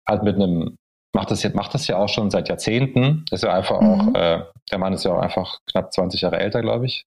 halt 0.08 0.22
mit 0.22 0.36
einem, 0.36 0.76
macht 1.12 1.30
das, 1.30 1.42
jetzt, 1.42 1.56
macht 1.56 1.74
das 1.74 1.86
ja 1.88 1.96
auch 1.96 2.08
schon 2.08 2.30
seit 2.30 2.48
Jahrzehnten. 2.48 3.24
Ist 3.30 3.42
ja 3.42 3.52
einfach 3.52 3.80
mhm. 3.80 3.88
auch, 3.88 4.14
äh, 4.14 4.44
der 4.70 4.78
Mann 4.78 4.92
ist 4.92 5.04
ja 5.04 5.12
auch 5.12 5.20
einfach 5.20 5.58
knapp 5.68 5.92
20 5.92 6.20
Jahre 6.20 6.38
älter, 6.38 6.62
glaube 6.62 6.86
ich. 6.86 7.04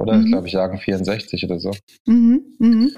Oder 0.00 0.14
mhm. 0.14 0.24
ich 0.24 0.32
glaube, 0.32 0.46
ich 0.46 0.52
jagen 0.52 0.78
64 0.78 1.44
oder 1.44 1.60
so. 1.60 1.70
Mhm. 2.06 2.42
Mhm. 2.58 2.90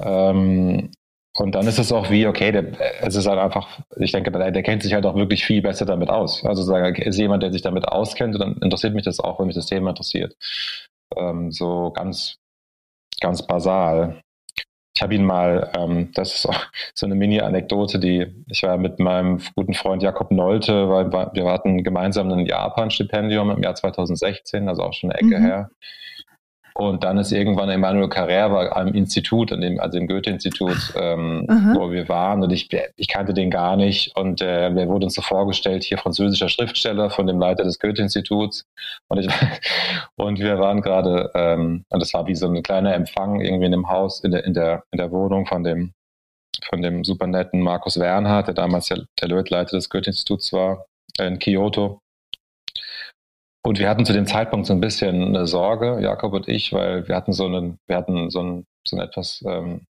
Ähm, 0.00 0.90
und 1.36 1.54
dann 1.56 1.66
ist 1.66 1.78
es 1.78 1.90
auch 1.90 2.10
wie, 2.10 2.26
okay, 2.28 2.52
der, 2.52 2.66
es 3.02 3.16
ist 3.16 3.26
halt 3.26 3.40
einfach, 3.40 3.80
ich 3.96 4.12
denke, 4.12 4.30
der, 4.30 4.52
der, 4.52 4.62
kennt 4.62 4.84
sich 4.84 4.94
halt 4.94 5.04
auch 5.04 5.16
wirklich 5.16 5.44
viel 5.44 5.62
besser 5.62 5.84
damit 5.84 6.08
aus. 6.08 6.44
Also 6.44 6.62
sagen, 6.62 6.94
ist 6.94 7.18
jemand, 7.18 7.42
der 7.42 7.52
sich 7.52 7.62
damit 7.62 7.88
auskennt, 7.88 8.40
dann 8.40 8.56
interessiert 8.62 8.94
mich 8.94 9.04
das 9.04 9.18
auch, 9.18 9.40
wenn 9.40 9.46
mich 9.46 9.56
das 9.56 9.66
Thema 9.66 9.90
interessiert 9.90 10.36
ähm, 11.16 11.50
so 11.50 11.90
ganz, 11.92 12.36
ganz 13.20 13.46
basal. 13.46 14.20
Ich 14.96 15.02
habe 15.02 15.14
ihn 15.14 15.24
mal, 15.24 15.72
ähm, 15.76 16.12
das 16.14 16.34
ist 16.34 16.46
auch 16.46 16.66
so 16.94 17.06
eine 17.06 17.14
Mini-Anekdote, 17.14 17.98
die 17.98 18.44
ich 18.48 18.62
war 18.62 18.76
mit 18.76 18.98
meinem 18.98 19.40
guten 19.56 19.74
Freund 19.74 20.02
Jakob 20.02 20.30
Nolte, 20.30 20.88
weil 20.88 21.10
wir 21.10 21.50
hatten 21.50 21.82
gemeinsam 21.82 22.30
ein 22.30 22.46
Japan-Stipendium 22.46 23.50
im 23.50 23.62
Jahr 23.62 23.74
2016, 23.74 24.68
also 24.68 24.82
auch 24.82 24.92
schon 24.92 25.10
eine 25.10 25.20
Ecke 25.20 25.40
mhm. 25.40 25.44
her. 25.44 25.70
Und 26.76 27.04
dann 27.04 27.18
ist 27.18 27.30
irgendwann 27.30 27.70
Emmanuel 27.70 28.08
Carrère 28.08 28.70
am 28.70 28.88
Institut, 28.88 29.52
an 29.52 29.60
dem, 29.60 29.78
also 29.78 29.96
im 29.96 30.08
Goethe-Institut, 30.08 30.92
ähm, 30.96 31.46
wo 31.76 31.92
wir 31.92 32.08
waren. 32.08 32.42
Und 32.42 32.50
ich, 32.50 32.68
ich 32.96 33.06
kannte 33.06 33.32
den 33.32 33.48
gar 33.48 33.76
nicht. 33.76 34.16
Und 34.16 34.42
äh, 34.42 34.74
der 34.74 34.88
wurde 34.88 35.06
uns 35.06 35.14
so 35.14 35.22
vorgestellt, 35.22 35.84
hier 35.84 35.98
französischer 35.98 36.48
Schriftsteller 36.48 37.10
von 37.10 37.28
dem 37.28 37.38
Leiter 37.38 37.62
des 37.62 37.78
Goethe-Instituts. 37.78 38.64
Und, 39.06 39.18
ich, 39.20 39.28
und 40.16 40.40
wir 40.40 40.58
waren 40.58 40.82
gerade, 40.82 41.30
ähm, 41.34 41.84
und 41.90 42.00
das 42.00 42.12
war 42.12 42.26
wie 42.26 42.34
so 42.34 42.48
ein 42.48 42.62
kleiner 42.64 42.92
Empfang 42.92 43.40
irgendwie 43.40 43.66
in 43.66 43.72
dem 43.72 43.88
Haus, 43.88 44.24
in 44.24 44.32
der, 44.32 44.44
in 44.44 44.54
der, 44.54 44.82
in 44.90 44.98
der 44.98 45.12
Wohnung 45.12 45.46
von 45.46 45.62
dem, 45.62 45.92
von 46.68 46.82
dem 46.82 47.04
super 47.04 47.28
netten 47.28 47.60
Markus 47.60 48.00
Wernhardt, 48.00 48.48
der 48.48 48.54
damals 48.54 48.86
der, 48.86 49.04
der 49.22 49.28
Leiter 49.28 49.76
des 49.76 49.88
Goethe-Instituts 49.88 50.52
war, 50.52 50.86
in 51.20 51.38
Kyoto. 51.38 52.00
Und 53.66 53.78
wir 53.78 53.88
hatten 53.88 54.04
zu 54.04 54.12
dem 54.12 54.26
Zeitpunkt 54.26 54.66
so 54.66 54.74
ein 54.74 54.80
bisschen 54.80 55.28
eine 55.28 55.46
Sorge, 55.46 55.98
Jakob 56.00 56.34
und 56.34 56.48
ich, 56.48 56.72
weil 56.74 57.08
wir 57.08 57.16
hatten 57.16 57.32
so 57.32 57.46
einen, 57.46 57.78
wir 57.86 57.96
hatten 57.96 58.28
so 58.28 58.42
ein, 58.42 58.66
so 58.86 58.96
ein 58.96 59.02
etwas, 59.02 59.42
ähm, 59.46 59.86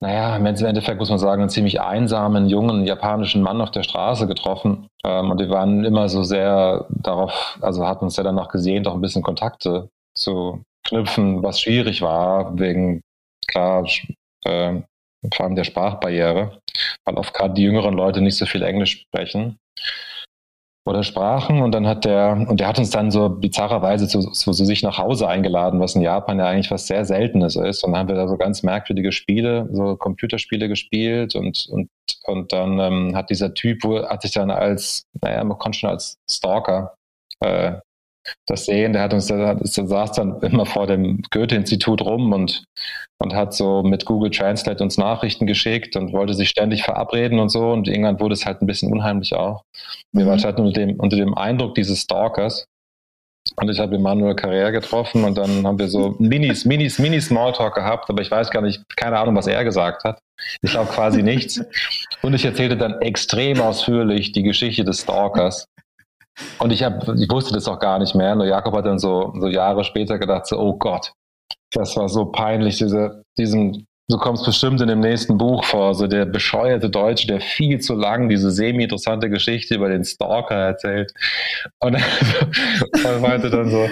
naja, 0.00 0.36
im 0.36 0.46
Endeffekt 0.46 0.98
muss 0.98 1.10
man 1.10 1.18
sagen, 1.18 1.42
einen 1.42 1.50
ziemlich 1.50 1.80
einsamen, 1.80 2.48
jungen 2.48 2.86
japanischen 2.86 3.42
Mann 3.42 3.60
auf 3.60 3.72
der 3.72 3.82
Straße 3.82 4.28
getroffen. 4.28 4.86
Ähm, 5.04 5.30
und 5.30 5.40
wir 5.40 5.50
waren 5.50 5.84
immer 5.84 6.08
so 6.08 6.22
sehr 6.22 6.86
darauf, 6.88 7.58
also 7.60 7.86
hatten 7.86 8.04
uns 8.04 8.16
ja 8.16 8.22
danach 8.22 8.48
gesehen, 8.48 8.84
doch 8.84 8.94
ein 8.94 9.00
bisschen 9.00 9.22
Kontakte 9.22 9.88
zu 10.14 10.62
knüpfen, 10.86 11.42
was 11.42 11.60
schwierig 11.60 12.00
war, 12.00 12.58
wegen, 12.58 13.00
klar, 13.48 13.86
äh, 14.44 14.82
vor 15.34 15.46
allem 15.46 15.56
der 15.56 15.64
Sprachbarriere, 15.64 16.60
weil 17.04 17.14
oft 17.16 17.34
gerade 17.34 17.54
die 17.54 17.62
jüngeren 17.62 17.94
Leute 17.94 18.20
nicht 18.20 18.36
so 18.36 18.46
viel 18.46 18.62
Englisch 18.62 19.02
sprechen 19.02 19.58
oder 20.84 21.04
sprachen 21.04 21.62
und 21.62 21.72
dann 21.72 21.86
hat 21.86 22.04
der, 22.04 22.46
und 22.48 22.58
der 22.58 22.66
hat 22.66 22.78
uns 22.78 22.90
dann 22.90 23.12
so 23.12 23.28
bizarrerweise 23.28 24.08
zu, 24.08 24.20
zu, 24.20 24.50
zu, 24.50 24.64
sich 24.64 24.82
nach 24.82 24.98
Hause 24.98 25.28
eingeladen, 25.28 25.78
was 25.78 25.94
in 25.94 26.02
Japan 26.02 26.40
ja 26.40 26.46
eigentlich 26.46 26.72
was 26.72 26.88
sehr 26.88 27.04
Seltenes 27.04 27.54
ist. 27.54 27.84
Und 27.84 27.92
dann 27.92 28.00
haben 28.00 28.08
wir 28.08 28.16
da 28.16 28.26
so 28.26 28.36
ganz 28.36 28.64
merkwürdige 28.64 29.12
Spiele, 29.12 29.68
so 29.72 29.96
Computerspiele 29.96 30.68
gespielt 30.68 31.36
und, 31.36 31.68
und, 31.70 31.88
und 32.24 32.52
dann 32.52 32.80
ähm, 32.80 33.16
hat 33.16 33.30
dieser 33.30 33.54
Typ, 33.54 33.84
hat 33.84 34.22
sich 34.22 34.32
dann 34.32 34.50
als, 34.50 35.04
naja, 35.20 35.44
man 35.44 35.58
konnte 35.58 35.78
schon 35.78 35.90
als 35.90 36.18
Stalker 36.28 36.94
äh, 37.40 37.74
das 38.46 38.66
sehen. 38.66 38.92
Der 38.92 39.02
hat 39.02 39.14
uns, 39.14 39.26
der, 39.26 39.54
der 39.56 39.66
saß 39.66 40.12
dann 40.12 40.40
immer 40.42 40.66
vor 40.66 40.86
dem 40.86 41.22
Goethe-Institut 41.30 42.02
rum 42.02 42.32
und, 42.32 42.64
und 43.18 43.34
hat 43.34 43.54
so 43.54 43.82
mit 43.82 44.04
Google 44.04 44.30
Translate 44.30 44.82
uns 44.82 44.98
Nachrichten 44.98 45.46
geschickt 45.46 45.96
und 45.96 46.12
wollte 46.12 46.34
sich 46.34 46.48
ständig 46.48 46.82
verabreden 46.82 47.38
und 47.38 47.48
so. 47.48 47.70
Und 47.70 47.88
irgendwann 47.88 48.20
wurde 48.20 48.34
es 48.34 48.46
halt 48.46 48.62
ein 48.62 48.66
bisschen 48.66 48.92
unheimlich 48.92 49.34
auch. 49.34 49.62
Wir 50.12 50.24
mhm. 50.24 50.28
waren 50.28 50.42
halt 50.42 50.58
unter 50.58 50.72
dem, 50.72 50.98
unter 50.98 51.16
dem 51.16 51.34
Eindruck 51.36 51.74
dieses 51.74 52.00
Stalkers. 52.00 52.66
Und 53.56 53.68
ich 53.68 53.80
habe 53.80 53.96
Emanuel 53.96 54.34
Carrère 54.34 54.70
getroffen 54.70 55.24
und 55.24 55.36
dann 55.36 55.66
haben 55.66 55.78
wir 55.78 55.88
so 55.88 56.14
Minis, 56.18 56.64
Minis, 56.64 56.98
Mini 56.98 57.20
Smalltalk 57.20 57.74
gehabt, 57.74 58.08
aber 58.08 58.22
ich 58.22 58.30
weiß 58.30 58.50
gar 58.50 58.62
nicht, 58.62 58.84
keine 58.96 59.18
Ahnung, 59.18 59.34
was 59.34 59.48
er 59.48 59.64
gesagt 59.64 60.04
hat. 60.04 60.20
Ich 60.62 60.70
glaube 60.70 60.90
quasi 60.90 61.22
nichts. 61.22 61.60
Und 62.22 62.34
ich 62.34 62.44
erzählte 62.44 62.76
dann 62.76 63.00
extrem 63.00 63.60
ausführlich 63.60 64.30
die 64.32 64.44
Geschichte 64.44 64.84
des 64.84 65.00
Stalkers. 65.00 65.66
Und 66.58 66.72
ich, 66.72 66.82
hab, 66.82 67.08
ich 67.08 67.30
wusste 67.30 67.52
das 67.52 67.68
auch 67.68 67.78
gar 67.78 67.98
nicht 67.98 68.14
mehr. 68.14 68.34
Nur 68.34 68.46
Jakob 68.46 68.74
hat 68.74 68.86
dann 68.86 68.98
so, 68.98 69.34
so 69.38 69.48
Jahre 69.48 69.84
später 69.84 70.18
gedacht, 70.18 70.46
so, 70.46 70.58
oh 70.58 70.74
Gott, 70.74 71.12
das 71.72 71.96
war 71.96 72.08
so 72.08 72.26
peinlich, 72.26 72.78
diese, 72.78 73.24
diesen, 73.38 73.86
du 74.08 74.18
kommst 74.18 74.44
bestimmt 74.44 74.80
in 74.80 74.88
dem 74.88 75.00
nächsten 75.00 75.38
Buch 75.38 75.64
vor, 75.64 75.94
so 75.94 76.06
der 76.06 76.24
bescheuerte 76.24 76.90
Deutsche, 76.90 77.26
der 77.26 77.40
viel 77.40 77.80
zu 77.80 77.94
lang 77.94 78.28
diese 78.28 78.50
semi-interessante 78.50 79.30
Geschichte 79.30 79.74
über 79.74 79.88
den 79.88 80.04
Stalker 80.04 80.54
erzählt. 80.54 81.12
Und, 81.80 81.96
und 81.96 83.20
meinte 83.20 83.50
dann 83.50 83.70
so, 83.70 83.88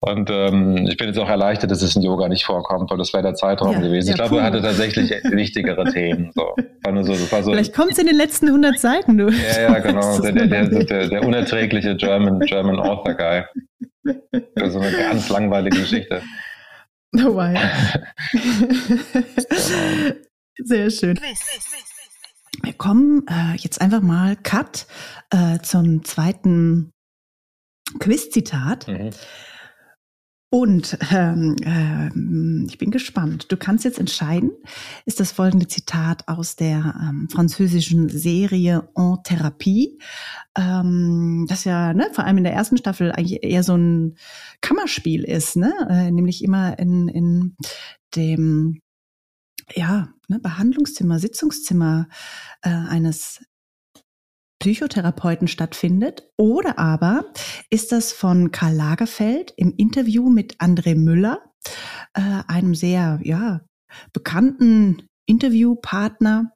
Und 0.00 0.30
ähm, 0.30 0.86
ich 0.86 0.96
bin 0.96 1.08
jetzt 1.08 1.18
auch 1.18 1.28
erleichtert, 1.28 1.72
dass 1.72 1.82
es 1.82 1.96
in 1.96 2.02
Yoga 2.02 2.28
nicht 2.28 2.44
vorkommt, 2.44 2.88
weil 2.90 2.98
das 2.98 3.12
wäre 3.12 3.24
der 3.24 3.34
Zeitraum 3.34 3.72
ja, 3.72 3.80
gewesen. 3.80 4.08
Ja, 4.08 4.14
ich 4.14 4.18
glaube, 4.18 4.38
er 4.38 4.44
hatte 4.44 4.62
tatsächlich 4.62 5.10
wichtigere 5.24 5.84
Themen. 5.92 6.30
So. 6.34 6.54
So, 7.02 7.14
so, 7.14 7.42
Vielleicht 7.50 7.74
kommt 7.74 7.92
es 7.92 7.98
in 7.98 8.06
den 8.06 8.16
letzten 8.16 8.46
100 8.46 8.78
Seiten, 8.78 9.18
du. 9.18 9.28
Ja, 9.28 9.60
ja, 9.60 9.78
genau. 9.80 10.20
Der, 10.20 10.32
der, 10.32 10.68
der, 10.68 11.08
der, 11.08 11.22
unerträgliche 11.22 11.96
German, 11.96 12.40
German 12.40 12.78
Author 12.78 13.14
Guy. 13.14 13.42
Für 14.56 14.70
so 14.70 14.78
eine 14.78 14.96
ganz 14.96 15.28
langweilige 15.28 15.80
Geschichte. 15.80 16.22
Oh, 17.16 17.34
wow. 17.34 17.58
Sehr 20.64 20.90
schön. 20.90 21.20
Wir 22.62 22.72
kommen 22.72 23.26
äh, 23.28 23.56
jetzt 23.56 23.80
einfach 23.80 24.00
mal 24.00 24.36
Cut 24.36 24.86
äh, 25.30 25.58
zum 25.60 26.04
zweiten 26.04 26.90
Quiz-Zitat. 27.98 28.88
Mhm. 28.88 29.10
Und 30.50 30.96
ähm, 31.10 31.56
ähm, 31.62 32.66
ich 32.68 32.78
bin 32.78 32.90
gespannt. 32.90 33.52
Du 33.52 33.58
kannst 33.58 33.84
jetzt 33.84 33.98
entscheiden, 33.98 34.50
ist 35.04 35.20
das 35.20 35.30
folgende 35.30 35.68
Zitat 35.68 36.26
aus 36.26 36.56
der 36.56 36.94
ähm, 37.02 37.28
französischen 37.30 38.08
Serie 38.08 38.88
En 38.96 39.18
Therapie, 39.24 39.98
ähm, 40.56 41.44
das 41.48 41.64
ja 41.64 41.92
ne, 41.92 42.08
vor 42.12 42.24
allem 42.24 42.38
in 42.38 42.44
der 42.44 42.54
ersten 42.54 42.78
Staffel 42.78 43.12
eigentlich 43.12 43.42
eher 43.42 43.62
so 43.62 43.76
ein 43.76 44.16
Kammerspiel 44.62 45.24
ist, 45.24 45.56
ne? 45.56 45.74
Äh, 45.90 46.10
nämlich 46.10 46.42
immer 46.42 46.78
in, 46.78 47.08
in 47.08 47.56
dem 48.16 48.80
ja, 49.74 50.08
ne, 50.28 50.38
Behandlungszimmer, 50.38 51.18
Sitzungszimmer 51.18 52.08
äh, 52.62 52.70
eines 52.70 53.44
Psychotherapeuten 54.58 55.48
stattfindet? 55.48 56.28
Oder 56.36 56.78
aber 56.78 57.32
ist 57.70 57.92
das 57.92 58.12
von 58.12 58.50
Karl 58.50 58.74
Lagerfeld 58.74 59.52
im 59.56 59.74
Interview 59.76 60.28
mit 60.30 60.56
André 60.60 60.96
Müller, 60.96 61.42
äh, 62.14 62.42
einem 62.46 62.74
sehr 62.74 63.20
ja, 63.22 63.60
bekannten 64.12 65.08
Interviewpartner, 65.26 66.52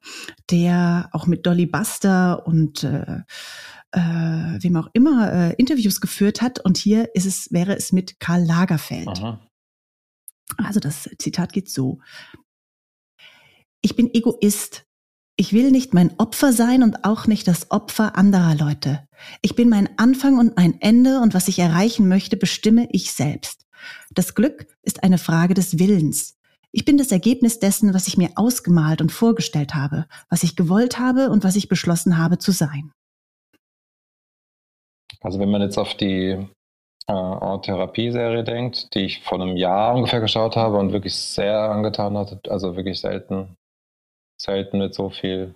der 0.49 1.09
auch 1.11 1.27
mit 1.27 1.45
Dolly 1.45 1.67
Buster 1.67 2.45
und 2.47 2.83
äh, 2.83 3.19
äh, 3.91 3.99
wem 3.99 4.75
auch 4.75 4.89
immer 4.93 5.31
äh, 5.31 5.53
Interviews 5.53 6.01
geführt 6.01 6.41
hat. 6.41 6.59
Und 6.59 6.77
hier 6.77 7.13
ist 7.15 7.25
es, 7.25 7.51
wäre 7.51 7.75
es 7.75 7.91
mit 7.91 8.19
Karl 8.19 8.43
Lagerfeld. 8.43 9.07
Aha. 9.07 9.47
Also 10.57 10.79
das 10.79 11.09
Zitat 11.19 11.53
geht 11.53 11.69
so. 11.69 11.99
Ich 13.81 13.95
bin 13.95 14.13
Egoist, 14.13 14.85
ich 15.35 15.53
will 15.53 15.71
nicht 15.71 15.93
mein 15.93 16.11
Opfer 16.19 16.53
sein 16.53 16.83
und 16.83 17.05
auch 17.05 17.25
nicht 17.25 17.47
das 17.47 17.71
Opfer 17.71 18.15
anderer 18.15 18.55
Leute. 18.55 19.07
Ich 19.41 19.55
bin 19.55 19.69
mein 19.69 19.89
Anfang 19.97 20.37
und 20.37 20.55
mein 20.55 20.79
Ende 20.79 21.19
und 21.21 21.33
was 21.33 21.47
ich 21.47 21.59
erreichen 21.59 22.07
möchte, 22.07 22.37
bestimme 22.37 22.87
ich 22.91 23.13
selbst. 23.13 23.65
Das 24.11 24.35
Glück 24.35 24.67
ist 24.83 25.03
eine 25.03 25.17
Frage 25.17 25.53
des 25.53 25.79
Willens. 25.79 26.37
Ich 26.71 26.85
bin 26.85 26.97
das 26.97 27.11
Ergebnis 27.11 27.59
dessen, 27.59 27.93
was 27.93 28.07
ich 28.07 28.17
mir 28.17 28.31
ausgemalt 28.35 29.01
und 29.01 29.11
vorgestellt 29.11 29.75
habe, 29.75 30.05
was 30.29 30.43
ich 30.43 30.55
gewollt 30.55 30.99
habe 30.99 31.29
und 31.29 31.43
was 31.43 31.55
ich 31.55 31.67
beschlossen 31.67 32.17
habe 32.17 32.37
zu 32.37 32.51
sein. 32.51 32.91
Also 35.21 35.39
wenn 35.39 35.51
man 35.51 35.61
jetzt 35.61 35.77
auf 35.77 35.95
die 35.95 36.47
äh, 37.07 37.59
Therapie-Serie 37.61 38.43
denkt, 38.43 38.93
die 38.93 39.05
ich 39.05 39.23
vor 39.23 39.41
einem 39.41 39.55
Jahr 39.55 39.95
ungefähr 39.95 40.19
geschaut 40.19 40.55
habe 40.55 40.77
und 40.77 40.91
wirklich 40.91 41.15
sehr 41.15 41.57
angetan 41.71 42.17
hatte, 42.17 42.39
also 42.49 42.75
wirklich 42.75 42.99
selten 42.99 43.55
selten 44.39 44.79
mit 44.79 44.93
so 44.93 45.09
viel, 45.09 45.55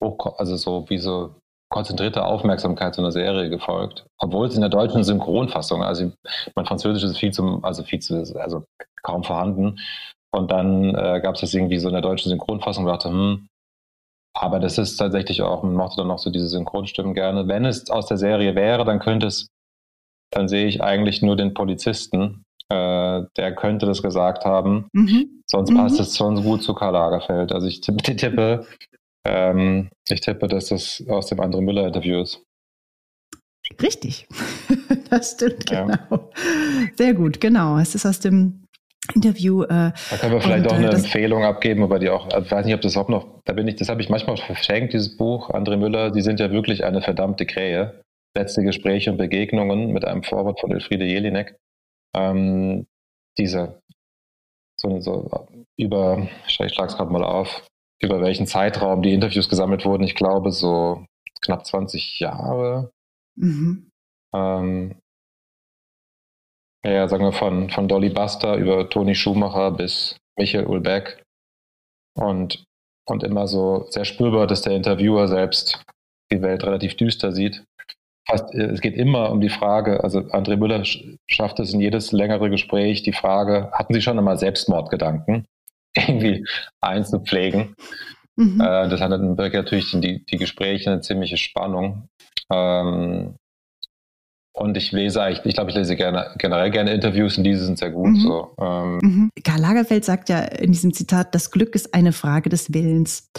also 0.00 0.56
so 0.56 0.88
wie 0.88 0.98
so 0.98 1.34
konzentrierte 1.70 2.24
Aufmerksamkeit 2.24 2.94
zu 2.94 3.00
einer 3.00 3.10
Serie 3.10 3.50
gefolgt. 3.50 4.06
Obwohl 4.18 4.46
es 4.46 4.54
in 4.54 4.60
der 4.60 4.70
deutschen 4.70 5.02
Synchronfassung, 5.02 5.82
also 5.82 6.12
mein 6.54 6.66
Französisch 6.66 7.02
ist 7.02 7.18
viel 7.18 7.32
zum, 7.32 7.64
also 7.64 7.82
viel 7.82 8.00
zu, 8.00 8.22
also 8.38 8.64
kaum 9.02 9.24
vorhanden. 9.24 9.80
Und 10.32 10.50
dann 10.50 10.94
äh, 10.94 11.20
gab 11.20 11.34
es 11.34 11.40
das 11.40 11.54
irgendwie 11.54 11.78
so 11.78 11.88
in 11.88 11.94
der 11.94 12.02
deutschen 12.02 12.28
Synchronfassung 12.28 12.86
dachte, 12.86 13.08
hm, 13.08 13.48
aber 14.36 14.58
das 14.58 14.78
ist 14.78 14.96
tatsächlich 14.96 15.42
auch, 15.42 15.62
man 15.62 15.74
mochte 15.74 15.98
dann 15.98 16.08
noch 16.08 16.18
so 16.18 16.30
diese 16.30 16.48
Synchronstimmen 16.48 17.14
gerne. 17.14 17.46
Wenn 17.46 17.64
es 17.64 17.88
aus 17.88 18.06
der 18.06 18.18
Serie 18.18 18.56
wäre, 18.56 18.84
dann 18.84 18.98
könnte 18.98 19.28
es, 19.28 19.48
dann 20.32 20.48
sehe 20.48 20.66
ich 20.66 20.82
eigentlich 20.82 21.22
nur 21.22 21.36
den 21.36 21.54
Polizisten, 21.54 22.42
äh, 22.70 23.22
der 23.36 23.54
könnte 23.54 23.86
das 23.86 24.02
gesagt 24.02 24.44
haben. 24.44 24.88
Mhm. 24.92 25.42
Sonst 25.46 25.70
mhm. 25.70 25.76
passt 25.76 26.00
es 26.00 26.16
schon 26.16 26.42
gut 26.42 26.62
zu 26.62 26.74
Karl 26.74 26.92
Lagerfeld. 26.92 27.52
Also 27.52 27.66
ich 27.66 27.80
tippe, 27.80 28.02
tippe 28.16 28.66
ähm, 29.26 29.88
ich 30.08 30.20
tippe, 30.20 30.48
dass 30.48 30.66
das 30.66 31.02
aus 31.08 31.26
dem 31.26 31.40
anderen 31.40 31.64
Müller-Interview 31.64 32.20
ist. 32.20 32.42
Richtig, 33.80 34.28
das 35.10 35.32
stimmt, 35.32 35.66
genau. 35.66 35.88
Ja. 35.88 36.30
Sehr 36.96 37.14
gut, 37.14 37.40
genau. 37.40 37.78
Es 37.78 37.94
ist 37.94 38.04
aus 38.04 38.20
dem 38.20 38.66
Interview. 39.14 39.62
Äh, 39.62 39.92
da 40.10 40.16
können 40.20 40.32
wir 40.32 40.40
vielleicht 40.40 40.66
und, 40.66 40.72
auch 40.72 40.76
eine 40.76 40.90
äh, 40.90 40.94
Empfehlung 40.94 41.44
abgeben, 41.44 41.82
aber 41.82 41.98
die 41.98 42.10
auch, 42.10 42.26
ich 42.26 42.50
weiß 42.50 42.66
nicht, 42.66 42.74
ob 42.74 42.82
das 42.82 42.92
überhaupt 42.92 43.10
noch, 43.10 43.40
da 43.44 43.54
bin 43.54 43.66
ich, 43.66 43.76
das 43.76 43.88
habe 43.88 44.02
ich 44.02 44.10
manchmal 44.10 44.36
verschenkt, 44.36 44.92
dieses 44.92 45.16
Buch. 45.16 45.50
André 45.50 45.76
Müller, 45.76 46.10
die 46.10 46.20
sind 46.20 46.40
ja 46.40 46.50
wirklich 46.50 46.84
eine 46.84 47.00
verdammte 47.00 47.46
Krähe. 47.46 48.02
Letzte 48.36 48.62
Gespräche 48.62 49.10
und 49.10 49.16
Begegnungen 49.16 49.92
mit 49.92 50.04
einem 50.04 50.22
Vorwort 50.22 50.60
von 50.60 50.70
Elfriede 50.70 51.04
Jelinek 51.04 51.56
ähm, 52.14 52.86
diese 53.38 53.80
so, 54.76 55.00
so 55.00 55.48
über, 55.76 56.28
ich 56.46 56.54
schlage 56.54 56.70
es 56.70 56.96
gerade 56.96 57.12
mal 57.12 57.24
auf, 57.24 57.66
über 58.00 58.20
welchen 58.20 58.46
Zeitraum 58.46 59.02
die 59.02 59.14
Interviews 59.14 59.48
gesammelt 59.48 59.84
wurden. 59.84 60.02
Ich 60.04 60.14
glaube 60.14 60.50
so 60.52 61.04
knapp 61.42 61.64
20 61.64 62.20
Jahre. 62.20 62.90
Mhm. 63.36 63.90
Ähm, 64.34 64.96
ja, 66.84 67.08
sagen 67.08 67.24
wir 67.24 67.32
von, 67.32 67.70
von 67.70 67.88
Dolly 67.88 68.10
Buster 68.10 68.56
über 68.56 68.88
Toni 68.90 69.14
Schumacher 69.14 69.70
bis 69.70 70.16
Michael 70.36 70.66
Ulbeck. 70.66 71.22
Und, 72.16 72.64
und 73.06 73.22
immer 73.22 73.48
so 73.48 73.86
sehr 73.88 74.04
spürbar, 74.04 74.46
dass 74.46 74.62
der 74.62 74.74
Interviewer 74.74 75.28
selbst 75.28 75.82
die 76.30 76.42
Welt 76.42 76.64
relativ 76.64 76.96
düster 76.96 77.32
sieht 77.32 77.64
fast, 78.26 78.54
äh, 78.54 78.64
es 78.66 78.80
geht 78.80 78.94
immer 78.94 79.30
um 79.30 79.40
die 79.40 79.48
Frage, 79.48 80.02
also 80.02 80.20
André 80.20 80.56
Müller 80.56 80.82
schafft 81.26 81.60
es 81.60 81.72
in 81.72 81.80
jedes 81.80 82.12
längere 82.12 82.50
Gespräch, 82.50 83.02
die 83.02 83.12
Frage, 83.12 83.70
hatten 83.72 83.94
Sie 83.94 84.02
schon 84.02 84.18
einmal 84.18 84.38
Selbstmordgedanken 84.38 85.46
irgendwie 85.96 86.44
einzupflegen? 86.80 87.74
Mhm. 88.36 88.60
Äh, 88.60 88.88
das 88.88 89.00
hat 89.00 89.10
wirklich 89.10 89.52
natürlich 89.52 89.90
die, 89.92 90.24
die 90.24 90.38
Gespräche 90.38 90.90
eine 90.90 91.00
ziemliche 91.00 91.36
Spannung. 91.36 92.08
Ähm, 92.50 93.36
und 94.56 94.76
ich 94.76 94.92
lese 94.92 95.20
eigentlich, 95.20 95.44
ich 95.44 95.54
glaube, 95.54 95.70
ich 95.70 95.76
lese 95.76 95.96
gerne, 95.96 96.32
generell 96.38 96.70
gerne 96.70 96.92
Interviews 96.92 97.36
und 97.36 97.42
diese 97.42 97.64
sind 97.64 97.76
sehr 97.76 97.90
gut. 97.90 98.10
Mhm. 98.10 98.20
So, 98.20 98.54
ähm. 98.60 98.98
mhm. 99.02 99.30
Karl 99.42 99.60
Lagerfeld 99.60 100.04
sagt 100.04 100.28
ja 100.28 100.38
in 100.38 100.70
diesem 100.70 100.92
Zitat, 100.92 101.34
das 101.34 101.50
Glück 101.50 101.74
ist 101.74 101.92
eine 101.92 102.12
Frage 102.12 102.50
des 102.50 102.72
Willens. 102.72 103.30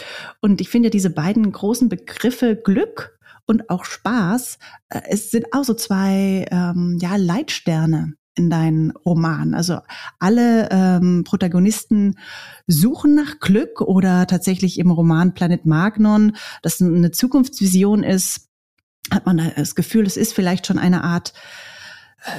Und 0.41 0.59
ich 0.59 0.67
finde 0.67 0.89
diese 0.89 1.09
beiden 1.09 1.49
großen 1.49 1.87
Begriffe 1.87 2.57
Glück 2.57 3.17
und 3.45 3.69
auch 3.69 3.85
Spaß, 3.85 4.57
äh, 4.89 5.01
es 5.09 5.31
sind 5.31 5.53
auch 5.53 5.63
so 5.63 5.73
zwei 5.73 6.45
ähm, 6.51 6.97
ja, 7.01 7.15
Leitsterne 7.15 8.15
in 8.35 8.49
deinen 8.49 8.91
Roman. 8.91 9.53
Also 9.53 9.79
alle 10.19 10.69
ähm, 10.71 11.23
Protagonisten 11.23 12.19
suchen 12.67 13.15
nach 13.15 13.39
Glück 13.39 13.81
oder 13.81 14.27
tatsächlich 14.27 14.77
im 14.77 14.91
Roman 14.91 15.33
Planet 15.33 15.65
Magnon, 15.65 16.35
das 16.61 16.81
eine 16.81 17.11
Zukunftsvision 17.11 18.03
ist, 18.03 18.49
hat 19.11 19.25
man 19.25 19.53
das 19.55 19.75
Gefühl, 19.75 20.05
es 20.05 20.17
ist 20.17 20.33
vielleicht 20.33 20.67
schon 20.67 20.79
eine 20.79 21.03
Art 21.03 21.33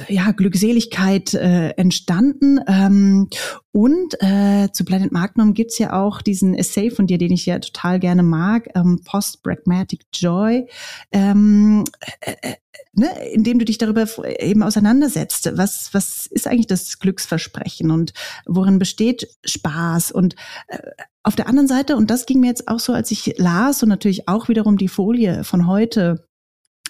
ja, 0.07 0.31
Glückseligkeit 0.31 1.33
äh, 1.33 1.69
entstanden. 1.71 2.59
Ähm, 2.67 3.29
und 3.71 4.15
äh, 4.21 4.69
zu 4.71 4.85
Planet 4.85 5.11
Magnum 5.11 5.53
gibt's 5.53 5.77
ja 5.77 5.93
auch 5.93 6.21
diesen 6.21 6.55
Essay 6.55 6.89
von 6.89 7.07
dir, 7.07 7.17
den 7.17 7.31
ich 7.31 7.45
ja 7.45 7.59
total 7.59 7.99
gerne 7.99 8.23
mag, 8.23 8.69
ähm, 8.75 9.01
Post-Pragmatic 9.05 10.05
Joy, 10.13 10.67
ähm, 11.11 11.85
äh, 12.21 12.35
äh, 12.41 12.55
ne, 12.93 13.09
indem 13.31 13.59
du 13.59 13.65
dich 13.65 13.77
darüber 13.77 14.07
eben 14.39 14.63
auseinandersetzt. 14.63 15.51
Was, 15.53 15.93
was 15.93 16.25
ist 16.25 16.47
eigentlich 16.47 16.67
das 16.67 16.99
Glücksversprechen 16.99 17.91
und 17.91 18.13
worin 18.45 18.79
besteht 18.79 19.27
Spaß? 19.45 20.11
Und 20.11 20.35
äh, 20.67 20.79
auf 21.23 21.35
der 21.35 21.47
anderen 21.47 21.67
Seite, 21.67 21.97
und 21.97 22.09
das 22.09 22.25
ging 22.25 22.39
mir 22.39 22.47
jetzt 22.47 22.67
auch 22.67 22.79
so, 22.79 22.93
als 22.93 23.11
ich 23.11 23.35
las 23.37 23.83
und 23.83 23.89
natürlich 23.89 24.27
auch 24.27 24.47
wiederum 24.49 24.77
die 24.77 24.87
Folie 24.87 25.43
von 25.43 25.67
heute 25.67 26.26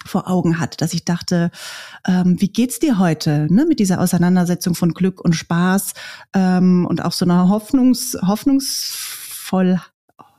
vor 0.04 0.28
Augen 0.28 0.60
hat, 0.60 0.80
dass 0.80 0.94
ich 0.94 1.04
dachte, 1.04 1.50
ähm, 2.06 2.40
wie 2.40 2.48
geht's 2.48 2.78
dir 2.78 2.98
heute 2.98 3.46
ne, 3.50 3.66
mit 3.66 3.78
dieser 3.78 4.00
Auseinandersetzung 4.00 4.74
von 4.74 4.94
Glück 4.94 5.20
und 5.20 5.34
Spaß 5.34 5.94
ähm, 6.34 6.86
und 6.86 7.04
auch 7.04 7.12
so 7.12 7.24
einer 7.24 7.48
Hoffnungs, 7.48 8.16
hoffnungsvoll 8.26 9.80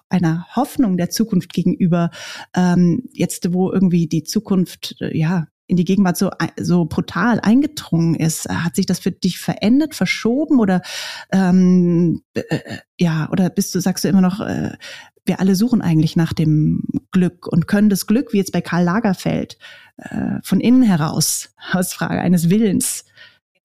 einer 0.10 0.48
Hoffnung 0.56 0.98
der 0.98 1.10
Zukunft 1.10 1.54
gegenüber, 1.54 2.10
ähm, 2.56 3.04
jetzt 3.14 3.54
wo 3.54 3.72
irgendwie 3.72 4.08
die 4.08 4.24
Zukunft 4.24 4.96
äh, 5.02 5.16
ja 5.16 5.48
in 5.70 5.78
die 5.78 5.86
Gegenwart 5.86 6.18
so 6.18 6.32
so 6.60 6.86
brutal 6.86 7.40
eingedrungen 7.40 8.16
ist, 8.16 8.50
hat 8.50 8.76
sich 8.76 8.86
das 8.86 9.00
für 9.00 9.12
dich 9.12 9.40
verändert, 9.40 9.96
verschoben 9.96 10.60
oder 10.60 10.82
ähm, 11.32 12.22
äh, 12.34 12.42
äh 12.42 12.78
ja 13.00 13.30
oder 13.32 13.50
bist 13.50 13.74
du 13.76 13.80
sagst 13.80 14.04
du 14.04 14.10
immer 14.10 14.22
noch 14.22 14.42
äh, 14.42 14.72
wir 15.26 15.40
alle 15.40 15.56
suchen 15.56 15.82
eigentlich 15.82 16.16
nach 16.16 16.34
dem 16.34 16.82
Glück 17.12 17.48
und 17.48 17.68
können 17.68 17.90
das 17.90 18.08
Glück, 18.08 18.34
wie 18.34 18.38
jetzt 18.38 18.52
bei 18.52 18.62
Karl 18.62 18.84
Lagerfeld, 18.84 19.58
äh, 19.98 20.40
von 20.44 20.60
innen 20.60 20.82
heraus, 20.82 21.54
aus 21.72 21.94
Frage 21.94 22.20
eines 22.20 22.50
Willens, 22.50 23.06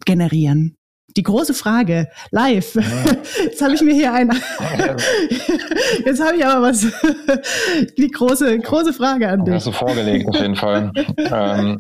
generieren? 0.04 0.76
Die 1.16 1.22
große 1.22 1.54
Frage, 1.54 2.08
live. 2.30 2.74
Ja. 2.74 2.82
Jetzt 3.44 3.62
habe 3.62 3.74
ich 3.74 3.82
mir 3.82 3.94
hier 3.94 4.12
ein, 4.12 4.30
jetzt 6.04 6.20
habe 6.20 6.36
ich 6.36 6.44
aber 6.44 6.68
was, 6.68 6.80
die 7.98 8.08
große, 8.08 8.58
große 8.58 8.92
Frage 8.92 9.28
an 9.28 9.44
dich. 9.44 9.54
Hast 9.54 9.66
du 9.66 9.72
vorgelegt, 9.72 10.28
auf 10.28 10.36
jeden 10.36 10.56
Fall. 10.56 10.90
ähm, 11.16 11.78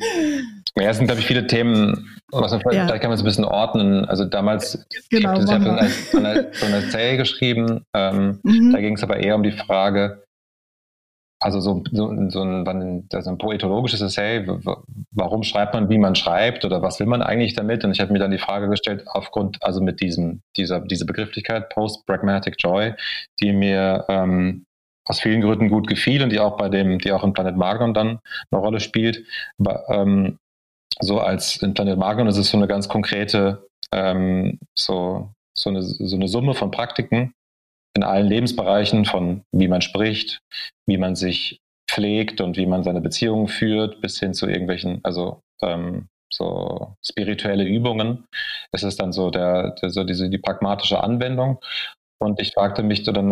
ja, 0.76 0.90
es 0.90 0.96
sind, 0.96 1.06
glaube 1.06 1.20
ich, 1.20 1.26
viele 1.26 1.46
Themen, 1.46 2.08
was 2.30 2.50
man 2.50 2.60
vielleicht, 2.60 2.76
ja. 2.76 2.86
vielleicht 2.86 3.02
kann 3.02 3.10
man 3.10 3.16
es 3.16 3.22
ein 3.22 3.26
bisschen 3.26 3.44
ordnen. 3.44 4.04
Also 4.04 4.24
damals, 4.24 4.86
genau, 5.10 5.40
ich 5.40 5.50
habe 5.50 5.64
das 5.64 5.90
ja 6.12 6.50
so 6.60 6.66
eine, 6.66 6.76
Essay 6.76 7.16
geschrieben, 7.16 7.84
ähm, 7.94 8.40
mhm. 8.42 8.72
da 8.72 8.80
ging 8.80 8.94
es 8.94 9.02
aber 9.02 9.16
eher 9.18 9.36
um 9.36 9.42
die 9.42 9.52
Frage, 9.52 10.24
also 11.44 11.60
so, 11.60 11.84
so, 11.92 12.30
so 12.30 12.42
ein, 12.42 13.06
also 13.12 13.30
ein 13.30 13.36
poetologisches 13.36 14.00
Essay, 14.00 14.46
warum 15.10 15.42
schreibt 15.42 15.74
man, 15.74 15.90
wie 15.90 15.98
man 15.98 16.14
schreibt 16.14 16.64
oder 16.64 16.80
was 16.80 16.98
will 17.00 17.06
man 17.06 17.20
eigentlich 17.20 17.52
damit? 17.52 17.84
Und 17.84 17.92
ich 17.92 18.00
habe 18.00 18.14
mir 18.14 18.18
dann 18.18 18.30
die 18.30 18.38
Frage 18.38 18.66
gestellt, 18.66 19.04
aufgrund, 19.08 19.62
also 19.62 19.82
mit 19.82 20.00
diesem, 20.00 20.40
dieser, 20.56 20.80
diese 20.80 21.04
Begrifflichkeit 21.04 21.68
Post-Pragmatic 21.68 22.54
Joy, 22.58 22.94
die 23.40 23.52
mir 23.52 24.06
ähm, 24.08 24.64
aus 25.04 25.20
vielen 25.20 25.42
Gründen 25.42 25.68
gut 25.68 25.86
gefiel 25.86 26.22
und 26.22 26.30
die 26.30 26.40
auch 26.40 26.56
bei 26.56 26.70
dem, 26.70 26.98
die 26.98 27.12
auch 27.12 27.24
in 27.24 27.34
Planet 27.34 27.56
Magnon 27.56 27.92
dann 27.92 28.20
eine 28.50 28.60
Rolle 28.62 28.80
spielt. 28.80 29.22
Aber, 29.58 29.84
ähm, 29.90 30.38
so 31.00 31.20
als 31.20 31.56
in 31.60 31.74
Planet 31.74 31.98
Magnon 31.98 32.26
ist 32.26 32.38
es 32.38 32.48
so 32.48 32.56
eine 32.56 32.68
ganz 32.68 32.88
konkrete, 32.88 33.66
ähm, 33.92 34.58
so, 34.74 35.28
so, 35.52 35.68
eine, 35.68 35.82
so 35.82 36.16
eine 36.16 36.28
Summe 36.28 36.54
von 36.54 36.70
Praktiken, 36.70 37.34
in 37.96 38.02
allen 38.02 38.26
Lebensbereichen 38.26 39.04
von 39.04 39.42
wie 39.52 39.68
man 39.68 39.82
spricht, 39.82 40.40
wie 40.86 40.98
man 40.98 41.16
sich 41.16 41.60
pflegt 41.88 42.40
und 42.40 42.56
wie 42.56 42.66
man 42.66 42.82
seine 42.82 43.00
Beziehungen 43.00 43.48
führt, 43.48 44.00
bis 44.00 44.18
hin 44.18 44.34
zu 44.34 44.46
irgendwelchen, 44.48 45.00
also 45.04 45.40
ähm, 45.62 46.08
so 46.32 46.94
spirituelle 47.04 47.64
Übungen. 47.64 48.26
Es 48.72 48.82
ist 48.82 49.00
dann 49.00 49.12
so 49.12 49.30
der, 49.30 49.70
der 49.80 49.90
so 49.90 50.04
diese 50.04 50.28
die 50.28 50.38
pragmatische 50.38 51.02
Anwendung. 51.02 51.60
Und 52.20 52.40
ich 52.40 52.52
fragte 52.52 52.82
mich 52.82 53.04
so 53.04 53.12
dann 53.12 53.28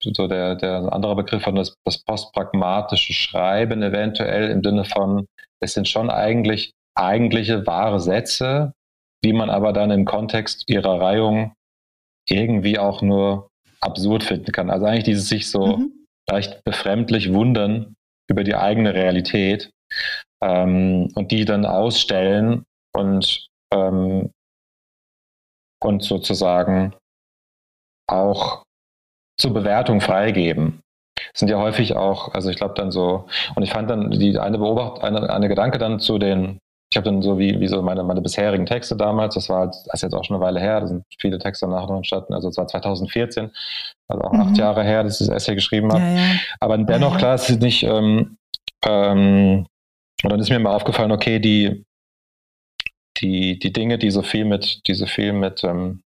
so 0.00 0.26
der, 0.26 0.54
der 0.54 0.92
andere 0.92 1.16
Begriff 1.16 1.42
von 1.42 1.54
das, 1.54 1.74
das 1.84 1.98
postpragmatische 2.04 3.12
Schreiben 3.12 3.82
eventuell 3.82 4.50
im 4.50 4.62
Sinne 4.62 4.84
von, 4.84 5.26
es 5.60 5.74
sind 5.74 5.88
schon 5.88 6.10
eigentlich 6.10 6.72
eigentliche 6.94 7.66
wahre 7.66 8.00
Sätze, 8.00 8.74
die 9.24 9.32
man 9.32 9.50
aber 9.50 9.72
dann 9.72 9.90
im 9.90 10.04
Kontext 10.04 10.68
ihrer 10.68 11.00
Reihung 11.00 11.54
irgendwie 12.28 12.78
auch 12.78 13.02
nur 13.02 13.48
absurd 13.82 14.22
finden 14.24 14.52
kann. 14.52 14.70
Also 14.70 14.86
eigentlich 14.86 15.04
dieses 15.04 15.28
sich 15.28 15.50
so 15.50 15.76
mhm. 15.76 16.06
leicht 16.30 16.64
befremdlich 16.64 17.32
wundern 17.32 17.94
über 18.30 18.44
die 18.44 18.54
eigene 18.54 18.94
Realität 18.94 19.70
ähm, 20.42 21.10
und 21.14 21.32
die 21.32 21.44
dann 21.44 21.66
ausstellen 21.66 22.64
und, 22.94 23.48
ähm, 23.72 24.30
und 25.82 26.02
sozusagen 26.02 26.94
auch 28.08 28.62
zur 29.38 29.52
Bewertung 29.52 30.00
freigeben. 30.00 30.80
Das 31.16 31.40
sind 31.40 31.48
ja 31.48 31.58
häufig 31.58 31.96
auch, 31.96 32.34
also 32.34 32.50
ich 32.50 32.56
glaube 32.56 32.74
dann 32.74 32.90
so, 32.90 33.26
und 33.54 33.62
ich 33.62 33.72
fand 33.72 33.90
dann 33.90 34.10
die 34.10 34.38
eine 34.38 34.58
Beobachtung, 34.58 35.02
eine, 35.02 35.30
eine 35.30 35.48
Gedanke 35.48 35.78
dann 35.78 36.00
zu 36.00 36.18
den 36.18 36.58
ich 36.92 36.96
habe 36.98 37.06
dann 37.06 37.22
so 37.22 37.38
wie, 37.38 37.58
wie 37.58 37.68
so 37.68 37.80
meine, 37.80 38.04
meine 38.04 38.20
bisherigen 38.20 38.66
Texte 38.66 38.94
damals, 38.94 39.34
das 39.34 39.48
war 39.48 39.68
das 39.68 39.86
ist 39.94 40.02
jetzt 40.02 40.12
auch 40.12 40.24
schon 40.24 40.36
eine 40.36 40.44
Weile 40.44 40.60
her, 40.60 40.78
da 40.78 40.86
sind 40.86 41.06
viele 41.18 41.38
Texte 41.38 41.66
nach 41.66 41.88
noch 41.88 41.96
entstanden, 41.96 42.34
also 42.34 42.50
es 42.50 42.58
war 42.58 42.66
2014, 42.66 43.50
also 44.08 44.22
auch 44.22 44.32
mhm. 44.34 44.40
acht 44.42 44.58
Jahre 44.58 44.84
her, 44.84 45.02
dass 45.02 45.18
ich 45.18 45.26
das 45.26 45.34
Essay 45.34 45.54
geschrieben 45.54 45.90
habe. 45.90 46.02
Ja, 46.02 46.16
ja. 46.16 46.34
Aber 46.60 46.76
dennoch, 46.76 47.12
ja, 47.12 47.18
klar, 47.18 47.34
es 47.36 47.48
ist 47.48 47.62
nicht, 47.62 47.82
ähm, 47.84 48.36
ähm, 48.84 49.66
und 50.22 50.30
dann 50.30 50.38
ist 50.38 50.50
mir 50.50 50.58
mal 50.58 50.76
aufgefallen, 50.76 51.12
okay, 51.12 51.38
die, 51.38 51.82
die, 53.22 53.58
die 53.58 53.72
Dinge, 53.72 53.96
die 53.96 54.10
so 54.10 54.20
viel 54.20 54.44
mit, 54.44 54.86
die 54.86 54.92
so 54.92 55.06
viel 55.06 55.32
mit, 55.32 55.64
ähm, 55.64 56.02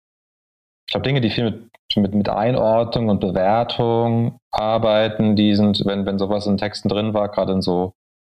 ich 0.87 0.93
glaube, 0.93 1.07
Dinge, 1.07 1.19
die 1.19 1.31
viel 1.31 1.45
mit, 1.45 1.71
mit, 1.95 2.13
mit 2.13 2.29
Einordnung 2.29 3.09
und 3.09 3.21
Bewertung 3.21 4.37
arbeiten, 4.51 5.35
die 5.35 5.55
sind, 5.55 5.83
wenn, 5.83 6.05
wenn 6.05 6.19
sowas 6.19 6.45
in 6.45 6.57
Texten 6.57 6.89
drin 6.89 7.15
war, 7.15 7.29
gerade 7.29 7.53
in 7.53 7.63
so 7.63 7.93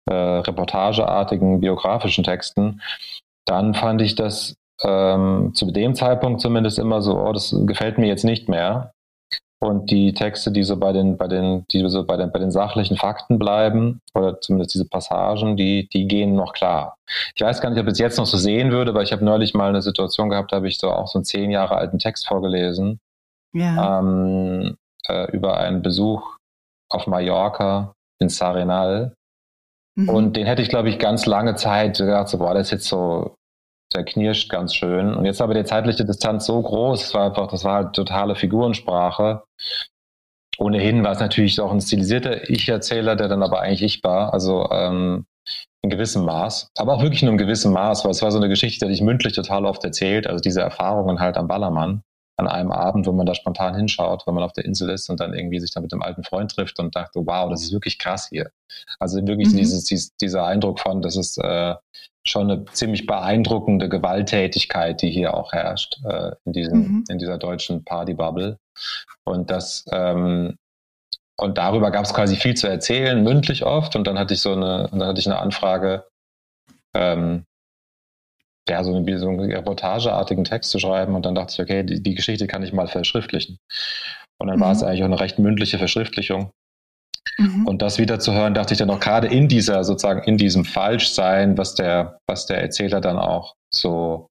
äh, 0.09 0.15
reportageartigen 0.15 1.61
biografischen 1.61 2.25
Texten, 2.25 2.81
dann 3.45 3.75
fand 3.75 4.03
ich 4.03 4.15
das 4.15 4.57
ähm, 4.83 5.53
zu 5.55 5.71
dem 5.71 5.95
Zeitpunkt 5.95 6.41
zumindest 6.41 6.79
immer 6.79 7.03
so, 7.03 7.19
oh, 7.19 7.33
das 7.33 7.55
gefällt 7.67 7.99
mir 7.99 8.07
jetzt 8.07 8.25
nicht 8.25 8.49
mehr. 8.49 8.93
Und 9.61 9.91
die 9.91 10.15
Texte, 10.15 10.53
die 10.53 10.63
so 10.63 10.77
bei 10.77 10.93
den, 10.93 11.17
bei 11.17 11.27
den, 11.27 11.65
die 11.73 11.87
so 11.89 12.05
bei 12.05 12.17
den, 12.17 12.31
bei 12.31 12.39
den 12.39 12.53
sachlichen 12.53 12.97
Fakten 12.97 13.41
bleiben, 13.41 14.01
oder 14.15 14.41
zumindest 14.41 14.75
diese 14.75 14.89
Passagen, 14.89 15.57
die, 15.57 15.89
die 15.89 16.07
gehen 16.07 16.37
noch 16.37 16.53
klar. 16.53 16.97
Ich 17.35 17.43
weiß 17.43 17.61
gar 17.61 17.71
nicht, 17.71 17.81
ob 17.81 17.87
ich 17.87 17.95
es 17.95 17.99
jetzt 17.99 18.19
noch 18.19 18.27
so 18.27 18.37
sehen 18.37 18.71
würde, 18.71 18.93
aber 18.93 19.03
ich 19.03 19.11
habe 19.11 19.25
neulich 19.25 19.55
mal 19.55 19.69
eine 19.69 19.83
Situation 19.83 20.29
gehabt, 20.29 20.53
da 20.53 20.57
habe 20.57 20.69
ich 20.69 20.79
so 20.79 20.93
auch 20.93 21.09
so 21.09 21.19
einen 21.19 21.25
zehn 21.25 21.51
Jahre 21.51 21.77
alten 21.77 21.99
Text 21.99 22.29
vorgelesen. 22.29 23.01
Ja. 23.53 23.99
Ähm, 23.99 24.77
äh, 25.09 25.29
über 25.33 25.57
einen 25.59 25.83
Besuch 25.83 26.37
auf 26.89 27.09
Mallorca 27.09 27.95
in 28.21 28.29
Sarenal. 28.29 29.15
Mhm. 29.99 30.09
Und 30.09 30.37
den 30.37 30.47
hätte 30.47 30.63
ich, 30.63 30.69
glaube 30.69 30.89
ich, 30.89 30.99
ganz 30.99 31.27
lange 31.27 31.57
Zeit 31.57 31.99
gedacht, 31.99 32.29
so, 32.29 32.39
boah, 32.39 32.55
das 32.55 32.69
ist 32.69 32.71
jetzt 32.71 32.89
so, 32.89 33.35
der 33.95 34.05
knirscht 34.05 34.49
ganz 34.49 34.75
schön. 34.75 35.13
Und 35.13 35.25
jetzt 35.25 35.41
aber 35.41 35.55
die 35.55 35.65
zeitliche 35.65 36.05
Distanz 36.05 36.47
so 36.47 36.63
groß, 36.63 37.03
es 37.03 37.15
war 37.15 37.27
einfach, 37.27 37.49
das 37.49 37.65
war 37.65 37.75
halt 37.75 37.97
totale 37.97 38.37
Figurensprache. 38.37 39.43
Ohnehin 40.57 41.03
war 41.03 41.13
es 41.13 41.21
natürlich 41.21 41.61
auch 41.61 41.73
ein 41.73 41.81
stilisierter 41.81 42.49
Ich-Erzähler, 42.49 43.17
der 43.17 43.29
dann 43.29 43.43
aber 43.43 43.61
eigentlich 43.61 43.83
ich 43.83 44.05
war. 44.05 44.33
Also 44.33 44.69
ähm, 44.71 45.27
in 45.83 45.91
gewissem 45.91 46.25
Maß, 46.25 46.71
aber 46.77 46.95
auch 46.95 47.03
wirklich 47.03 47.23
nur 47.23 47.33
in 47.33 47.39
gewissem 47.39 47.73
Maß, 47.73 48.05
weil 48.05 48.11
es 48.11 48.23
war 48.23 48.31
so 48.31 48.39
eine 48.39 48.49
Geschichte, 48.49 48.87
die 48.87 48.93
ich 48.93 49.01
mündlich 49.01 49.33
total 49.33 49.65
oft 49.65 49.83
erzählt, 49.85 50.27
also 50.27 50.41
diese 50.41 50.61
Erfahrungen 50.61 51.21
halt 51.21 51.37
am 51.37 51.49
Ballermann 51.49 52.03
an 52.39 52.47
einem 52.49 52.71
Abend, 52.71 53.07
wo 53.07 53.13
man 53.13 53.27
da 53.27 53.35
spontan 53.35 53.75
hinschaut, 53.75 54.27
wenn 54.27 54.35
man 54.35 54.45
auf 54.45 54.53
der 54.53 54.65
Insel 54.65 54.91
ist 54.91 55.11
und 55.11 55.21
dann 55.21 55.35
irgendwie 55.35 55.59
sich 55.59 55.73
da 55.73 55.81
mit 55.81 55.93
einem 55.93 56.03
alten 56.03 56.25
Freund 56.25 56.51
trifft 56.51 56.79
und 56.79 56.95
dachte, 56.95 57.21
wow, 57.27 57.51
das 57.51 57.63
ist 57.63 57.73
wirklich 57.73 57.99
krass 57.99 58.29
hier. 58.31 58.51
Also 58.99 59.25
wirklich 59.27 59.53
mhm. 59.53 59.57
dieses, 59.57 59.85
dieses, 59.85 60.17
dieser 60.17 60.47
Eindruck 60.47 60.81
von, 60.81 61.03
das 61.03 61.17
ist 61.17 61.39
äh, 61.39 61.75
schon 62.25 62.51
eine 62.51 62.65
ziemlich 62.67 63.07
beeindruckende 63.07 63.89
Gewalttätigkeit, 63.89 65.03
die 65.03 65.11
hier 65.11 65.35
auch 65.35 65.53
herrscht 65.53 66.01
äh, 66.05 66.33
in, 66.45 66.53
diesem, 66.53 66.79
mhm. 66.79 67.05
in 67.09 67.19
dieser 67.19 67.39
deutschen 67.39 67.85
Partybubble. 67.85 68.59
Und 69.25 69.51
das 69.51 69.85
ähm, 69.91 70.57
und 71.41 71.57
darüber 71.57 71.93
gab 71.93 72.05
es 72.05 72.15
quasi 72.15 72.35
viel 72.35 72.57
zu 72.57 72.67
erzählen, 72.67 73.23
mündlich 73.23 73.65
oft. 73.65 73.95
Und 73.95 74.07
dann 74.09 74.19
hatte 74.19 74.35
ich 74.35 74.41
so 74.41 74.53
eine, 74.53 74.89
dann 74.91 75.05
hatte 75.05 75.21
ich 75.21 75.27
eine 75.27 75.39
Anfrage, 75.39 76.05
ähm, 76.95 77.45
ja, 78.69 78.85
so, 78.85 78.95
eine, 78.95 79.19
so 79.19 79.29
einen 79.29 79.53
reportageartigen 79.53 80.45
Text 80.45 80.71
zu 80.71 80.79
schreiben. 80.79 81.15
Und 81.15 81.27
dann 81.27 81.35
dachte 81.35 81.55
ich, 81.55 81.61
okay, 81.61 81.83
die, 81.83 82.03
die 82.03 82.15
Geschichte 82.15 82.47
kann 82.47 82.63
ich 82.63 82.73
mal 82.73 82.89
verschriftlichen. 82.89 83.59
Und 84.41 84.49
dann 84.49 84.59
mhm. 84.59 84.63
war 84.63 84.73
es 84.73 84.81
mhm. 84.81 84.89
eigentlich 84.89 85.03
auch 85.03 85.07
eine 85.07 85.21
recht 85.21 85.39
mündliche 85.39 85.79
Verschriftlichung. 85.79 86.51
Mhm. 87.39 87.67
Und 87.67 87.83
das 87.83 87.99
wieder 87.99 88.19
zu 88.19 88.33
hören, 88.33 88.55
dachte 88.55 88.75
ich 88.75 88.79
dann 88.79 88.91
auch 88.91 89.01
gerade 89.01 89.27
in 89.29 89.49
dieser, 89.49 89.85
sozusagen 89.85 90.23
in 90.25 90.39
diesem 90.39 90.65
Falschsein, 90.65 91.59
was 91.59 91.75
der, 91.75 92.19
was 92.27 92.47
der 92.47 92.61
Erzähler 92.61 93.01
dann 93.01 93.19
auch 93.19 93.55
so, 93.73 94.29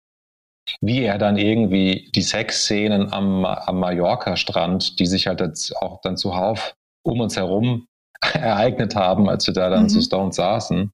wie 0.82 1.04
er 1.04 1.18
dann 1.18 1.38
irgendwie 1.38 2.10
die 2.14 2.22
Sexszenen 2.22 3.14
am, 3.14 3.46
am 3.46 3.80
Mallorca-Strand, 3.80 5.00
die 5.00 5.06
sich 5.06 5.28
halt 5.28 5.40
jetzt 5.42 5.76
auch 5.78 6.02
dann 6.02 6.18
zuhauf 6.18 6.74
um 7.06 7.22
uns 7.22 7.38
herum 7.38 7.88
ereignet 8.34 8.96
haben, 8.96 9.30
als 9.30 9.48
wir 9.48 9.54
da 9.54 9.70
dann 9.70 9.84
mhm. 9.84 9.90
zu 9.90 10.02
Stone 10.02 10.34
saßen, 10.34 10.92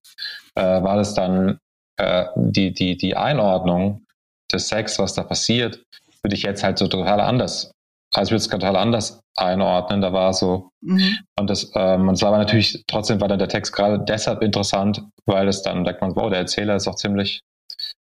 äh, 0.56 0.62
war 0.62 0.98
das 0.98 1.16
dann 1.16 1.58
äh, 1.98 2.26
die, 2.36 2.74
die, 2.74 2.98
die 2.98 3.16
Einordnung 3.16 4.06
des 4.52 4.68
Sex, 4.68 5.00
was 5.00 5.14
da 5.14 5.24
passiert, 5.24 5.84
würde 6.22 6.36
ich 6.36 6.44
jetzt 6.44 6.64
halt 6.64 6.78
so 6.78 6.88
total 6.88 7.20
anders, 7.20 7.72
also 8.14 8.30
ich 8.30 8.32
würde 8.32 8.42
es 8.42 8.48
total 8.48 8.76
anders 8.76 9.22
einordnen. 9.36 10.02
Da 10.02 10.14
war 10.14 10.34
so, 10.34 10.70
mhm. 10.82 11.18
und 11.38 11.50
das, 11.50 11.72
ähm, 11.76 12.08
und 12.08 12.16
es 12.16 12.22
war 12.22 12.30
aber 12.30 12.38
natürlich, 12.38 12.84
trotzdem 12.88 13.20
war 13.20 13.28
dann 13.28 13.40
der 13.40 13.50
Text 13.50 13.74
gerade 13.74 14.00
deshalb 14.00 14.42
interessant, 14.42 15.04
weil 15.26 15.48
es 15.48 15.64
dann 15.64 15.84
denkt 15.84 16.02
man, 16.02 16.16
wow, 16.16 16.30
der 16.30 16.40
Erzähler 16.40 16.76
ist 16.76 16.88
auch 16.88 16.96
ziemlich, 16.96 17.42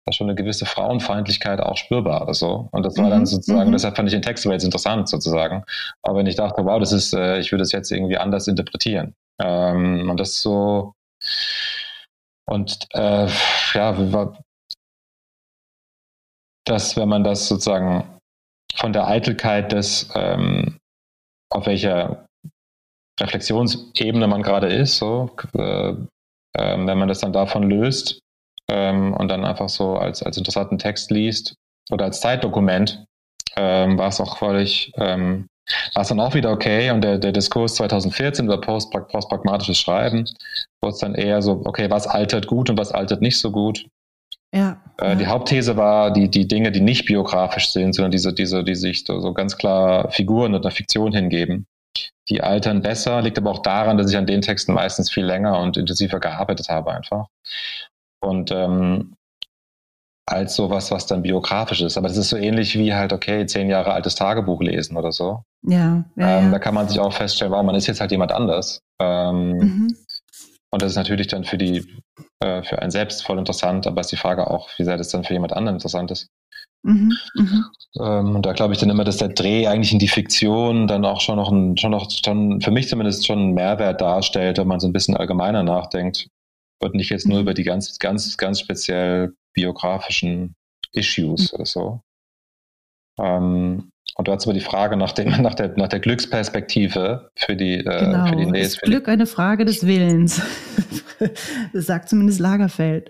da 0.06 0.14
schon 0.14 0.28
eine 0.28 0.36
gewisse 0.36 0.66
Frauenfeindlichkeit 0.66 1.60
auch 1.60 1.78
spürbar 1.78 2.24
oder 2.24 2.34
so. 2.34 2.70
Und 2.72 2.86
das 2.86 2.98
war 2.98 3.10
dann 3.10 3.22
mhm. 3.22 3.26
sozusagen, 3.26 3.70
mhm. 3.70 3.74
deshalb 3.74 3.96
fand 3.96 4.08
ich 4.08 4.14
den 4.14 4.22
Text 4.22 4.46
jetzt 4.46 4.64
interessant 4.64 5.10
sozusagen. 5.10 5.64
Aber 6.02 6.18
wenn 6.18 6.28
ich 6.28 6.36
dachte, 6.36 6.64
wow, 6.66 6.80
das 6.80 6.92
ist, 6.92 7.14
äh, 7.14 7.40
ich 7.40 7.52
würde 7.52 7.64
es 7.64 7.72
jetzt 7.72 7.92
irgendwie 7.92 8.18
anders 8.18 8.48
interpretieren. 8.48 9.14
Ähm, 9.42 10.10
und 10.10 10.20
das 10.20 10.42
so, 10.42 10.94
und 12.50 12.88
äh, 12.94 13.28
ja, 13.74 14.34
dass 16.66 16.98
wenn 16.98 17.10
man 17.10 17.24
das 17.24 17.48
sozusagen 17.48 18.20
von 18.76 18.94
der 18.94 19.08
Eitelkeit 19.08 19.72
des, 19.72 20.10
ähm, 20.16 20.78
auf 21.52 21.66
welcher 21.66 22.26
Reflexionsebene 23.20 24.28
man 24.28 24.42
gerade 24.42 24.68
ist, 24.68 24.98
so, 24.98 25.30
äh, 25.54 25.90
äh, 25.90 25.96
wenn 26.54 26.98
man 26.98 27.08
das 27.08 27.20
dann 27.20 27.34
davon 27.34 27.70
löst 27.70 28.20
ähm, 28.70 29.14
und 29.14 29.28
dann 29.30 29.46
einfach 29.46 29.70
so 29.70 29.98
als, 29.98 30.24
als 30.24 30.38
interessanten 30.38 30.78
Text 30.78 31.12
liest 31.12 31.56
oder 31.92 32.06
als 32.06 32.22
Zeitdokument, 32.22 33.06
ähm, 33.58 33.98
war 33.98 34.08
es 34.08 34.22
auch 34.22 34.38
völlig, 34.38 34.92
ähm, 34.96 35.48
war 35.94 36.02
es 36.02 36.08
dann 36.08 36.20
auch 36.20 36.34
wieder 36.34 36.52
okay 36.52 36.92
und 36.92 37.02
der, 37.02 37.18
der 37.18 37.32
Diskurs 37.32 37.76
2014 37.76 38.46
über 38.46 38.60
post, 38.60 38.92
postpragmatisches 38.92 39.78
Schreiben 39.78 40.26
wurde 40.82 40.94
es 40.94 41.00
dann 41.00 41.16
eher 41.16 41.42
so, 41.42 41.62
okay, 41.66 41.90
was 41.90 42.08
altert 42.08 42.48
gut 42.48 42.70
und 42.70 42.78
was 42.78 42.92
altert 42.92 43.22
nicht 43.22 43.40
so 43.40 43.52
gut. 43.52 43.86
Ja. 44.54 44.82
Äh, 44.98 45.16
die 45.16 45.28
Hauptthese 45.28 45.78
war, 45.78 46.12
die, 46.12 46.30
die 46.30 46.48
Dinge, 46.48 46.72
die 46.72 46.82
nicht 46.82 47.06
biografisch 47.06 47.70
sind, 47.70 47.94
sondern 47.94 48.12
diese, 48.12 48.34
diese, 48.34 48.64
die 48.64 48.76
sich 48.76 49.06
so, 49.06 49.20
so 49.20 49.34
ganz 49.34 49.58
klar 49.58 50.12
Figuren 50.12 50.56
oder 50.56 50.72
Fiktion 50.72 51.14
hingeben, 51.14 51.68
die 52.30 52.42
altern 52.42 52.82
besser, 52.82 53.22
liegt 53.22 53.38
aber 53.38 53.52
auch 53.52 53.62
daran, 53.62 53.98
dass 53.98 54.10
ich 54.10 54.18
an 54.18 54.26
den 54.26 54.42
Texten 54.42 54.74
meistens 54.74 55.12
viel 55.12 55.26
länger 55.26 55.60
und 55.60 55.78
intensiver 55.78 56.20
gearbeitet 56.20 56.70
habe 56.70 56.92
einfach. 56.94 57.28
Und 58.22 58.52
ähm, 58.52 59.16
als 60.30 60.56
sowas, 60.56 60.92
was 60.92 61.06
dann 61.08 61.22
biografisch 61.24 61.82
ist. 61.82 61.98
Aber 61.98 62.08
das 62.08 62.18
ist 62.18 62.30
so 62.30 62.38
ähnlich 62.38 62.78
wie 62.78 62.94
halt, 62.94 63.14
okay, 63.14 63.46
zehn 63.46 63.70
Jahre 63.70 63.94
altes 63.94 64.16
Tagebuch 64.16 64.62
lesen 64.62 64.98
oder 64.98 65.12
so. 65.12 65.44
Ja, 65.64 66.06
ja, 66.16 66.38
ähm, 66.40 66.46
ja. 66.46 66.52
Da 66.52 66.60
kann 66.60 66.74
man 66.74 66.88
sich 66.88 67.00
auch 67.00 67.14
feststellen, 67.14 67.52
wow, 67.54 67.64
man 67.64 67.76
ist 67.76 67.88
jetzt 67.88 68.00
halt 68.02 68.12
jemand 68.12 68.32
anders. 68.32 68.80
Ähm, 69.02 69.58
Mhm. 69.58 69.96
Und 70.72 70.84
das 70.84 70.92
ist 70.92 70.98
natürlich 70.98 71.26
dann 71.28 71.46
für 71.46 71.58
die, 71.58 71.84
äh, 72.44 72.62
für 72.62 72.80
einen 72.80 72.92
selbst 72.92 73.26
voll 73.26 73.40
interessant, 73.40 73.88
aber 73.88 74.02
ist 74.02 74.12
die 74.12 74.18
Frage 74.18 74.52
auch, 74.52 74.70
wie 74.78 74.84
sehr 74.84 74.98
das 74.98 75.10
dann 75.10 75.24
für 75.24 75.34
jemand 75.34 75.54
anderen 75.54 75.78
interessant 75.78 76.12
ist. 76.12 76.28
Mhm. 76.84 77.12
Mhm. 77.34 77.66
Ähm, 78.00 78.36
und 78.36 78.46
da 78.46 78.54
glaube 78.54 78.74
ich 78.74 78.80
dann 78.80 78.92
immer, 78.92 79.04
dass 79.04 79.18
der 79.18 79.30
Dreh 79.30 79.66
eigentlich 79.68 79.92
in 79.94 80.00
die 80.00 80.08
Fiktion 80.08 80.88
dann 80.88 81.06
auch 81.06 81.22
schon 81.22 81.38
noch 81.38 81.52
ein, 81.52 81.76
schon 81.78 81.90
noch, 81.92 82.10
schon, 82.12 82.62
für 82.62 82.70
mich 82.72 82.88
zumindest 82.88 83.26
schon 83.26 83.40
einen 83.40 83.54
Mehrwert 83.56 84.00
darstellt, 84.00 84.60
wenn 84.60 84.68
man 84.68 84.80
so 84.80 84.88
ein 84.88 84.94
bisschen 84.94 85.18
allgemeiner 85.18 85.64
nachdenkt. 85.64 86.28
Und 86.82 86.94
nicht 86.94 87.10
jetzt 87.10 87.28
nur 87.28 87.40
Mhm. 87.40 87.42
über 87.42 87.54
die 87.56 87.64
ganz, 87.64 87.98
ganz, 87.98 88.38
ganz 88.38 88.60
speziell 88.60 89.34
biografischen 89.54 90.56
Issues 90.94 91.54
oder 91.54 91.66
so. 91.66 92.02
Ähm, 93.20 93.92
und 94.16 94.28
du 94.28 94.32
hast 94.32 94.46
aber 94.46 94.54
die 94.54 94.60
Frage 94.60 94.98
nach, 94.98 95.12
dem, 95.12 95.30
nach, 95.42 95.54
der, 95.56 95.76
nach 95.78 95.88
der 95.88 96.00
Glücksperspektive 96.00 97.30
für 97.36 97.56
die, 97.56 97.76
äh, 97.80 97.84
Genau. 97.84 98.28
für 98.28 98.36
die 98.36 98.44
ist 98.44 98.52
nächste. 98.52 98.80
für 98.80 98.86
die- 98.86 98.92
Glück 98.92 99.08
eine 99.10 99.26
Frage 99.26 99.66
des 99.66 99.86
Willens. 99.86 100.42
das 101.74 101.86
sagt 101.86 102.10
zumindest 102.10 102.40
Lagerfeld. 102.40 103.10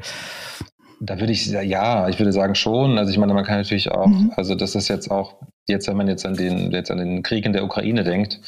Da 1.02 1.18
würde 1.18 1.32
ich, 1.32 1.46
ja, 1.48 2.10
ich 2.10 2.20
würde 2.20 2.34
sagen 2.34 2.56
schon. 2.56 2.98
Also 2.98 3.10
ich 3.12 3.18
meine, 3.18 3.34
man 3.34 3.46
kann 3.46 3.58
natürlich 3.58 3.90
auch, 3.90 4.08
Mhm. 4.08 4.34
also 4.36 4.54
das 4.56 4.76
ist 4.76 4.90
jetzt 4.90 5.10
auch, 5.10 5.42
jetzt 5.68 5.88
wenn 5.88 5.96
man 5.96 6.10
jetzt 6.10 6.26
an 6.26 6.36
den, 6.36 6.72
jetzt 6.72 6.92
an 6.92 6.98
den 6.98 7.24
Krieg 7.24 7.46
in 7.46 7.54
der 7.54 7.64
Ukraine 7.64 8.04
denkt, 8.04 8.42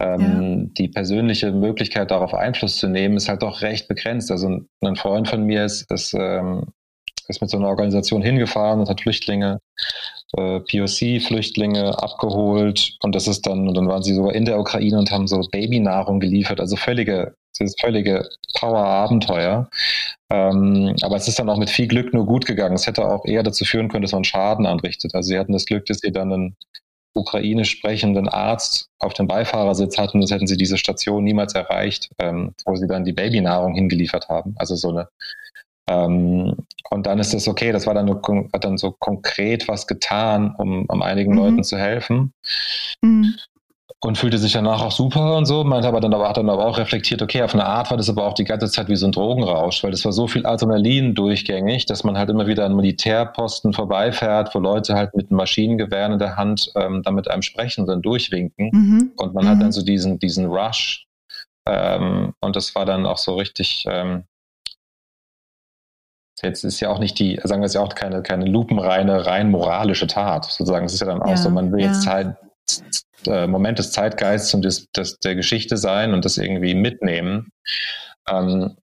ähm, 0.00 0.74
die 0.74 0.88
persönliche 0.88 1.52
Möglichkeit 1.52 2.10
darauf 2.10 2.34
Einfluss 2.34 2.78
zu 2.78 2.88
nehmen, 2.88 3.16
ist 3.16 3.28
halt 3.28 3.42
doch 3.42 3.62
recht 3.62 3.86
begrenzt. 3.86 4.32
Also 4.32 4.48
ein, 4.48 4.68
ein 4.80 4.96
Freund 4.96 5.28
von 5.28 5.44
mir 5.44 5.64
ist, 5.64 5.88
ist, 5.92 6.12
ähm, 6.18 6.72
ist 7.28 7.40
mit 7.40 7.50
so 7.50 7.56
einer 7.56 7.68
Organisation 7.68 8.22
hingefahren 8.22 8.80
und 8.80 8.88
hat 8.88 9.00
Flüchtlinge, 9.00 9.60
äh, 10.36 10.60
POC-Flüchtlinge 10.60 12.02
abgeholt 12.02 12.96
und 13.02 13.14
das 13.14 13.28
ist 13.28 13.46
dann, 13.46 13.68
und 13.68 13.76
dann 13.76 13.88
waren 13.88 14.02
sie 14.02 14.14
sogar 14.14 14.34
in 14.34 14.44
der 14.44 14.58
Ukraine 14.58 14.98
und 14.98 15.10
haben 15.10 15.26
so 15.26 15.40
Babynahrung 15.50 16.20
geliefert, 16.20 16.60
also 16.60 16.76
völlige, 16.76 17.34
dieses 17.58 17.74
völlige 17.80 18.28
Power-Abenteuer. 18.58 19.68
Ähm, 20.30 20.96
aber 21.02 21.16
es 21.16 21.28
ist 21.28 21.38
dann 21.38 21.50
auch 21.50 21.58
mit 21.58 21.70
viel 21.70 21.86
Glück 21.86 22.14
nur 22.14 22.24
gut 22.24 22.46
gegangen. 22.46 22.74
Es 22.74 22.86
hätte 22.86 23.06
auch 23.06 23.26
eher 23.26 23.42
dazu 23.42 23.64
führen 23.64 23.88
können, 23.88 24.02
dass 24.02 24.12
man 24.12 24.24
Schaden 24.24 24.64
anrichtet. 24.64 25.14
Also 25.14 25.28
sie 25.28 25.38
hatten 25.38 25.52
das 25.52 25.66
Glück, 25.66 25.84
dass 25.86 25.98
sie 25.98 26.12
dann 26.12 26.32
einen 26.32 26.56
ukrainisch 27.14 27.70
sprechenden 27.70 28.28
Arzt 28.28 28.88
auf 28.98 29.12
dem 29.12 29.26
Beifahrersitz 29.26 29.98
hatten, 29.98 30.20
sonst 30.20 30.32
hätten 30.32 30.46
sie 30.46 30.56
diese 30.56 30.78
Station 30.78 31.24
niemals 31.24 31.54
erreicht, 31.54 32.10
ähm, 32.18 32.54
wo 32.64 32.76
sie 32.76 32.86
dann 32.86 33.04
die 33.04 33.12
Babynahrung 33.12 33.74
hingeliefert 33.74 34.28
haben. 34.28 34.54
Also 34.56 34.76
so 34.76 34.88
eine 34.88 35.08
ähm, 35.88 36.56
und 36.90 37.06
dann 37.06 37.18
ist 37.18 37.32
es 37.34 37.48
okay, 37.48 37.72
das 37.72 37.86
war 37.86 37.94
dann, 37.94 38.06
nur, 38.06 38.20
hat 38.52 38.64
dann 38.64 38.78
so 38.78 38.92
konkret 38.92 39.66
was 39.68 39.86
getan, 39.86 40.54
um, 40.58 40.84
um 40.86 41.02
einigen 41.02 41.32
Mhm. 41.32 41.38
Leuten 41.38 41.64
zu 41.64 41.76
helfen 41.78 42.32
Mhm. 43.02 43.34
und 44.00 44.18
fühlte 44.18 44.38
sich 44.38 44.52
danach 44.52 44.82
auch 44.82 44.92
super 44.92 45.36
und 45.36 45.46
so, 45.46 45.64
meinte 45.64 45.88
aber 45.88 46.00
dann 46.00 46.12
aber, 46.14 46.28
hat 46.28 46.36
dann 46.36 46.50
aber 46.50 46.66
auch 46.66 46.78
reflektiert, 46.78 47.22
okay, 47.22 47.42
auf 47.42 47.54
eine 47.54 47.64
Art 47.66 47.90
war 47.90 47.96
das 47.96 48.08
aber 48.10 48.26
auch 48.26 48.34
die 48.34 48.44
ganze 48.44 48.68
Zeit 48.70 48.88
wie 48.88 48.96
so 48.96 49.06
ein 49.06 49.12
Drogenrausch, 49.12 49.82
weil 49.82 49.90
das 49.90 50.04
war 50.04 50.12
so 50.12 50.26
viel 50.28 50.44
Adrenalin 50.46 51.14
durchgängig, 51.14 51.86
dass 51.86 52.04
man 52.04 52.18
halt 52.18 52.30
immer 52.30 52.46
wieder 52.46 52.64
an 52.66 52.76
Militärposten 52.76 53.72
vorbeifährt, 53.72 54.54
wo 54.54 54.58
Leute 54.58 54.94
halt 54.94 55.14
mit 55.14 55.30
Maschinengewehren 55.30 56.12
in 56.12 56.18
der 56.18 56.36
Hand 56.36 56.70
ähm, 56.76 57.02
dann 57.02 57.14
mit 57.14 57.28
einem 57.30 57.42
sprechen 57.42 57.82
und 57.82 57.86
dann 57.88 58.02
durchwinken 58.02 58.70
Mhm. 58.72 59.12
und 59.16 59.34
man 59.34 59.48
hat 59.48 59.56
Mhm. 59.56 59.60
dann 59.60 59.72
so 59.72 59.82
diesen, 59.82 60.18
diesen 60.18 60.46
Rush 60.46 61.06
ähm, 61.66 62.34
und 62.40 62.56
das 62.56 62.74
war 62.74 62.84
dann 62.84 63.06
auch 63.06 63.18
so 63.18 63.36
richtig, 63.36 63.84
ähm, 63.88 64.24
jetzt 66.42 66.64
ist 66.64 66.80
ja 66.80 66.90
auch 66.90 66.98
nicht 66.98 67.18
die, 67.18 67.40
sagen 67.42 67.62
wir 67.62 67.66
es 67.66 67.74
ja 67.74 67.80
auch 67.80 67.94
keine, 67.94 68.22
keine 68.22 68.46
lupenreine, 68.46 69.26
rein 69.26 69.50
moralische 69.50 70.06
Tat, 70.06 70.44
sozusagen. 70.44 70.86
Es 70.86 70.94
ist 70.94 71.00
ja 71.00 71.06
dann 71.06 71.22
auch 71.22 71.30
Ja, 71.30 71.36
so, 71.36 71.50
man 71.50 71.72
will 71.72 71.80
jetzt 71.80 72.04
ja. 72.04 72.12
Zeit, 72.12 72.36
äh, 73.26 73.46
Moment 73.46 73.78
des 73.78 73.92
Zeitgeists 73.92 74.52
und 74.54 74.62
des, 74.62 74.90
des, 74.92 75.18
der 75.18 75.34
Geschichte 75.34 75.76
sein 75.76 76.14
und 76.14 76.24
das 76.24 76.38
irgendwie 76.38 76.74
mitnehmen. 76.74 77.50
Ähm, 78.28 78.76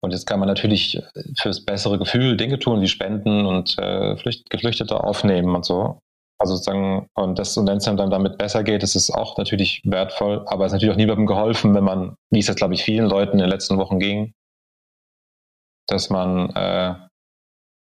und 0.00 0.12
jetzt 0.12 0.26
kann 0.26 0.38
man 0.38 0.48
natürlich 0.48 1.02
fürs 1.40 1.64
bessere 1.64 1.98
Gefühl 1.98 2.36
Dinge 2.36 2.58
tun, 2.58 2.80
wie 2.80 2.88
Spenden 2.88 3.44
und 3.46 3.76
äh, 3.78 4.16
Flücht, 4.16 4.48
Geflüchtete 4.50 5.02
aufnehmen 5.02 5.54
und 5.54 5.64
so. 5.64 5.98
Also 6.38 6.54
sozusagen, 6.54 7.08
und 7.14 7.38
das, 7.38 7.56
und 7.56 7.66
wenn 7.66 7.78
es 7.78 7.84
dann 7.84 7.96
damit 7.96 8.36
besser 8.36 8.62
geht, 8.62 8.82
ist 8.82 8.94
es 8.94 9.10
auch 9.10 9.38
natürlich 9.38 9.80
wertvoll, 9.84 10.44
aber 10.46 10.66
es 10.66 10.70
ist 10.70 10.74
natürlich 10.74 10.92
auch 10.92 10.98
niemandem 10.98 11.26
geholfen, 11.26 11.74
wenn 11.74 11.84
man, 11.84 12.14
wie 12.30 12.40
es 12.40 12.46
jetzt, 12.46 12.58
glaube 12.58 12.74
ich, 12.74 12.84
vielen 12.84 13.06
Leuten 13.08 13.32
in 13.32 13.38
den 13.38 13.48
letzten 13.48 13.78
Wochen 13.78 13.98
ging, 13.98 14.34
dass 15.86 16.10
man 16.10 16.50
äh, 16.50 16.94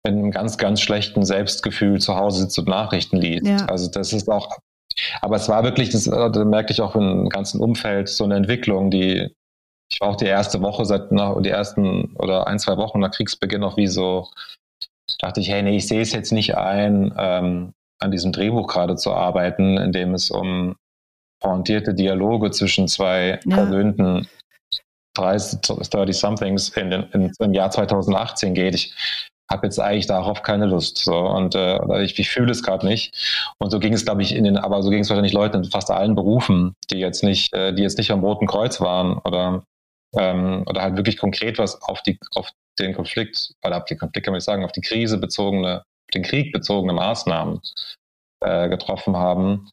mit 0.05 0.15
einem 0.15 0.31
ganz, 0.31 0.57
ganz 0.59 0.81
schlechten 0.81 1.25
Selbstgefühl 1.25 2.01
zu 2.01 2.17
Hause 2.17 2.41
sitzt 2.43 2.59
und 2.59 2.69
Nachrichten 2.69 3.19
liest. 3.19 3.47
Ja. 3.47 3.67
Also 3.67 3.91
das 3.91 4.13
ist 4.13 4.31
auch, 4.31 4.57
aber 5.21 5.37
es 5.37 5.49
war 5.49 5.63
wirklich, 5.63 5.91
das, 5.91 6.07
äh, 6.07 6.31
da 6.31 6.45
merkte 6.45 6.73
ich 6.73 6.81
auch 6.81 6.97
im 6.97 7.29
ganzen 7.29 7.61
Umfeld 7.61 8.09
so 8.09 8.25
eine 8.25 8.37
Entwicklung, 8.37 8.91
die, 8.91 9.35
ich 9.93 10.01
war 10.01 10.09
auch 10.09 10.17
die 10.17 10.27
erste 10.27 10.63
Woche 10.63 10.85
seit 10.85 11.13
nach, 11.13 11.41
die 11.43 11.51
ersten 11.51 12.15
oder 12.17 12.47
ein, 12.47 12.59
zwei 12.59 12.77
Wochen 12.77 13.01
nach 13.01 13.11
Kriegsbeginn 13.11 13.61
noch 13.61 13.77
wie 13.77 13.89
so, 13.89 14.29
dachte 15.19 15.41
ich, 15.41 15.51
hey, 15.51 15.63
nee, 15.63 15.77
ich 15.77 15.89
sehe 15.89 16.01
es 16.01 16.13
jetzt 16.13 16.33
nicht 16.33 16.57
ein, 16.57 17.13
ähm, 17.19 17.73
an 17.99 18.11
diesem 18.11 18.33
Drehbuch 18.33 18.67
gerade 18.69 18.97
zu 18.97 19.13
arbeiten, 19.13 19.77
in 19.77 19.93
dem 19.93 20.15
es 20.15 20.31
um 20.31 20.77
pointierte 21.41 21.95
Dialoge 21.95 22.51
zwischen 22.51 22.89
zwei 22.89 23.41
Ja. 23.45 23.57
verwöhnten 23.57 24.29
30, 25.21 25.61
30 25.61 26.16
somethings 26.16 26.68
in 26.71 26.93
in, 26.93 27.33
im 27.39 27.55
Jahr 27.55 27.71
2018 27.71 28.55
geht. 28.55 28.75
Ich 28.75 28.95
habe 29.51 29.66
jetzt 29.66 29.81
eigentlich 29.81 30.07
darauf 30.07 30.43
keine 30.43 30.66
Lust. 30.66 30.99
So 30.99 31.16
und 31.16 31.55
äh, 31.55 32.03
ich, 32.03 32.18
ich 32.18 32.31
fühle 32.31 32.53
es 32.53 32.62
gerade 32.62 32.87
nicht. 32.87 33.12
Und 33.59 33.71
so 33.71 33.81
ging 33.81 33.93
es, 33.93 34.05
glaube 34.05 34.23
ich, 34.23 34.35
in 34.35 34.45
den, 34.45 34.57
aber 34.57 34.83
so 34.83 34.91
ging 34.91 35.01
es 35.01 35.11
wahrscheinlich 35.11 35.33
Leuten 35.33 35.59
in 35.59 35.71
fast 35.71 35.91
allen 35.91 36.14
Berufen, 36.14 36.75
die 36.91 36.99
jetzt 36.99 37.25
nicht, 37.25 37.53
äh, 37.53 37.75
die 37.75 37.83
jetzt 37.83 37.99
nicht 37.99 38.12
am 38.12 38.25
Roten 38.25 38.47
Kreuz 38.47 38.81
waren 38.81 39.18
oder 39.18 39.64
ähm, 40.16 40.64
oder 40.66 40.83
halt 40.83 40.97
wirklich 40.97 41.18
konkret 41.18 41.59
was 41.59 41.81
auf 41.83 42.03
die 42.03 42.18
auf 42.35 42.51
den 42.79 42.95
Konflikt 42.95 43.53
oder 43.64 43.79
auf 43.79 43.85
den 43.85 43.99
Konflikt 43.99 44.25
kann 44.25 44.33
man 44.33 44.39
nicht 44.39 44.45
sagen, 44.45 44.64
auf 44.64 44.73
die 44.73 44.81
Krise 44.81 45.18
bezogene, 45.18 45.81
auf 45.81 46.12
den 46.14 46.23
Krieg 46.23 46.53
bezogene 46.53 46.93
Maßnahmen 46.93 47.61
äh, 48.41 48.68
getroffen 48.68 49.16
haben. 49.16 49.68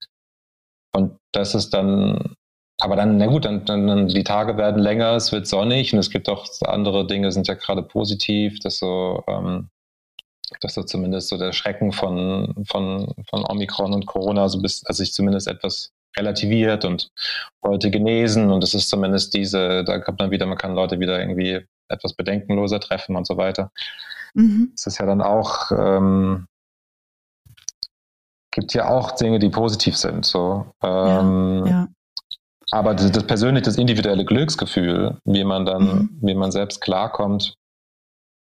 Und 0.96 1.18
das 1.32 1.56
ist 1.56 1.72
dann 1.72 2.36
aber 2.80 2.96
dann, 2.96 3.18
na 3.18 3.26
gut, 3.26 3.46
dann, 3.46 3.66
dann, 3.66 4.08
die 4.08 4.24
Tage 4.24 4.56
werden 4.58 4.82
länger, 4.82 5.14
es 5.16 5.32
wird 5.32 5.48
sonnig 5.48 5.94
und 5.94 6.00
es 6.00 6.12
gibt 6.12 6.30
auch 6.30 6.48
andere 6.62 7.08
Dinge, 7.08 7.32
sind 7.32 7.48
ja 7.48 7.56
gerade 7.56 7.82
positiv, 7.82 8.60
dass 8.60 8.78
so, 8.78 9.24
ähm, 9.28 9.70
dass 10.62 10.76
so 10.76 10.84
zumindest 10.84 11.30
so 11.30 11.38
der 11.38 11.54
Schrecken 11.54 11.92
von, 11.92 12.54
von, 12.68 13.14
von 13.30 13.46
Omikron 13.50 13.94
und 13.94 14.06
Corona 14.06 14.48
so 14.48 14.62
bis, 14.62 14.86
also 14.86 15.04
sich 15.04 15.12
zumindest 15.14 15.48
etwas 15.48 15.92
relativiert 16.16 16.86
und 16.86 17.12
Leute 17.64 17.90
genesen 17.90 18.52
und 18.52 18.64
es 18.64 18.74
ist 18.76 18.90
zumindest 18.90 19.34
diese, 19.34 19.84
da 19.84 20.00
kommt 20.00 20.22
dann 20.22 20.32
wieder, 20.32 20.46
man 20.46 20.58
kann 20.58 20.76
Leute 20.76 21.00
wieder 21.00 21.20
irgendwie 21.20 21.66
etwas 21.90 22.14
bedenkenloser 22.14 22.80
treffen 22.80 23.16
und 23.16 23.26
so 23.26 23.38
weiter. 23.38 23.72
Mhm. 24.36 24.72
Es 24.76 24.86
ist 24.86 25.00
ja 25.00 25.06
dann 25.08 25.22
auch, 25.22 25.72
ähm, 25.72 26.48
gibt 28.52 28.74
ja 28.74 28.90
auch 28.90 29.12
Dinge, 29.12 29.40
die 29.40 29.50
positiv 29.50 29.98
sind, 29.98 30.26
so. 30.26 30.68
Ähm, 30.84 31.66
Ja. 31.66 31.88
Aber 32.72 32.94
das, 32.94 33.12
das 33.12 33.24
persönliche, 33.24 33.66
das 33.66 33.78
individuelle 33.78 34.26
Glücksgefühl, 34.26 35.18
wie 35.26 35.44
man 35.44 35.66
dann, 35.66 35.84
Mhm. 35.84 36.10
wie 36.22 36.34
man 36.36 36.52
selbst 36.52 36.82
klarkommt, 36.82 37.56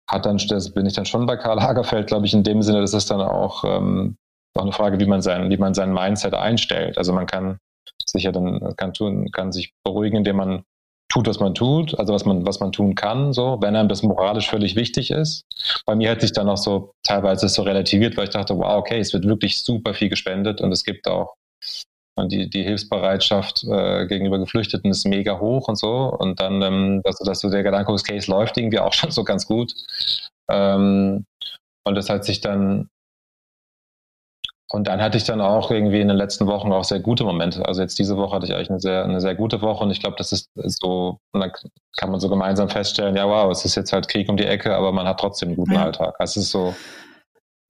hat 0.09 0.25
dann, 0.25 0.37
das 0.37 0.73
bin 0.73 0.85
ich 0.85 0.93
dann 0.93 1.05
schon 1.05 1.25
bei 1.25 1.37
Karl 1.37 1.57
Lagerfeld, 1.57 2.07
glaube 2.07 2.25
ich, 2.25 2.33
in 2.33 2.43
dem 2.43 2.61
Sinne, 2.61 2.81
das 2.81 2.93
ist 2.93 3.09
dann 3.09 3.21
auch, 3.21 3.63
ähm, 3.63 4.17
auch 4.57 4.63
eine 4.63 4.73
Frage, 4.73 4.99
wie 4.99 5.05
man 5.05 5.21
sein, 5.21 5.49
wie 5.49 5.57
man 5.57 5.73
sein 5.73 5.93
Mindset 5.93 6.33
einstellt. 6.33 6.97
Also 6.97 7.13
man 7.13 7.25
kann 7.25 7.57
sich 8.05 8.23
ja 8.23 8.31
dann, 8.31 8.75
kann 8.75 8.93
tun, 8.93 9.31
kann 9.31 9.51
sich 9.53 9.71
beruhigen, 9.85 10.17
indem 10.17 10.35
man 10.37 10.63
tut, 11.09 11.27
was 11.27 11.39
man 11.39 11.53
tut, 11.55 11.97
also 11.99 12.13
was 12.13 12.25
man, 12.25 12.45
was 12.45 12.59
man 12.59 12.71
tun 12.71 12.95
kann, 12.95 13.33
so, 13.33 13.57
wenn 13.61 13.75
einem 13.75 13.89
das 13.89 14.03
moralisch 14.03 14.49
völlig 14.49 14.75
wichtig 14.75 15.11
ist. 15.11 15.43
Bei 15.85 15.95
mir 15.95 16.11
hat 16.11 16.21
sich 16.21 16.31
dann 16.33 16.49
auch 16.49 16.57
so 16.57 16.91
teilweise 17.03 17.47
so 17.49 17.63
relativiert, 17.63 18.17
weil 18.17 18.25
ich 18.25 18.29
dachte, 18.31 18.57
wow, 18.57 18.77
okay, 18.77 18.99
es 18.99 19.13
wird 19.13 19.25
wirklich 19.25 19.61
super 19.61 19.93
viel 19.93 20.09
gespendet 20.09 20.61
und 20.61 20.71
es 20.71 20.83
gibt 20.83 21.07
auch 21.07 21.35
und 22.15 22.31
die, 22.31 22.49
die 22.49 22.63
Hilfsbereitschaft 22.63 23.63
äh, 23.63 24.05
gegenüber 24.07 24.39
Geflüchteten 24.39 24.91
ist 24.91 25.05
mega 25.05 25.39
hoch 25.39 25.67
und 25.67 25.77
so. 25.77 26.15
Und 26.17 26.39
dann, 26.39 26.61
ähm, 26.61 27.01
dass, 27.03 27.17
dass 27.19 27.39
du 27.39 27.49
der 27.49 27.63
Gedanke, 27.63 27.91
das 27.91 28.03
Case 28.03 28.29
läuft 28.29 28.57
irgendwie 28.57 28.79
auch 28.79 28.93
schon 28.93 29.11
so 29.11 29.23
ganz 29.23 29.47
gut. 29.47 29.73
Ähm, 30.49 31.25
und 31.83 31.95
das 31.95 32.09
hat 32.09 32.25
sich 32.25 32.41
dann, 32.41 32.89
und 34.69 34.87
dann 34.87 35.01
hatte 35.01 35.17
ich 35.17 35.25
dann 35.25 35.41
auch 35.41 35.69
irgendwie 35.71 35.99
in 35.99 36.07
den 36.07 36.17
letzten 36.17 36.47
Wochen 36.47 36.71
auch 36.71 36.83
sehr 36.83 36.99
gute 36.99 37.23
Momente. 37.23 37.65
Also 37.65 37.81
jetzt 37.81 37.99
diese 37.99 38.15
Woche 38.17 38.35
hatte 38.35 38.45
ich 38.45 38.53
eigentlich 38.53 38.69
eine 38.69 38.79
sehr, 38.79 39.03
eine 39.03 39.19
sehr 39.19 39.35
gute 39.35 39.61
Woche 39.61 39.83
und 39.83 39.91
ich 39.91 39.99
glaube, 39.99 40.15
das 40.17 40.31
ist 40.31 40.49
so, 40.55 41.17
dann 41.33 41.51
kann 41.97 42.11
man 42.11 42.19
so 42.19 42.29
gemeinsam 42.29 42.69
feststellen, 42.69 43.15
ja 43.15 43.27
wow, 43.27 43.51
es 43.51 43.65
ist 43.65 43.75
jetzt 43.75 43.91
halt 43.91 44.07
Krieg 44.07 44.29
um 44.29 44.37
die 44.37 44.45
Ecke, 44.45 44.75
aber 44.75 44.91
man 44.91 45.07
hat 45.07 45.19
trotzdem 45.19 45.49
einen 45.49 45.57
guten 45.57 45.73
ja. 45.73 45.83
Alltag. 45.83 46.15
Also 46.19 46.39
es 46.39 46.45
ist 46.45 46.51
so. 46.51 46.73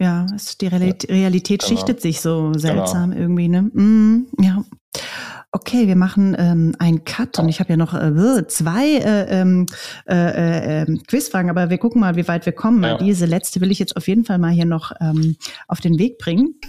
Ja, 0.01 0.25
die 0.59 0.67
Realität 0.67 1.61
genau. 1.61 1.69
schichtet 1.69 2.01
sich 2.01 2.21
so 2.21 2.53
seltsam 2.55 3.11
genau. 3.11 3.21
irgendwie, 3.21 3.47
ne? 3.49 3.61
Mm, 3.61 4.27
ja. 4.39 4.63
Okay, 5.51 5.85
wir 5.85 5.95
machen 5.95 6.35
ähm, 6.39 6.75
einen 6.79 7.03
Cut 7.03 7.37
und 7.37 7.49
ich 7.49 7.59
habe 7.59 7.69
ja 7.69 7.77
noch 7.77 7.93
äh, 7.93 8.47
zwei 8.47 8.95
äh, 8.95 9.41
ähm, 9.41 9.67
äh, 10.09 10.81
äh, 10.81 10.97
Quizfragen, 11.07 11.51
aber 11.51 11.69
wir 11.69 11.77
gucken 11.77 12.01
mal, 12.01 12.15
wie 12.15 12.27
weit 12.27 12.47
wir 12.47 12.53
kommen. 12.53 12.81
Ja. 12.83 12.97
Diese 12.97 13.27
letzte 13.27 13.61
will 13.61 13.69
ich 13.69 13.77
jetzt 13.77 13.95
auf 13.95 14.07
jeden 14.07 14.25
Fall 14.25 14.39
mal 14.39 14.49
hier 14.49 14.65
noch 14.65 14.91
ähm, 14.99 15.35
auf 15.67 15.81
den 15.81 15.99
Weg 15.99 16.17
bringen. 16.17 16.59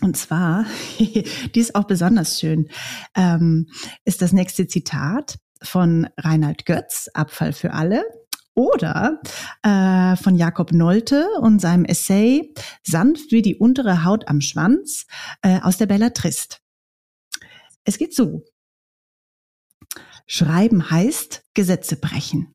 Und 0.00 0.16
zwar, 0.16 0.64
die 0.98 1.60
ist 1.60 1.76
auch 1.76 1.84
besonders 1.84 2.40
schön, 2.40 2.68
ähm, 3.14 3.68
ist 4.04 4.22
das 4.22 4.32
nächste 4.32 4.66
Zitat 4.66 5.36
von 5.62 6.08
Reinhard 6.16 6.66
Götz, 6.66 7.08
Abfall 7.14 7.52
für 7.52 7.74
alle. 7.74 8.02
Oder 8.54 9.20
äh, 9.62 10.16
von 10.16 10.36
Jakob 10.36 10.72
Nolte 10.72 11.26
und 11.40 11.60
seinem 11.60 11.84
Essay 11.84 12.54
Sanft 12.82 13.32
wie 13.32 13.42
die 13.42 13.56
untere 13.56 14.04
Haut 14.04 14.28
am 14.28 14.40
Schwanz 14.40 15.06
äh, 15.42 15.60
aus 15.60 15.76
der 15.76 15.86
Bellatrist. 15.86 16.60
Es 17.84 17.98
geht 17.98 18.14
so. 18.14 18.44
Schreiben 20.26 20.90
heißt 20.90 21.42
Gesetze 21.54 21.96
brechen. 21.96 22.54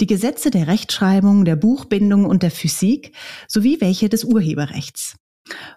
Die 0.00 0.06
Gesetze 0.06 0.50
der 0.50 0.66
Rechtschreibung, 0.66 1.44
der 1.44 1.56
Buchbindung 1.56 2.24
und 2.24 2.42
der 2.42 2.50
Physik 2.50 3.14
sowie 3.48 3.80
welche 3.80 4.08
des 4.08 4.24
Urheberrechts. 4.24 5.16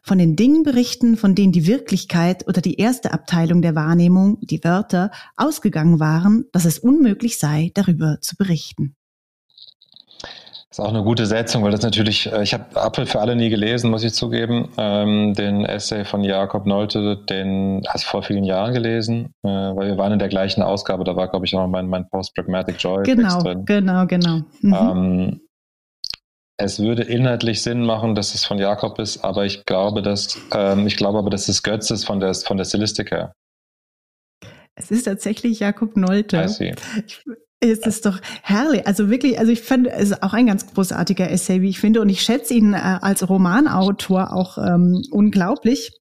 Von 0.04 0.18
den 0.18 0.36
Dingen 0.36 0.64
berichten, 0.64 1.18
von 1.18 1.34
denen 1.34 1.54
die 1.54 1.66
Wirklichkeit 1.66 2.48
oder 2.48 2.62
die 2.62 2.76
erste 2.76 3.14
Abteilung 3.14 3.62
der 3.62 3.74
Wahrnehmung, 3.74 4.38
die 4.42 4.64
Wörter, 4.64 5.12
ausgegangen 5.38 6.00
waren, 6.00 6.46
dass 6.52 6.66
es 6.66 6.80
unmöglich 6.80 7.40
sei, 7.40 7.72
darüber 7.74 8.20
zu 8.22 8.36
berichten. 8.36 8.96
Das 10.72 10.80
ist 10.80 10.86
auch 10.86 10.94
eine 10.94 11.04
gute 11.04 11.26
Setzung, 11.26 11.64
weil 11.64 11.72
das 11.72 11.82
natürlich, 11.82 12.32
äh, 12.32 12.44
ich 12.44 12.54
habe 12.54 12.82
Apfel 12.82 13.06
für 13.06 13.20
alle 13.20 13.36
nie 13.36 13.50
gelesen, 13.50 13.92
muss 13.92 14.06
ich 14.06 14.14
zugeben. 14.14 14.70
Ähm, 14.78 15.34
den 15.34 15.66
Essay 15.66 16.06
von 16.06 16.24
Jakob 16.24 16.66
Nolte, 16.66 17.18
den 17.18 17.84
hast 17.90 18.06
vor 18.06 18.24
vielen 18.24 18.46
Jahren 18.46 18.74
gelesen, 18.74 19.34
äh, 19.44 19.50
weil 19.50 19.90
wir 19.90 19.98
waren 19.98 20.14
in 20.14 20.20
der 20.20 20.30
gleichen 20.30 20.62
Ausgabe, 20.62 21.04
da 21.04 21.14
war, 21.18 21.28
glaube 21.28 21.46
ich, 21.46 21.54
auch 21.58 21.68
mein, 21.68 21.88
mein 21.88 22.08
Post-Pragmatic 22.08 22.82
Joy 22.82 23.04
genau, 23.04 23.42
drin. 23.42 23.66
Genau, 23.66 24.06
genau, 24.08 24.44
mhm. 24.62 24.74
ähm, 24.74 25.42
es 26.56 26.80
würde 26.80 27.04
inhaltlich 27.04 27.62
Sinn 27.62 27.86
machen, 27.86 28.16
dass 28.16 28.34
es 28.34 28.46
von 28.46 28.58
Jakob 28.58 28.98
ist, 28.98 29.26
aber 29.26 29.44
ich 29.44 29.66
glaube, 29.66 30.02
dass 30.02 30.40
ähm, 30.54 30.88
ich 30.88 30.96
glaube 30.96 31.20
aber, 31.20 31.30
dass 31.30 31.50
es 31.50 31.64
Götz 31.64 31.92
ist 31.92 32.06
von 32.06 32.22
der 32.22 32.34
von 32.34 32.56
der 32.56 32.64
Stilistik 32.64 33.12
her. 33.12 33.34
Es 34.76 34.90
ist 34.90 35.04
tatsächlich 35.04 35.60
Jakob 35.60 35.98
Nolte. 35.98 36.46
Ich, 37.06 37.26
es 37.62 37.80
ist 37.80 38.06
doch 38.06 38.20
herrlich. 38.42 38.88
Also 38.88 39.10
wirklich, 39.10 39.40
also 39.40 39.52
ich 39.52 39.62
finde, 39.62 39.92
es 39.92 40.10
ist 40.10 40.24
auch 40.24 40.34
ein 40.34 40.48
ganz 40.48 40.66
großartiger 40.74 41.30
Essay, 41.30 41.62
wie 41.62 41.70
ich 41.70 41.80
finde. 41.80 42.02
Und 42.02 42.10
ich 42.10 42.22
schätze 42.22 42.56
ihn 42.56 42.74
äh, 42.74 42.78
als 42.78 43.28
Romanautor 43.30 44.34
auch 44.34 44.58
ähm, 44.58 45.04
unglaublich. 45.12 45.92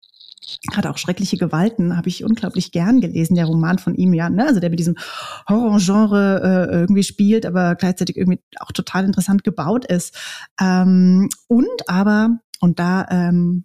Gerade 0.72 0.90
auch 0.90 0.98
schreckliche 0.98 1.36
Gewalten 1.36 1.96
habe 1.96 2.08
ich 2.08 2.24
unglaublich 2.24 2.72
gern 2.72 3.00
gelesen, 3.00 3.36
der 3.36 3.44
Roman 3.44 3.78
von 3.78 3.94
ihm, 3.94 4.14
ja, 4.14 4.30
ne? 4.30 4.46
also 4.48 4.58
der 4.58 4.70
mit 4.70 4.80
diesem 4.80 4.96
Horrorgenre 5.48 6.68
äh, 6.72 6.74
irgendwie 6.74 7.04
spielt, 7.04 7.46
aber 7.46 7.76
gleichzeitig 7.76 8.16
irgendwie 8.16 8.40
auch 8.58 8.72
total 8.72 9.04
interessant 9.04 9.44
gebaut 9.44 9.84
ist. 9.84 10.18
Ähm, 10.60 11.28
und 11.46 11.88
aber, 11.88 12.38
und 12.60 12.80
da 12.80 13.06
ähm, 13.10 13.64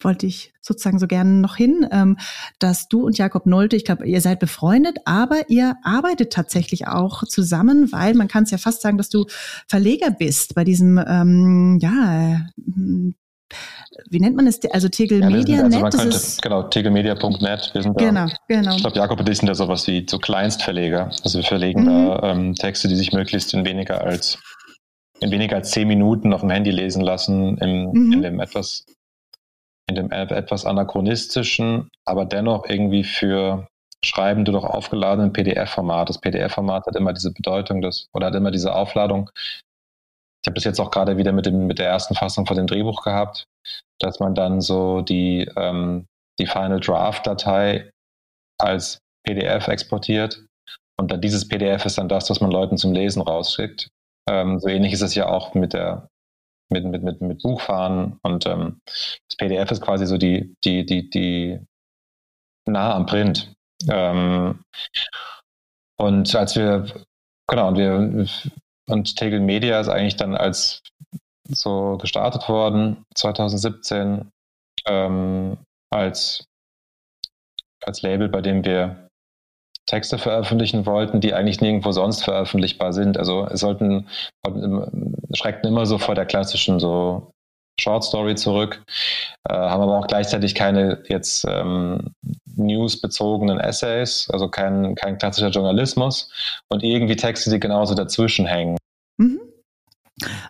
wollte 0.00 0.26
ich 0.26 0.52
sozusagen 0.60 0.98
so 0.98 1.06
gerne 1.06 1.30
noch 1.30 1.56
hin, 1.56 1.86
ähm, 1.90 2.18
dass 2.58 2.88
du 2.88 3.06
und 3.06 3.18
Jakob 3.18 3.46
Nolte, 3.46 3.76
ich 3.76 3.84
glaube, 3.84 4.06
ihr 4.06 4.20
seid 4.20 4.40
befreundet, 4.40 4.98
aber 5.04 5.48
ihr 5.48 5.76
arbeitet 5.82 6.32
tatsächlich 6.32 6.86
auch 6.86 7.24
zusammen, 7.24 7.92
weil 7.92 8.14
man 8.14 8.28
kann 8.28 8.44
es 8.44 8.50
ja 8.50 8.58
fast 8.58 8.82
sagen, 8.82 8.98
dass 8.98 9.08
du 9.08 9.26
Verleger 9.68 10.10
bist 10.10 10.54
bei 10.54 10.64
diesem, 10.64 10.98
ähm, 10.98 11.78
ja, 11.80 12.40
hm, 12.56 13.14
wie 14.10 14.20
nennt 14.20 14.36
man 14.36 14.46
es? 14.46 14.60
Also 14.72 14.88
Tegel 14.88 15.20
ja, 15.20 15.30
Media 15.30 15.62
also 15.62 15.78
man 15.78 15.90
könnte, 15.90 16.20
genau, 16.42 16.64
tegelmedia.net. 16.64 17.70
Wir 17.72 17.82
sind 17.82 17.98
da, 17.98 18.04
genau, 18.04 18.26
genau. 18.48 18.74
Ich 18.74 18.82
glaube, 18.82 18.96
Jakob 18.96 19.20
und 19.20 19.28
ich 19.28 19.38
sind 19.38 19.48
da 19.48 19.54
sowas 19.54 19.86
wie 19.86 20.04
so 20.08 20.18
Kleinstverleger. 20.18 21.10
Also 21.22 21.38
wir 21.38 21.44
verlegen 21.44 21.82
mhm. 21.82 21.86
da 21.86 22.30
ähm, 22.30 22.54
Texte, 22.54 22.88
die 22.88 22.96
sich 22.96 23.12
möglichst 23.12 23.54
in 23.54 23.64
weniger 23.64 24.02
als 24.02 24.38
in 25.20 25.30
weniger 25.30 25.56
als 25.56 25.70
zehn 25.70 25.88
Minuten 25.88 26.34
auf 26.34 26.42
dem 26.42 26.50
Handy 26.50 26.70
lesen 26.70 27.02
lassen, 27.02 27.56
im, 27.58 27.90
mhm. 27.92 28.12
in 28.12 28.22
dem 28.22 28.40
etwas 28.40 28.84
in 29.88 29.94
dem 29.94 30.10
etwas 30.10 30.64
anachronistischen, 30.64 31.90
aber 32.04 32.24
dennoch 32.24 32.68
irgendwie 32.68 33.04
für 33.04 33.68
Schreibende 34.04 34.52
doch 34.52 34.64
aufgeladenen 34.64 35.32
PDF-Format. 35.32 36.08
Das 36.08 36.20
PDF-Format 36.20 36.86
hat 36.86 36.96
immer 36.96 37.12
diese 37.12 37.32
Bedeutung, 37.32 37.82
das, 37.82 38.08
oder 38.12 38.26
hat 38.26 38.34
immer 38.34 38.50
diese 38.50 38.74
Aufladung. 38.74 39.30
Ich 40.42 40.48
habe 40.48 40.54
das 40.54 40.64
jetzt 40.64 40.80
auch 40.80 40.90
gerade 40.90 41.16
wieder 41.16 41.32
mit, 41.32 41.46
dem, 41.46 41.66
mit 41.66 41.78
der 41.78 41.88
ersten 41.88 42.14
Fassung 42.14 42.46
von 42.46 42.56
dem 42.56 42.66
Drehbuch 42.66 43.02
gehabt, 43.02 43.46
dass 43.98 44.20
man 44.20 44.34
dann 44.34 44.60
so 44.60 45.02
die, 45.02 45.50
ähm, 45.56 46.06
die 46.38 46.46
Final 46.46 46.80
Draft-Datei 46.80 47.90
als 48.58 48.98
PDF 49.24 49.68
exportiert 49.68 50.46
und 50.98 51.10
dann 51.10 51.20
dieses 51.20 51.46
PDF 51.46 51.84
ist 51.84 51.98
dann 51.98 52.08
das, 52.08 52.30
was 52.30 52.40
man 52.40 52.50
Leuten 52.50 52.78
zum 52.78 52.92
Lesen 52.92 53.22
rausschickt. 53.22 53.88
Ähm, 54.28 54.58
so 54.58 54.68
ähnlich 54.68 54.92
ist 54.92 55.02
es 55.02 55.14
ja 55.14 55.28
auch 55.28 55.54
mit 55.54 55.72
der 55.72 56.08
mit, 56.68 56.84
mit, 56.84 57.02
mit, 57.02 57.20
mit 57.20 57.42
Buchfahren 57.42 58.18
und 58.22 58.46
ähm, 58.46 58.80
das 58.84 59.36
PDF 59.36 59.70
ist 59.70 59.82
quasi 59.82 60.06
so 60.06 60.18
die, 60.18 60.54
die, 60.64 60.84
die, 60.84 61.08
die 61.10 61.60
nah 62.66 62.94
am 62.94 63.06
Print. 63.06 63.54
Ähm, 63.88 64.60
und 65.98 66.34
als 66.34 66.56
wir, 66.56 67.06
genau, 67.48 67.68
und 67.68 67.76
wir, 67.78 68.26
und 68.88 69.16
Tegel 69.16 69.40
Media 69.40 69.80
ist 69.80 69.88
eigentlich 69.88 70.16
dann 70.16 70.34
als 70.34 70.82
so 71.48 71.96
gestartet 71.98 72.48
worden, 72.48 73.04
2017, 73.14 74.30
ähm, 74.86 75.58
als, 75.90 76.46
als 77.82 78.02
Label, 78.02 78.28
bei 78.28 78.40
dem 78.40 78.64
wir 78.64 79.05
Texte 79.86 80.18
veröffentlichen 80.18 80.84
wollten, 80.84 81.20
die 81.20 81.32
eigentlich 81.32 81.60
nirgendwo 81.60 81.92
sonst 81.92 82.24
veröffentlichbar 82.24 82.92
sind. 82.92 83.18
Also 83.18 83.46
es 83.46 83.60
sollten 83.60 84.08
schreckten 85.32 85.68
immer 85.68 85.86
so 85.86 85.98
vor 85.98 86.14
der 86.14 86.26
klassischen 86.26 86.80
so 86.80 87.30
Short 87.78 88.04
Story 88.04 88.34
zurück, 88.34 88.82
äh, 89.48 89.54
haben 89.54 89.82
aber 89.82 89.98
auch 89.98 90.06
gleichzeitig 90.06 90.54
keine 90.54 91.02
jetzt 91.08 91.44
ähm, 91.48 92.10
News-bezogenen 92.56 93.60
Essays, 93.60 94.30
also 94.32 94.48
kein, 94.48 94.94
kein 94.94 95.18
klassischer 95.18 95.50
Journalismus 95.50 96.30
und 96.68 96.82
irgendwie 96.82 97.16
Texte, 97.16 97.50
die 97.50 97.60
genauso 97.60 97.94
dazwischen 97.94 98.46
hängen. 98.46 98.78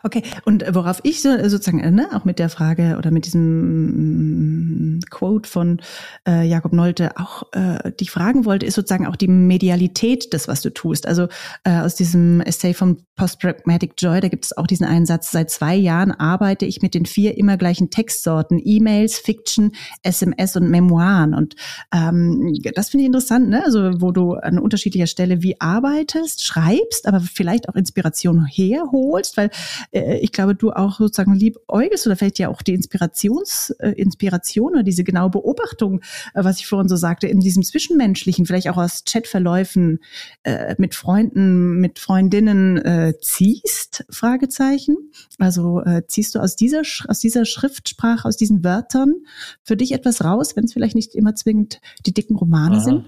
Okay, 0.07 0.23
und 0.45 0.65
worauf 0.73 1.01
ich 1.03 1.21
so, 1.21 1.31
sozusagen, 1.49 1.79
ne, 1.93 2.07
auch 2.13 2.25
mit 2.25 2.39
der 2.39 2.49
Frage 2.49 2.95
oder 2.97 3.11
mit 3.11 3.27
diesem 3.27 4.99
mm, 4.99 5.01
Quote 5.11 5.51
von 5.51 5.81
äh, 6.29 6.47
Jakob 6.47 6.73
Nolte 6.73 7.17
auch 7.17 7.43
äh, 7.51 7.91
dich 7.91 8.13
fragen 8.13 8.45
wollte, 8.45 8.67
ist 8.67 8.75
sozusagen 8.75 9.09
auch 9.09 9.17
die 9.17 9.27
Medialität 9.27 10.33
des, 10.33 10.47
was 10.47 10.63
du 10.63 10.73
tust. 10.73 11.09
Also 11.09 11.27
äh, 11.65 11.81
aus 11.81 11.97
diesem 11.97 12.41
Essay 12.43 12.73
von 12.73 12.99
Post-Pragmatic 13.17 13.95
Joy, 13.99 14.21
da 14.21 14.29
gibt 14.29 14.45
es 14.45 14.57
auch 14.57 14.69
diesen 14.69 14.87
Einsatz, 14.87 15.33
seit 15.33 15.51
zwei 15.51 15.75
Jahren 15.75 16.13
arbeite 16.13 16.67
ich 16.67 16.83
mit 16.83 16.95
den 16.95 17.05
vier 17.05 17.37
immer 17.37 17.57
gleichen 17.57 17.91
Textsorten, 17.91 18.61
E-Mails, 18.63 19.19
Fiction, 19.19 19.73
SMS 20.05 20.55
und 20.55 20.71
Memoiren. 20.71 21.35
Und 21.35 21.57
ähm, 21.93 22.57
das 22.77 22.91
finde 22.91 23.03
ich 23.03 23.07
interessant, 23.07 23.49
ne? 23.49 23.65
Also 23.65 24.01
wo 24.01 24.13
du 24.13 24.35
an 24.35 24.61
unterschiedlicher 24.61 25.09
Stelle 25.09 25.43
wie 25.43 25.61
arbeitest, 25.61 26.45
schreibst, 26.45 27.09
aber 27.09 27.19
vielleicht 27.19 27.69
auch 27.69 27.75
Inspiration 27.75 28.47
herholst, 28.47 29.37
weil 29.37 29.51
äh, 29.97 30.19
ich 30.19 30.33
glaube, 30.33 30.55
du 30.55 30.73
auch 30.73 30.99
sozusagen 30.99 31.35
liebäugelst 31.35 32.07
oder 32.07 32.17
vielleicht 32.17 32.39
ja 32.39 32.49
auch 32.49 32.63
die 32.63 32.75
Inspirations, 32.75 33.71
äh, 33.79 33.91
Inspiration 33.91 34.73
oder 34.73 34.83
diese 34.83 35.05
genaue 35.05 35.31
Beobachtung, 35.31 36.01
äh, 36.35 36.45
was 36.45 36.59
ich 36.59 36.67
vorhin 36.67 36.89
so 36.89 36.97
sagte, 36.97 37.27
in 37.27 37.41
diesem 37.41 37.63
Zwischenmenschlichen, 37.63 38.47
vielleicht 38.47 38.69
auch 38.69 38.77
aus 38.77 39.05
Chatverläufen 39.05 40.01
äh, 40.43 40.75
mit 40.79 40.95
Freunden, 40.95 41.81
mit 41.81 41.99
Freundinnen 41.99 42.79
äh, 42.79 43.15
ziehst? 43.21 44.05
Fragezeichen. 44.11 44.97
Also 45.39 45.81
äh, 45.83 46.07
ziehst 46.07 46.35
du 46.35 46.41
aus 46.41 46.57
dieser, 46.57 46.83
aus 47.09 47.21
dieser 47.21 47.45
Schriftsprache, 47.45 48.29
aus 48.29 48.37
diesen 48.37 48.63
Wörtern 48.65 49.15
für 49.63 49.77
dich 49.77 49.93
etwas 49.93 50.25
raus, 50.25 50.57
wenn 50.57 50.65
es 50.65 50.73
vielleicht 50.73 50.95
nicht 50.95 51.15
immer 51.15 51.35
zwingend 51.35 51.81
die 52.05 52.13
dicken 52.13 52.37
Romane 52.37 52.77
Aha. 52.77 52.83
sind? 52.85 53.05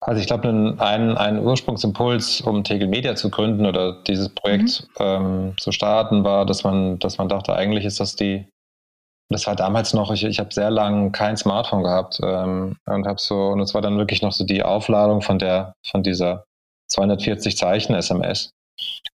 Also 0.00 0.20
ich 0.20 0.28
glaube, 0.28 0.48
ein, 0.48 1.16
ein 1.16 1.38
Ursprungsimpuls, 1.40 2.42
um 2.42 2.62
Tegel 2.62 2.86
Media 2.86 3.16
zu 3.16 3.30
gründen 3.30 3.66
oder 3.66 4.00
dieses 4.04 4.28
Projekt 4.28 4.88
mhm. 4.98 5.04
ähm, 5.04 5.54
zu 5.58 5.72
starten, 5.72 6.22
war, 6.24 6.46
dass 6.46 6.62
man, 6.62 6.98
dass 7.00 7.18
man 7.18 7.28
dachte, 7.28 7.54
eigentlich 7.54 7.84
ist 7.84 7.98
das 7.98 8.14
die, 8.14 8.46
das 9.30 9.46
war 9.46 9.56
damals 9.56 9.94
noch, 9.94 10.12
ich, 10.12 10.24
ich 10.24 10.38
habe 10.38 10.54
sehr 10.54 10.70
lange 10.70 11.10
kein 11.10 11.36
Smartphone 11.36 11.82
gehabt 11.82 12.20
ähm, 12.22 12.76
und 12.86 13.06
habe 13.06 13.20
so, 13.20 13.48
und 13.48 13.60
es 13.60 13.74
war 13.74 13.82
dann 13.82 13.98
wirklich 13.98 14.22
noch 14.22 14.32
so 14.32 14.44
die 14.44 14.62
Aufladung 14.62 15.20
von 15.20 15.38
der, 15.38 15.74
von 15.84 16.02
dieser 16.02 16.44
240 16.90 17.56
Zeichen 17.56 17.94
SMS, 17.94 18.50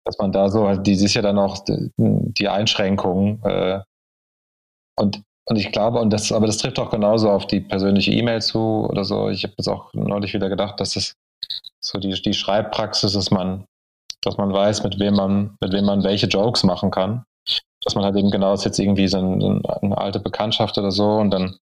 dass 0.05 0.19
man 0.19 0.33
da 0.33 0.49
so, 0.49 0.75
die 0.75 0.93
ist 0.93 1.15
ja 1.15 1.23
dann 1.23 1.39
auch 1.39 1.65
die 1.97 2.49
Einschränkungen, 2.49 3.43
äh, 3.45 3.81
und, 4.99 5.23
und 5.47 5.57
ich 5.57 5.73
glaube, 5.73 6.01
und 6.01 6.11
das, 6.11 6.31
aber 6.31 6.47
das 6.47 6.59
trifft 6.59 6.79
auch 6.79 6.91
genauso 6.91 7.31
auf 7.31 7.47
die 7.47 7.61
persönliche 7.61 8.13
E-Mail 8.13 8.41
zu 8.43 8.87
oder 8.89 9.05
so. 9.05 9.29
Ich 9.29 9.43
habe 9.45 9.55
jetzt 9.59 9.69
auch 9.69 9.93
neulich 9.93 10.35
wieder 10.35 10.49
gedacht, 10.49 10.79
dass 10.81 10.95
das 10.95 11.15
so 11.81 11.99
die, 11.99 12.11
die 12.11 12.35
Schreibpraxis, 12.35 13.13
dass 13.13 13.31
man, 13.31 13.65
dass 14.23 14.37
man 14.37 14.53
weiß, 14.53 14.85
mit 14.85 15.01
wem 15.01 15.15
man, 15.15 15.57
mit 15.61 15.73
wem 15.73 15.85
man 15.85 16.05
welche 16.05 16.27
Jokes 16.27 16.63
machen 16.63 16.91
kann. 16.91 17.25
Dass 17.85 17.97
man 17.97 18.05
halt 18.05 18.17
eben 18.17 18.31
genau 18.31 18.55
ist 18.55 18.65
jetzt 18.65 18.79
irgendwie 18.79 19.09
so 19.09 19.19
ein, 19.19 19.67
eine 19.67 19.99
alte 19.99 20.21
Bekanntschaft 20.21 20.79
oder 20.79 20.93
so 20.93 21.17
und 21.17 21.31
dann 21.31 21.57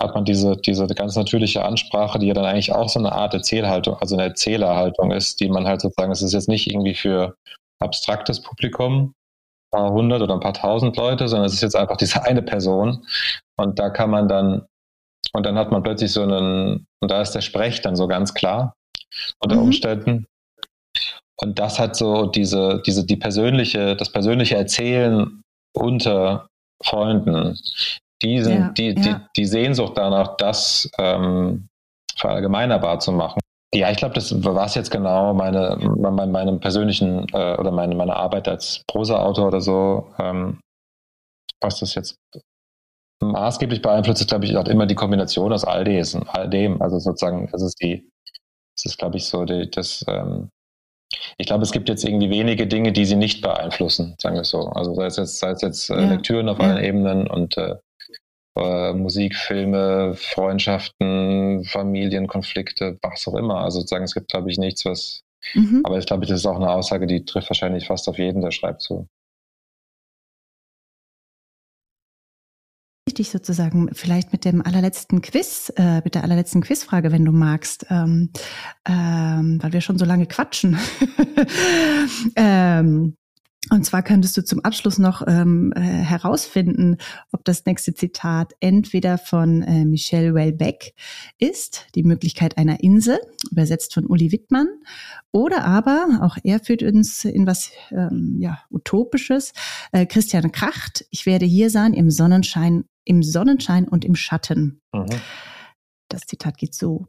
hat 0.00 0.14
man 0.14 0.24
diese, 0.24 0.56
diese 0.56 0.86
ganz 0.86 1.16
natürliche 1.16 1.64
Ansprache, 1.64 2.18
die 2.18 2.26
ja 2.26 2.34
dann 2.34 2.44
eigentlich 2.44 2.72
auch 2.72 2.88
so 2.88 3.00
eine 3.00 3.12
Art 3.12 3.34
Erzählhaltung, 3.34 3.96
also 3.96 4.14
eine 4.14 4.24
Erzählerhaltung 4.24 5.10
ist, 5.10 5.40
die 5.40 5.48
man 5.48 5.66
halt 5.66 5.80
sozusagen, 5.80 6.12
es 6.12 6.22
ist 6.22 6.34
jetzt 6.34 6.48
nicht 6.48 6.68
irgendwie 6.68 6.94
für 6.94 7.34
abstraktes 7.80 8.40
Publikum, 8.42 9.14
paar 9.76 9.92
hundert 9.92 10.22
oder 10.22 10.34
ein 10.34 10.40
paar 10.40 10.54
tausend 10.54 10.96
Leute, 10.96 11.28
sondern 11.28 11.46
es 11.46 11.54
ist 11.54 11.62
jetzt 11.62 11.76
einfach 11.76 11.96
diese 11.96 12.22
eine 12.24 12.42
Person. 12.42 13.06
Und 13.56 13.78
da 13.78 13.90
kann 13.90 14.10
man 14.10 14.28
dann, 14.28 14.66
und 15.32 15.44
dann 15.44 15.56
hat 15.56 15.70
man 15.70 15.82
plötzlich 15.82 16.12
so 16.12 16.22
einen, 16.22 16.86
und 17.00 17.10
da 17.10 17.20
ist 17.20 17.32
der 17.32 17.42
Sprech 17.42 17.82
dann 17.82 17.96
so 17.96 18.06
ganz 18.08 18.34
klar 18.34 18.74
unter 19.40 19.56
mhm. 19.56 19.62
Umständen. 19.62 20.26
Und 21.38 21.58
das 21.58 21.78
hat 21.78 21.96
so 21.96 22.26
diese, 22.26 22.82
diese, 22.86 23.04
die 23.04 23.16
persönliche, 23.16 23.94
das 23.96 24.10
persönliche 24.10 24.56
Erzählen 24.56 25.42
unter 25.74 26.48
Freunden, 26.82 27.58
diesen, 28.22 28.58
ja, 28.58 28.68
die, 28.70 28.88
ja. 28.88 28.94
Die, 28.94 29.14
die 29.36 29.44
Sehnsucht 29.44 29.92
danach, 29.96 30.36
das 30.38 30.90
ähm, 30.98 31.68
verallgemeinerbar 32.16 32.98
zu 33.00 33.12
machen. 33.12 33.40
Ja, 33.76 33.90
ich 33.90 33.98
glaube, 33.98 34.14
das 34.14 34.42
war 34.42 34.64
es 34.64 34.74
jetzt 34.74 34.90
genau 34.90 35.34
meine, 35.34 35.76
meine, 35.98 36.32
meinem 36.32 36.60
persönlichen 36.60 37.26
äh, 37.32 37.56
oder 37.56 37.70
meine, 37.70 37.94
meine 37.94 38.16
Arbeit 38.16 38.48
als 38.48 38.82
Prosa-Autor 38.86 39.48
oder 39.48 39.60
so, 39.60 40.14
ähm, 40.18 40.60
was 41.60 41.80
das 41.80 41.94
jetzt 41.94 42.16
maßgeblich 43.22 43.82
beeinflusst, 43.82 44.22
ist, 44.22 44.28
glaube 44.28 44.46
ich, 44.46 44.56
auch 44.56 44.66
immer 44.66 44.86
die 44.86 44.94
Kombination 44.94 45.52
aus 45.52 45.64
all, 45.64 45.84
des, 45.84 46.16
all 46.28 46.48
dem. 46.48 46.80
Also 46.80 46.98
sozusagen, 46.98 47.48
das 47.52 47.62
ist 47.62 47.80
die, 47.82 48.08
das 48.76 48.92
ist, 48.92 48.98
glaube 48.98 49.18
ich, 49.18 49.26
so 49.26 49.44
die, 49.44 49.70
das, 49.70 50.04
ähm, 50.08 50.48
ich 51.36 51.46
glaube, 51.46 51.62
es 51.62 51.72
gibt 51.72 51.88
jetzt 51.90 52.04
irgendwie 52.04 52.30
wenige 52.30 52.66
Dinge, 52.66 52.92
die 52.92 53.04
sie 53.04 53.16
nicht 53.16 53.42
beeinflussen, 53.42 54.16
sagen 54.20 54.36
wir 54.36 54.44
so. 54.44 54.68
Also 54.70 54.94
sei 54.94 55.06
es 55.06 55.16
jetzt, 55.16 55.38
sei 55.38 55.50
es 55.50 55.60
jetzt 55.60 55.90
äh, 55.90 56.00
ja, 56.00 56.08
Lektüren 56.10 56.48
auf 56.48 56.58
ja. 56.58 56.64
allen 56.64 56.82
Ebenen 56.82 57.26
und 57.26 57.56
äh, 57.58 57.76
äh, 58.56 58.92
Musik, 58.94 59.34
Filme, 59.34 60.14
Freundschaften, 60.16 61.64
Familienkonflikte, 61.64 62.98
was 63.02 63.26
auch 63.28 63.34
immer. 63.34 63.58
Also 63.60 63.80
sozusagen, 63.80 64.04
es 64.04 64.14
gibt, 64.14 64.28
glaube 64.28 64.50
ich, 64.50 64.58
nichts, 64.58 64.84
was. 64.84 65.22
Mhm. 65.54 65.82
Aber 65.84 65.98
ich 65.98 66.06
glaube, 66.06 66.26
das 66.26 66.40
ist 66.40 66.46
auch 66.46 66.56
eine 66.56 66.70
Aussage, 66.70 67.06
die 67.06 67.24
trifft 67.24 67.50
wahrscheinlich 67.50 67.86
fast 67.86 68.08
auf 68.08 68.18
jeden, 68.18 68.42
der 68.42 68.50
schreibt 68.50 68.82
so. 68.82 69.06
dich 73.18 73.30
sozusagen 73.30 73.88
vielleicht 73.92 74.32
mit 74.32 74.44
dem 74.44 74.62
allerletzten 74.62 75.20
Quiz, 75.22 75.72
äh, 75.76 76.00
mit 76.04 76.14
der 76.14 76.24
allerletzten 76.24 76.60
Quizfrage, 76.62 77.12
wenn 77.12 77.24
du 77.24 77.32
magst, 77.32 77.86
ähm, 77.90 78.30
ähm, 78.86 79.58
weil 79.62 79.72
wir 79.72 79.80
schon 79.80 79.98
so 79.98 80.04
lange 80.04 80.26
quatschen. 80.26 80.78
ähm, 82.36 83.16
und 83.70 83.84
zwar 83.84 84.02
könntest 84.02 84.36
du 84.36 84.44
zum 84.44 84.64
Abschluss 84.64 84.98
noch 84.98 85.22
ähm, 85.26 85.72
äh, 85.74 85.80
herausfinden, 85.80 86.98
ob 87.32 87.44
das 87.44 87.64
nächste 87.66 87.94
Zitat 87.94 88.52
entweder 88.60 89.18
von 89.18 89.62
äh, 89.62 89.84
Michel 89.84 90.34
Welbeck 90.34 90.94
ist, 91.38 91.86
die 91.94 92.04
Möglichkeit 92.04 92.58
einer 92.58 92.80
Insel, 92.80 93.18
übersetzt 93.50 93.94
von 93.94 94.06
Uli 94.06 94.30
Wittmann, 94.30 94.68
oder 95.32 95.64
aber, 95.64 96.20
auch 96.22 96.36
er 96.44 96.60
führt 96.60 96.82
uns 96.82 97.24
in 97.24 97.46
was 97.46 97.70
ähm, 97.90 98.36
ja, 98.40 98.62
Utopisches, 98.70 99.52
äh, 99.92 100.06
Christian 100.06 100.52
Kracht, 100.52 101.04
ich 101.10 101.26
werde 101.26 101.46
hier 101.46 101.70
sein 101.70 101.92
im 101.92 102.10
Sonnenschein, 102.10 102.84
im 103.04 103.22
Sonnenschein 103.22 103.88
und 103.88 104.04
im 104.04 104.14
Schatten. 104.14 104.80
Mhm. 104.92 105.06
Das 106.08 106.22
Zitat 106.22 106.56
geht 106.56 106.74
so. 106.74 107.06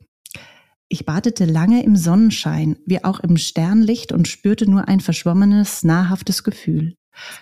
Ich 0.89 1.05
badete 1.05 1.45
lange 1.45 1.83
im 1.83 1.95
Sonnenschein, 1.97 2.77
wie 2.85 3.03
auch 3.03 3.19
im 3.19 3.37
Sternlicht 3.37 4.13
und 4.13 4.27
spürte 4.27 4.69
nur 4.69 4.87
ein 4.87 5.01
verschwommenes, 5.01 5.83
nahrhaftes 5.83 6.43
Gefühl. 6.43 6.95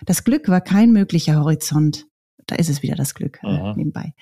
Das 0.05 0.23
Glück 0.23 0.47
war 0.47 0.61
kein 0.61 0.91
möglicher 0.91 1.39
Horizont. 1.39 2.07
Da 2.47 2.55
ist 2.55 2.69
es 2.69 2.81
wieder 2.81 2.95
das 2.95 3.13
Glück 3.13 3.39
äh, 3.43 3.73
nebenbei. 3.75 4.13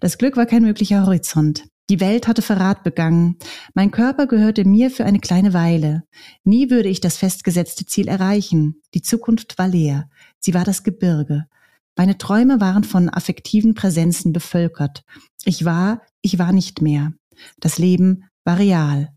Das 0.00 0.18
Glück 0.18 0.36
war 0.36 0.46
kein 0.46 0.62
möglicher 0.62 1.04
Horizont. 1.04 1.64
Die 1.90 2.00
Welt 2.00 2.28
hatte 2.28 2.42
Verrat 2.42 2.84
begangen. 2.84 3.36
Mein 3.74 3.90
Körper 3.90 4.26
gehörte 4.26 4.64
mir 4.64 4.90
für 4.90 5.04
eine 5.04 5.18
kleine 5.18 5.52
Weile. 5.52 6.04
Nie 6.44 6.70
würde 6.70 6.88
ich 6.88 7.00
das 7.00 7.16
festgesetzte 7.16 7.86
Ziel 7.86 8.08
erreichen. 8.08 8.80
Die 8.94 9.02
Zukunft 9.02 9.58
war 9.58 9.68
leer. 9.68 10.08
Sie 10.38 10.54
war 10.54 10.64
das 10.64 10.84
Gebirge. 10.84 11.46
Meine 11.96 12.18
Träume 12.18 12.60
waren 12.60 12.84
von 12.84 13.10
affektiven 13.10 13.74
Präsenzen 13.74 14.32
bevölkert. 14.32 15.04
Ich 15.44 15.64
war, 15.64 16.02
ich 16.22 16.38
war 16.38 16.52
nicht 16.52 16.80
mehr. 16.80 17.12
Das 17.58 17.78
Leben 17.78 18.24
varial? 18.44 19.12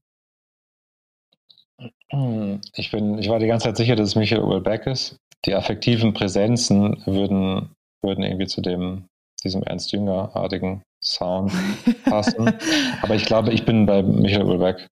Hm, 2.10 2.62
ich, 2.76 2.92
bin, 2.92 3.18
ich 3.18 3.30
war 3.30 3.40
die 3.40 3.48
ganze 3.48 3.66
Zeit 3.66 3.78
sicher, 3.78 3.96
dass 3.96 4.10
es 4.10 4.16
Michael 4.16 4.44
Ullbeck 4.44 4.86
ist. 4.88 5.18
Die 5.46 5.54
affektiven 5.54 6.14
Präsenzen 6.14 7.04
würden, 7.06 7.72
würden 8.02 8.24
irgendwie 8.24 8.48
zu 8.48 8.62
dem, 8.62 9.06
diesem 9.44 9.64
Ernst 9.64 9.92
Jünger-artigen 9.92 10.82
Sound 11.04 11.52
passen. 12.06 12.54
Aber 13.02 13.16
ich 13.16 13.26
glaube, 13.26 13.54
ich 13.54 13.66
bin 13.66 13.86
bei 13.86 14.02
Michael 14.02 14.46
Ullbeck. 14.46 14.88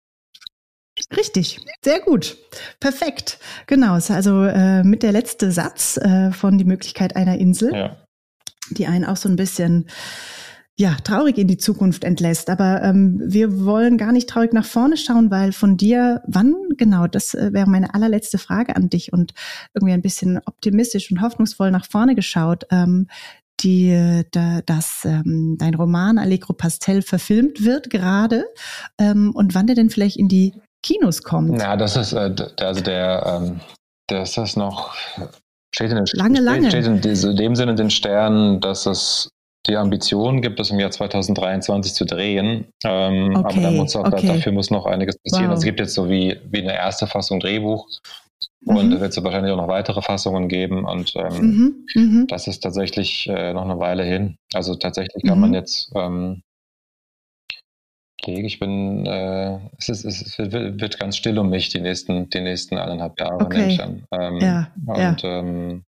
Richtig, 1.16 1.60
sehr 1.82 2.00
gut, 2.00 2.36
perfekt. 2.78 3.38
Genau, 3.66 3.96
ist 3.96 4.10
also 4.10 4.44
äh, 4.44 4.82
mit 4.82 5.02
der 5.02 5.12
letzte 5.12 5.50
Satz 5.50 5.96
äh, 5.96 6.32
von 6.32 6.58
die 6.58 6.64
Möglichkeit 6.64 7.16
einer 7.16 7.38
Insel, 7.38 7.74
ja. 7.74 7.96
die 8.70 8.86
einen 8.86 9.04
auch 9.06 9.16
so 9.16 9.28
ein 9.28 9.36
bisschen 9.36 9.88
ja, 10.78 10.96
traurig 11.04 11.36
in 11.38 11.48
die 11.48 11.58
Zukunft 11.58 12.02
entlässt. 12.02 12.48
Aber 12.48 12.82
ähm, 12.82 13.20
wir 13.24 13.64
wollen 13.64 13.98
gar 13.98 14.12
nicht 14.12 14.28
traurig 14.28 14.52
nach 14.52 14.64
vorne 14.64 14.96
schauen, 14.96 15.30
weil 15.30 15.52
von 15.52 15.76
dir, 15.76 16.22
wann 16.26 16.54
genau, 16.76 17.06
das 17.06 17.34
äh, 17.34 17.52
wäre 17.52 17.68
meine 17.68 17.94
allerletzte 17.94 18.38
Frage 18.38 18.74
an 18.74 18.88
dich 18.88 19.12
und 19.12 19.34
irgendwie 19.74 19.92
ein 19.92 20.02
bisschen 20.02 20.40
optimistisch 20.46 21.10
und 21.10 21.20
hoffnungsvoll 21.20 21.70
nach 21.70 21.86
vorne 21.86 22.14
geschaut. 22.14 22.64
Ähm, 22.70 23.08
die, 23.60 24.22
da, 24.32 24.60
dass 24.62 25.04
ähm, 25.04 25.56
dein 25.58 25.74
Roman 25.74 26.18
Allegro 26.18 26.52
Pastel 26.52 27.02
verfilmt 27.02 27.64
wird 27.64 27.90
gerade 27.90 28.44
ähm, 28.98 29.30
und 29.34 29.54
wann 29.54 29.66
der 29.66 29.76
denn 29.76 29.90
vielleicht 29.90 30.16
in 30.16 30.28
die 30.28 30.54
Kinos 30.82 31.22
kommt. 31.22 31.60
Ja, 31.60 31.76
das 31.76 31.96
ist 31.96 32.12
äh, 32.12 32.34
also 32.60 32.80
der, 32.80 33.40
ähm, 33.42 33.60
der 34.10 34.22
ist 34.22 34.36
das 34.36 34.56
noch 34.56 34.96
steht 35.74 35.90
in 35.90 35.96
den 35.96 36.06
lange, 36.14 36.36
steht, 36.36 36.44
lange. 36.44 36.68
steht 36.70 36.86
in 36.86 37.36
dem 37.36 37.54
Sinne 37.54 37.72
in 37.72 37.76
den 37.76 37.90
Sternen, 37.90 38.60
dass 38.60 38.86
es 38.86 39.28
die 39.66 39.76
Ambition 39.76 40.42
gibt 40.42 40.58
es 40.58 40.70
im 40.70 40.80
Jahr 40.80 40.90
2023 40.90 41.94
zu 41.94 42.04
drehen. 42.04 42.66
Ähm, 42.84 43.36
okay, 43.36 43.58
aber 43.58 43.60
da 43.60 43.70
muss 43.70 43.94
auch, 43.94 44.04
okay. 44.04 44.26
dafür 44.26 44.52
muss 44.52 44.70
noch 44.70 44.86
einiges 44.86 45.18
passieren. 45.18 45.44
Wow. 45.44 45.50
Also 45.52 45.60
es 45.60 45.64
gibt 45.64 45.80
jetzt 45.80 45.94
so 45.94 46.08
wie, 46.10 46.36
wie 46.50 46.62
eine 46.62 46.74
erste 46.74 47.06
Fassung 47.06 47.38
Drehbuch. 47.38 47.88
Und 48.64 48.86
mhm. 48.86 48.90
da 48.92 49.00
wird 49.00 49.16
es 49.16 49.22
wahrscheinlich 49.22 49.52
auch 49.52 49.56
noch 49.56 49.68
weitere 49.68 50.02
Fassungen 50.02 50.48
geben. 50.48 50.84
Und 50.84 51.14
ähm, 51.16 51.36
mhm, 51.36 51.86
mhm. 51.94 52.26
das 52.28 52.46
ist 52.46 52.60
tatsächlich 52.60 53.28
äh, 53.28 53.52
noch 53.52 53.64
eine 53.64 53.78
Weile 53.78 54.04
hin. 54.04 54.36
Also 54.52 54.74
tatsächlich 54.74 55.22
kann 55.24 55.40
man 55.40 55.50
mhm. 55.50 55.56
jetzt 55.56 55.90
ähm, 55.94 56.42
ich 58.24 58.60
bin, 58.60 59.04
äh, 59.04 59.58
es, 59.78 59.88
ist, 59.88 60.04
es 60.04 60.38
wird, 60.38 60.80
wird, 60.80 61.00
ganz 61.00 61.16
still 61.16 61.38
um 61.38 61.50
mich 61.50 61.70
die 61.70 61.80
nächsten, 61.80 62.30
die 62.30 62.40
nächsten 62.40 62.78
eineinhalb 62.78 63.18
Jahre, 63.18 63.44
okay. 63.44 63.58
nehme 63.58 63.72
ich 63.72 63.82
an. 63.82 64.04
Ähm, 64.12 64.38
ja, 64.38 64.72
und 64.86 65.22
ja. 65.22 65.40
Ähm, 65.40 65.84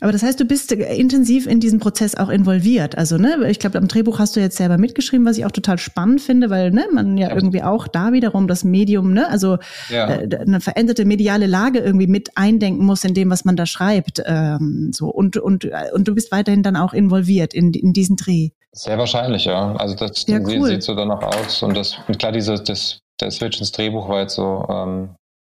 aber 0.00 0.12
das 0.12 0.22
heißt, 0.22 0.40
du 0.40 0.44
bist 0.44 0.72
intensiv 0.72 1.46
in 1.46 1.60
diesen 1.60 1.78
Prozess 1.78 2.14
auch 2.14 2.28
involviert. 2.28 2.96
Also, 2.96 3.18
ne, 3.18 3.50
ich 3.50 3.58
glaube, 3.58 3.78
am 3.78 3.88
Drehbuch 3.88 4.18
hast 4.18 4.36
du 4.36 4.40
jetzt 4.40 4.56
selber 4.56 4.78
mitgeschrieben, 4.78 5.26
was 5.26 5.38
ich 5.38 5.44
auch 5.44 5.50
total 5.50 5.78
spannend 5.78 6.20
finde, 6.20 6.50
weil 6.50 6.70
ne, 6.70 6.86
man 6.92 7.16
ja 7.18 7.34
irgendwie 7.34 7.62
auch 7.62 7.86
da 7.86 8.12
wiederum 8.12 8.48
das 8.48 8.64
Medium, 8.64 9.12
ne, 9.12 9.28
also 9.28 9.58
ja. 9.88 10.08
äh, 10.08 10.38
eine 10.38 10.60
veränderte 10.60 11.04
mediale 11.04 11.46
Lage 11.46 11.80
irgendwie 11.80 12.06
mit 12.06 12.36
eindenken 12.36 12.84
muss 12.84 13.04
in 13.04 13.14
dem, 13.14 13.30
was 13.30 13.44
man 13.44 13.56
da 13.56 13.66
schreibt. 13.66 14.22
Ähm, 14.24 14.90
so 14.92 15.08
und 15.08 15.36
und 15.36 15.68
und 15.92 16.08
du 16.08 16.14
bist 16.14 16.32
weiterhin 16.32 16.62
dann 16.62 16.76
auch 16.76 16.92
involviert 16.92 17.54
in, 17.54 17.72
in 17.74 17.92
diesen 17.92 18.16
Dreh. 18.16 18.50
Sehr 18.72 18.98
wahrscheinlich, 18.98 19.46
ja. 19.46 19.74
Also 19.76 19.96
das 19.96 20.24
ja, 20.28 20.38
cool. 20.40 20.68
sieht, 20.68 20.82
so 20.82 20.94
danach 20.94 21.22
aus. 21.22 21.62
Und 21.62 21.76
das 21.76 21.96
und 22.06 22.18
klar, 22.18 22.32
dieses 22.32 22.62
das, 22.64 23.00
der 23.20 23.30
Switch 23.30 23.58
ins 23.58 23.72
Drehbuch 23.72 24.08
war 24.08 24.20
jetzt 24.20 24.36
so 24.36 24.64
ähm, 24.68 25.10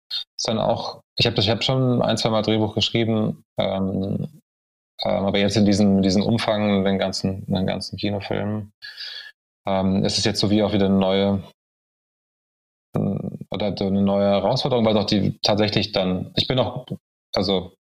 ist 0.10 0.48
dann 0.48 0.58
auch, 0.58 1.02
ich 1.20 1.26
habe 1.28 1.40
ich 1.40 1.50
hab 1.50 1.64
schon 1.64 2.02
ein, 2.02 2.18
zwei 2.18 2.30
Mal 2.30 2.42
Drehbuch 2.42 2.74
geschrieben, 2.74 3.44
ähm, 3.60 4.42
ähm, 5.04 5.26
aber 5.26 5.38
jetzt 5.38 5.58
in 5.58 5.66
diesem, 5.66 6.02
diesem 6.02 6.24
Umfang, 6.24 6.84
den 6.86 6.98
ganzen, 6.98 7.46
den 7.46 7.68
ganzen 7.68 7.98
Kinofilmen, 7.98 8.72
ähm, 9.68 10.06
ist 10.06 10.18
es 10.18 10.24
jetzt 10.24 10.40
so 10.40 10.50
wie 10.50 10.64
auch 10.64 10.74
wieder 10.74 10.86
eine 10.86 10.96
neue 10.98 11.44
oder 13.52 13.68
eine 13.68 14.02
neue 14.02 14.26
Herausforderung, 14.26 14.86
weil 14.86 14.98
auch 14.98 15.06
die 15.06 15.38
tatsächlich 15.42 15.92
dann, 15.92 16.32
ich 16.36 16.48
bin 16.48 16.58
auch, 16.58 16.86
also 17.36 17.74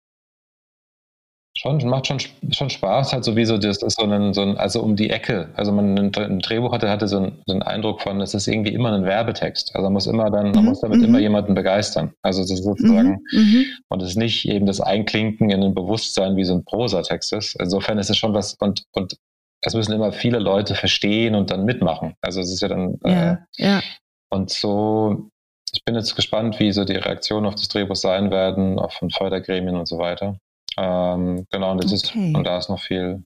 Schon, 1.58 1.84
macht 1.88 2.06
schon, 2.06 2.20
schon 2.52 2.70
Spaß, 2.70 3.12
halt 3.12 3.24
sowieso, 3.24 3.58
das 3.58 3.82
ist 3.82 3.98
so 3.98 4.06
ein, 4.06 4.32
so 4.32 4.42
ein, 4.42 4.56
also 4.58 4.80
um 4.80 4.94
die 4.94 5.10
Ecke. 5.10 5.48
Also 5.56 5.72
man 5.72 5.98
ein, 5.98 6.38
Drehbuch 6.38 6.72
hatte, 6.72 6.88
hatte 6.88 7.08
so 7.08 7.16
einen, 7.16 7.42
so 7.46 7.52
einen 7.52 7.62
Eindruck 7.62 8.00
von, 8.00 8.20
es 8.20 8.32
ist 8.32 8.46
irgendwie 8.46 8.72
immer 8.72 8.92
ein 8.92 9.04
Werbetext. 9.04 9.74
Also 9.74 9.86
man 9.86 9.94
muss 9.94 10.06
immer 10.06 10.30
dann, 10.30 10.52
man 10.52 10.62
mhm. 10.62 10.68
muss 10.68 10.82
damit 10.82 10.98
mhm. 10.98 11.06
immer 11.06 11.18
jemanden 11.18 11.56
begeistern. 11.56 12.12
Also 12.22 12.42
das 12.42 12.52
ist 12.52 12.62
sozusagen, 12.62 13.18
mhm. 13.32 13.38
mhm. 13.38 13.64
und 13.88 14.02
es 14.02 14.10
ist 14.10 14.16
nicht 14.16 14.48
eben 14.48 14.66
das 14.66 14.80
Einklinken 14.80 15.50
in 15.50 15.64
ein 15.64 15.74
Bewusstsein, 15.74 16.36
wie 16.36 16.44
so 16.44 16.54
ein 16.54 16.64
Prosatext 16.64 17.32
ist. 17.32 17.56
Insofern 17.60 17.98
ist 17.98 18.08
es 18.08 18.16
schon 18.16 18.34
was, 18.34 18.54
und, 18.60 18.84
und 18.92 19.16
es 19.60 19.74
müssen 19.74 19.92
immer 19.92 20.12
viele 20.12 20.38
Leute 20.38 20.76
verstehen 20.76 21.34
und 21.34 21.50
dann 21.50 21.64
mitmachen. 21.64 22.14
Also 22.20 22.40
es 22.40 22.52
ist 22.52 22.62
ja 22.62 22.68
dann 22.68 23.00
ja, 23.04 23.32
äh, 23.32 23.36
ja. 23.56 23.80
und 24.30 24.50
so. 24.50 25.28
Ich 25.72 25.84
bin 25.84 25.96
jetzt 25.96 26.14
gespannt, 26.14 26.60
wie 26.60 26.70
so 26.70 26.84
die 26.84 26.94
Reaktionen 26.94 27.46
auf 27.46 27.56
das 27.56 27.66
Drehbuch 27.66 27.96
sein 27.96 28.30
werden, 28.30 28.78
auch 28.78 28.92
von 28.92 29.10
Fördergremien 29.10 29.74
und 29.74 29.88
so 29.88 29.98
weiter. 29.98 30.38
Ähm, 30.78 31.46
genau, 31.50 31.72
und, 31.72 31.82
das 31.82 31.92
okay. 31.92 32.28
ist, 32.28 32.36
und 32.36 32.44
da 32.44 32.56
ist 32.56 32.68
noch 32.68 32.80
viel, 32.80 33.24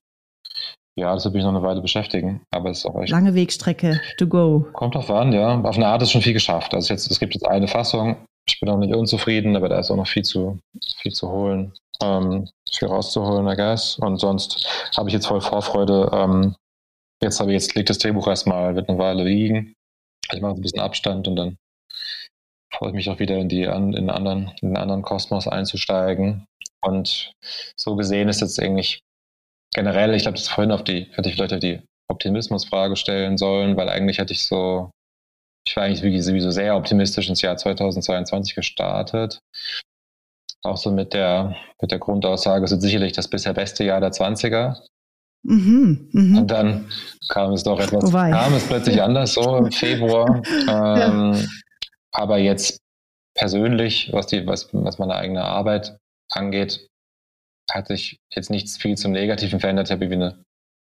ja, 0.96 1.12
das 1.12 1.24
wird 1.24 1.34
mich 1.34 1.44
noch 1.44 1.50
eine 1.50 1.62
Weile 1.62 1.82
beschäftigen, 1.82 2.42
aber 2.50 2.70
es 2.70 2.78
ist 2.78 2.86
auch 2.86 3.00
echt. 3.00 3.10
Lange 3.10 3.34
Wegstrecke 3.34 4.00
to 4.18 4.26
go. 4.26 4.66
Kommt 4.72 4.94
drauf 4.94 5.10
an, 5.10 5.32
ja. 5.32 5.60
Auf 5.60 5.76
eine 5.76 5.86
Art 5.86 6.02
ist 6.02 6.12
schon 6.12 6.22
viel 6.22 6.32
geschafft. 6.32 6.74
Also 6.74 6.92
jetzt, 6.92 7.10
es 7.10 7.20
gibt 7.20 7.34
jetzt 7.34 7.46
eine 7.46 7.68
Fassung. 7.68 8.16
Ich 8.46 8.58
bin 8.58 8.70
auch 8.70 8.78
nicht 8.78 8.94
unzufrieden, 8.94 9.54
aber 9.54 9.68
da 9.68 9.78
ist 9.78 9.90
auch 9.90 9.96
noch 9.96 10.06
viel 10.06 10.24
zu, 10.24 10.58
viel 11.00 11.12
zu 11.12 11.30
holen, 11.30 11.72
ähm, 12.02 12.48
viel 12.72 12.88
rauszuholen, 12.88 13.46
I 13.46 13.54
guess. 13.54 13.98
Und 13.98 14.18
sonst 14.18 14.66
habe 14.96 15.08
ich 15.08 15.14
jetzt 15.14 15.26
voll 15.26 15.40
Vorfreude. 15.40 16.10
Ähm, 16.12 16.56
jetzt 17.22 17.38
habe 17.38 17.52
ich 17.52 17.62
jetzt 17.62 17.74
liegt 17.74 17.90
das 17.90 17.98
Drehbuch 17.98 18.26
erstmal, 18.26 18.74
wird 18.74 18.88
eine 18.88 18.98
Weile 18.98 19.24
liegen. 19.24 19.74
Ich 20.32 20.40
mache 20.40 20.54
ein 20.54 20.60
bisschen 20.60 20.80
Abstand 20.80 21.28
und 21.28 21.36
dann 21.36 21.56
freue 22.76 22.90
ich 22.90 22.94
mich 22.94 23.10
auch 23.10 23.18
wieder 23.18 23.36
in 23.36 23.48
die 23.48 23.64
in 23.64 23.92
den 23.92 24.10
anderen, 24.10 24.52
in 24.60 24.68
den 24.70 24.76
anderen 24.76 25.02
Kosmos 25.02 25.46
einzusteigen. 25.48 26.46
Und 26.84 27.32
so 27.76 27.96
gesehen 27.96 28.28
ist 28.28 28.40
jetzt 28.40 28.60
eigentlich 28.60 29.02
generell, 29.74 30.14
ich 30.14 30.22
glaube, 30.22 30.38
das 30.38 30.48
vorhin 30.48 30.72
auf 30.72 30.84
die, 30.84 31.06
hätte 31.12 31.28
ich 31.28 31.36
vielleicht 31.36 31.52
auf 31.52 31.60
die 31.60 31.80
Optimismusfrage 32.08 32.96
stellen 32.96 33.38
sollen, 33.38 33.76
weil 33.76 33.88
eigentlich 33.88 34.18
hätte 34.18 34.32
ich 34.32 34.46
so, 34.46 34.90
ich 35.66 35.76
war 35.76 35.84
eigentlich 35.84 36.24
sowieso 36.24 36.50
sehr 36.50 36.76
optimistisch 36.76 37.28
ins 37.28 37.42
Jahr 37.42 37.56
2022 37.56 38.54
gestartet. 38.54 39.38
Auch 40.64 40.76
so 40.76 40.90
mit 40.90 41.12
der, 41.14 41.56
mit 41.80 41.90
der 41.90 41.98
Grundaussage, 41.98 42.64
es 42.64 42.70
wird 42.70 42.82
sicherlich 42.82 43.12
das 43.12 43.28
bisher 43.28 43.54
beste 43.54 43.84
Jahr 43.84 44.00
der 44.00 44.12
20er. 44.12 44.76
Mhm, 45.44 46.08
mh. 46.12 46.40
Und 46.40 46.50
dann 46.50 46.88
kam 47.28 47.52
es 47.52 47.64
doch 47.64 47.80
etwas, 47.80 48.04
Wobei. 48.04 48.30
kam 48.30 48.54
es 48.54 48.64
plötzlich 48.66 49.02
anders, 49.02 49.34
so 49.34 49.56
im 49.56 49.72
Februar. 49.72 50.42
Ähm, 50.68 51.34
ja. 51.34 51.46
Aber 52.12 52.38
jetzt 52.38 52.80
persönlich, 53.34 54.12
was 54.12 54.26
die, 54.26 54.46
was, 54.46 54.68
was 54.72 54.98
meine 54.98 55.16
eigene 55.16 55.44
Arbeit 55.44 55.98
angeht, 56.30 56.86
hat 57.70 57.88
sich 57.88 58.18
jetzt 58.34 58.50
nichts 58.50 58.76
viel 58.76 58.96
zum 58.96 59.12
Negativen 59.12 59.60
verändert. 59.60 59.88
Ich 59.88 59.92
habe 59.92 60.04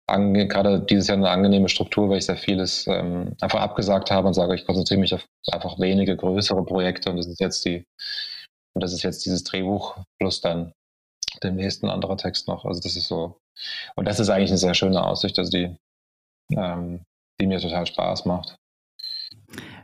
eine, 0.06 0.48
gerade 0.48 0.80
dieses 0.80 1.08
Jahr 1.08 1.16
eine 1.16 1.30
angenehme 1.30 1.68
Struktur, 1.68 2.08
weil 2.08 2.18
ich 2.18 2.26
sehr 2.26 2.36
vieles 2.36 2.86
ähm, 2.86 3.36
einfach 3.40 3.60
abgesagt 3.60 4.10
habe 4.10 4.28
und 4.28 4.34
sage, 4.34 4.54
ich 4.54 4.64
konzentriere 4.64 5.00
mich 5.00 5.14
auf 5.14 5.26
einfach 5.50 5.78
wenige 5.78 6.16
größere 6.16 6.64
Projekte 6.64 7.10
und 7.10 7.16
das 7.16 7.26
ist 7.26 7.40
jetzt 7.40 7.64
die, 7.64 7.84
und 8.74 8.82
das 8.82 8.92
ist 8.92 9.02
jetzt 9.02 9.26
dieses 9.26 9.44
Drehbuch 9.44 9.98
plus 10.18 10.40
dann 10.40 10.72
demnächst 11.42 11.82
ein 11.82 11.90
anderer 11.90 12.16
Text 12.16 12.48
noch. 12.48 12.64
Also 12.64 12.80
das 12.80 12.96
ist 12.96 13.08
so, 13.08 13.38
und 13.96 14.06
das 14.06 14.20
ist 14.20 14.30
eigentlich 14.30 14.50
eine 14.50 14.58
sehr 14.58 14.74
schöne 14.74 15.04
Aussicht, 15.04 15.38
also 15.38 15.50
die, 15.50 15.76
ähm, 16.52 17.02
die 17.40 17.46
mir 17.46 17.60
total 17.60 17.86
Spaß 17.86 18.24
macht. 18.24 18.56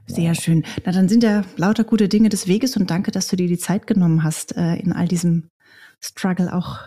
Sehr 0.06 0.34
schön. 0.34 0.64
Na, 0.84 0.92
dann 0.92 1.08
sind 1.08 1.22
ja 1.22 1.42
lauter 1.56 1.84
gute 1.84 2.08
Dinge 2.08 2.28
des 2.28 2.46
Weges 2.46 2.76
und 2.76 2.90
danke, 2.90 3.10
dass 3.10 3.28
du 3.28 3.36
dir 3.36 3.48
die 3.48 3.58
Zeit 3.58 3.86
genommen 3.86 4.22
hast, 4.22 4.56
äh, 4.56 4.76
in 4.76 4.92
all 4.92 5.08
diesem 5.08 5.50
Struggle 6.00 6.52
auch 6.52 6.80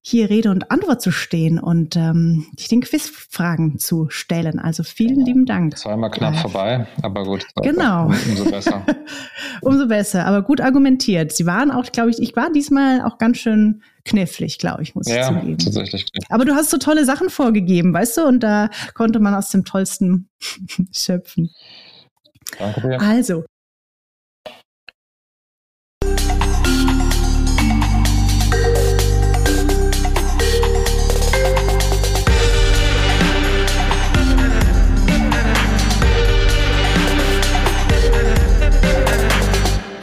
hier 0.00 0.30
Rede 0.30 0.50
und 0.50 0.70
Antwort 0.70 1.00
zu 1.00 1.12
stehen 1.12 1.60
und 1.60 1.96
ähm, 1.96 2.46
den 2.70 2.80
Quizfragen 2.80 3.78
zu 3.78 4.08
stellen. 4.08 4.58
Also 4.58 4.82
vielen 4.82 5.20
ja, 5.20 5.26
lieben 5.26 5.46
Dank. 5.46 5.78
Zweimal 5.78 6.10
knapp 6.10 6.34
ja. 6.34 6.40
vorbei, 6.40 6.86
aber 7.02 7.24
gut. 7.24 7.46
Genau. 7.62 8.06
Umso 8.06 8.44
besser. 8.44 8.84
umso 9.60 9.86
besser, 9.86 10.26
aber 10.26 10.42
gut 10.42 10.60
argumentiert. 10.60 11.32
Sie 11.32 11.46
waren 11.46 11.70
auch, 11.70 11.90
glaube 11.92 12.10
ich, 12.10 12.20
ich 12.20 12.34
war 12.34 12.52
diesmal 12.52 13.02
auch 13.02 13.18
ganz 13.18 13.38
schön 13.38 13.82
knifflig, 14.04 14.58
glaube 14.58 14.82
ich, 14.82 14.96
muss 14.96 15.08
ja, 15.08 15.20
ich 15.20 15.26
zugeben. 15.28 15.58
tatsächlich. 15.58 16.06
Aber 16.28 16.44
du 16.44 16.54
hast 16.54 16.70
so 16.70 16.78
tolle 16.78 17.04
Sachen 17.04 17.30
vorgegeben, 17.30 17.94
weißt 17.94 18.16
du, 18.16 18.26
und 18.26 18.42
da 18.42 18.70
konnte 18.94 19.20
man 19.20 19.34
aus 19.34 19.50
dem 19.50 19.64
Tollsten 19.64 20.28
schöpfen. 20.92 21.50
Danke 22.58 22.80
dir. 22.80 23.00
Also, 23.00 23.44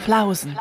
Flausen. 0.04 0.56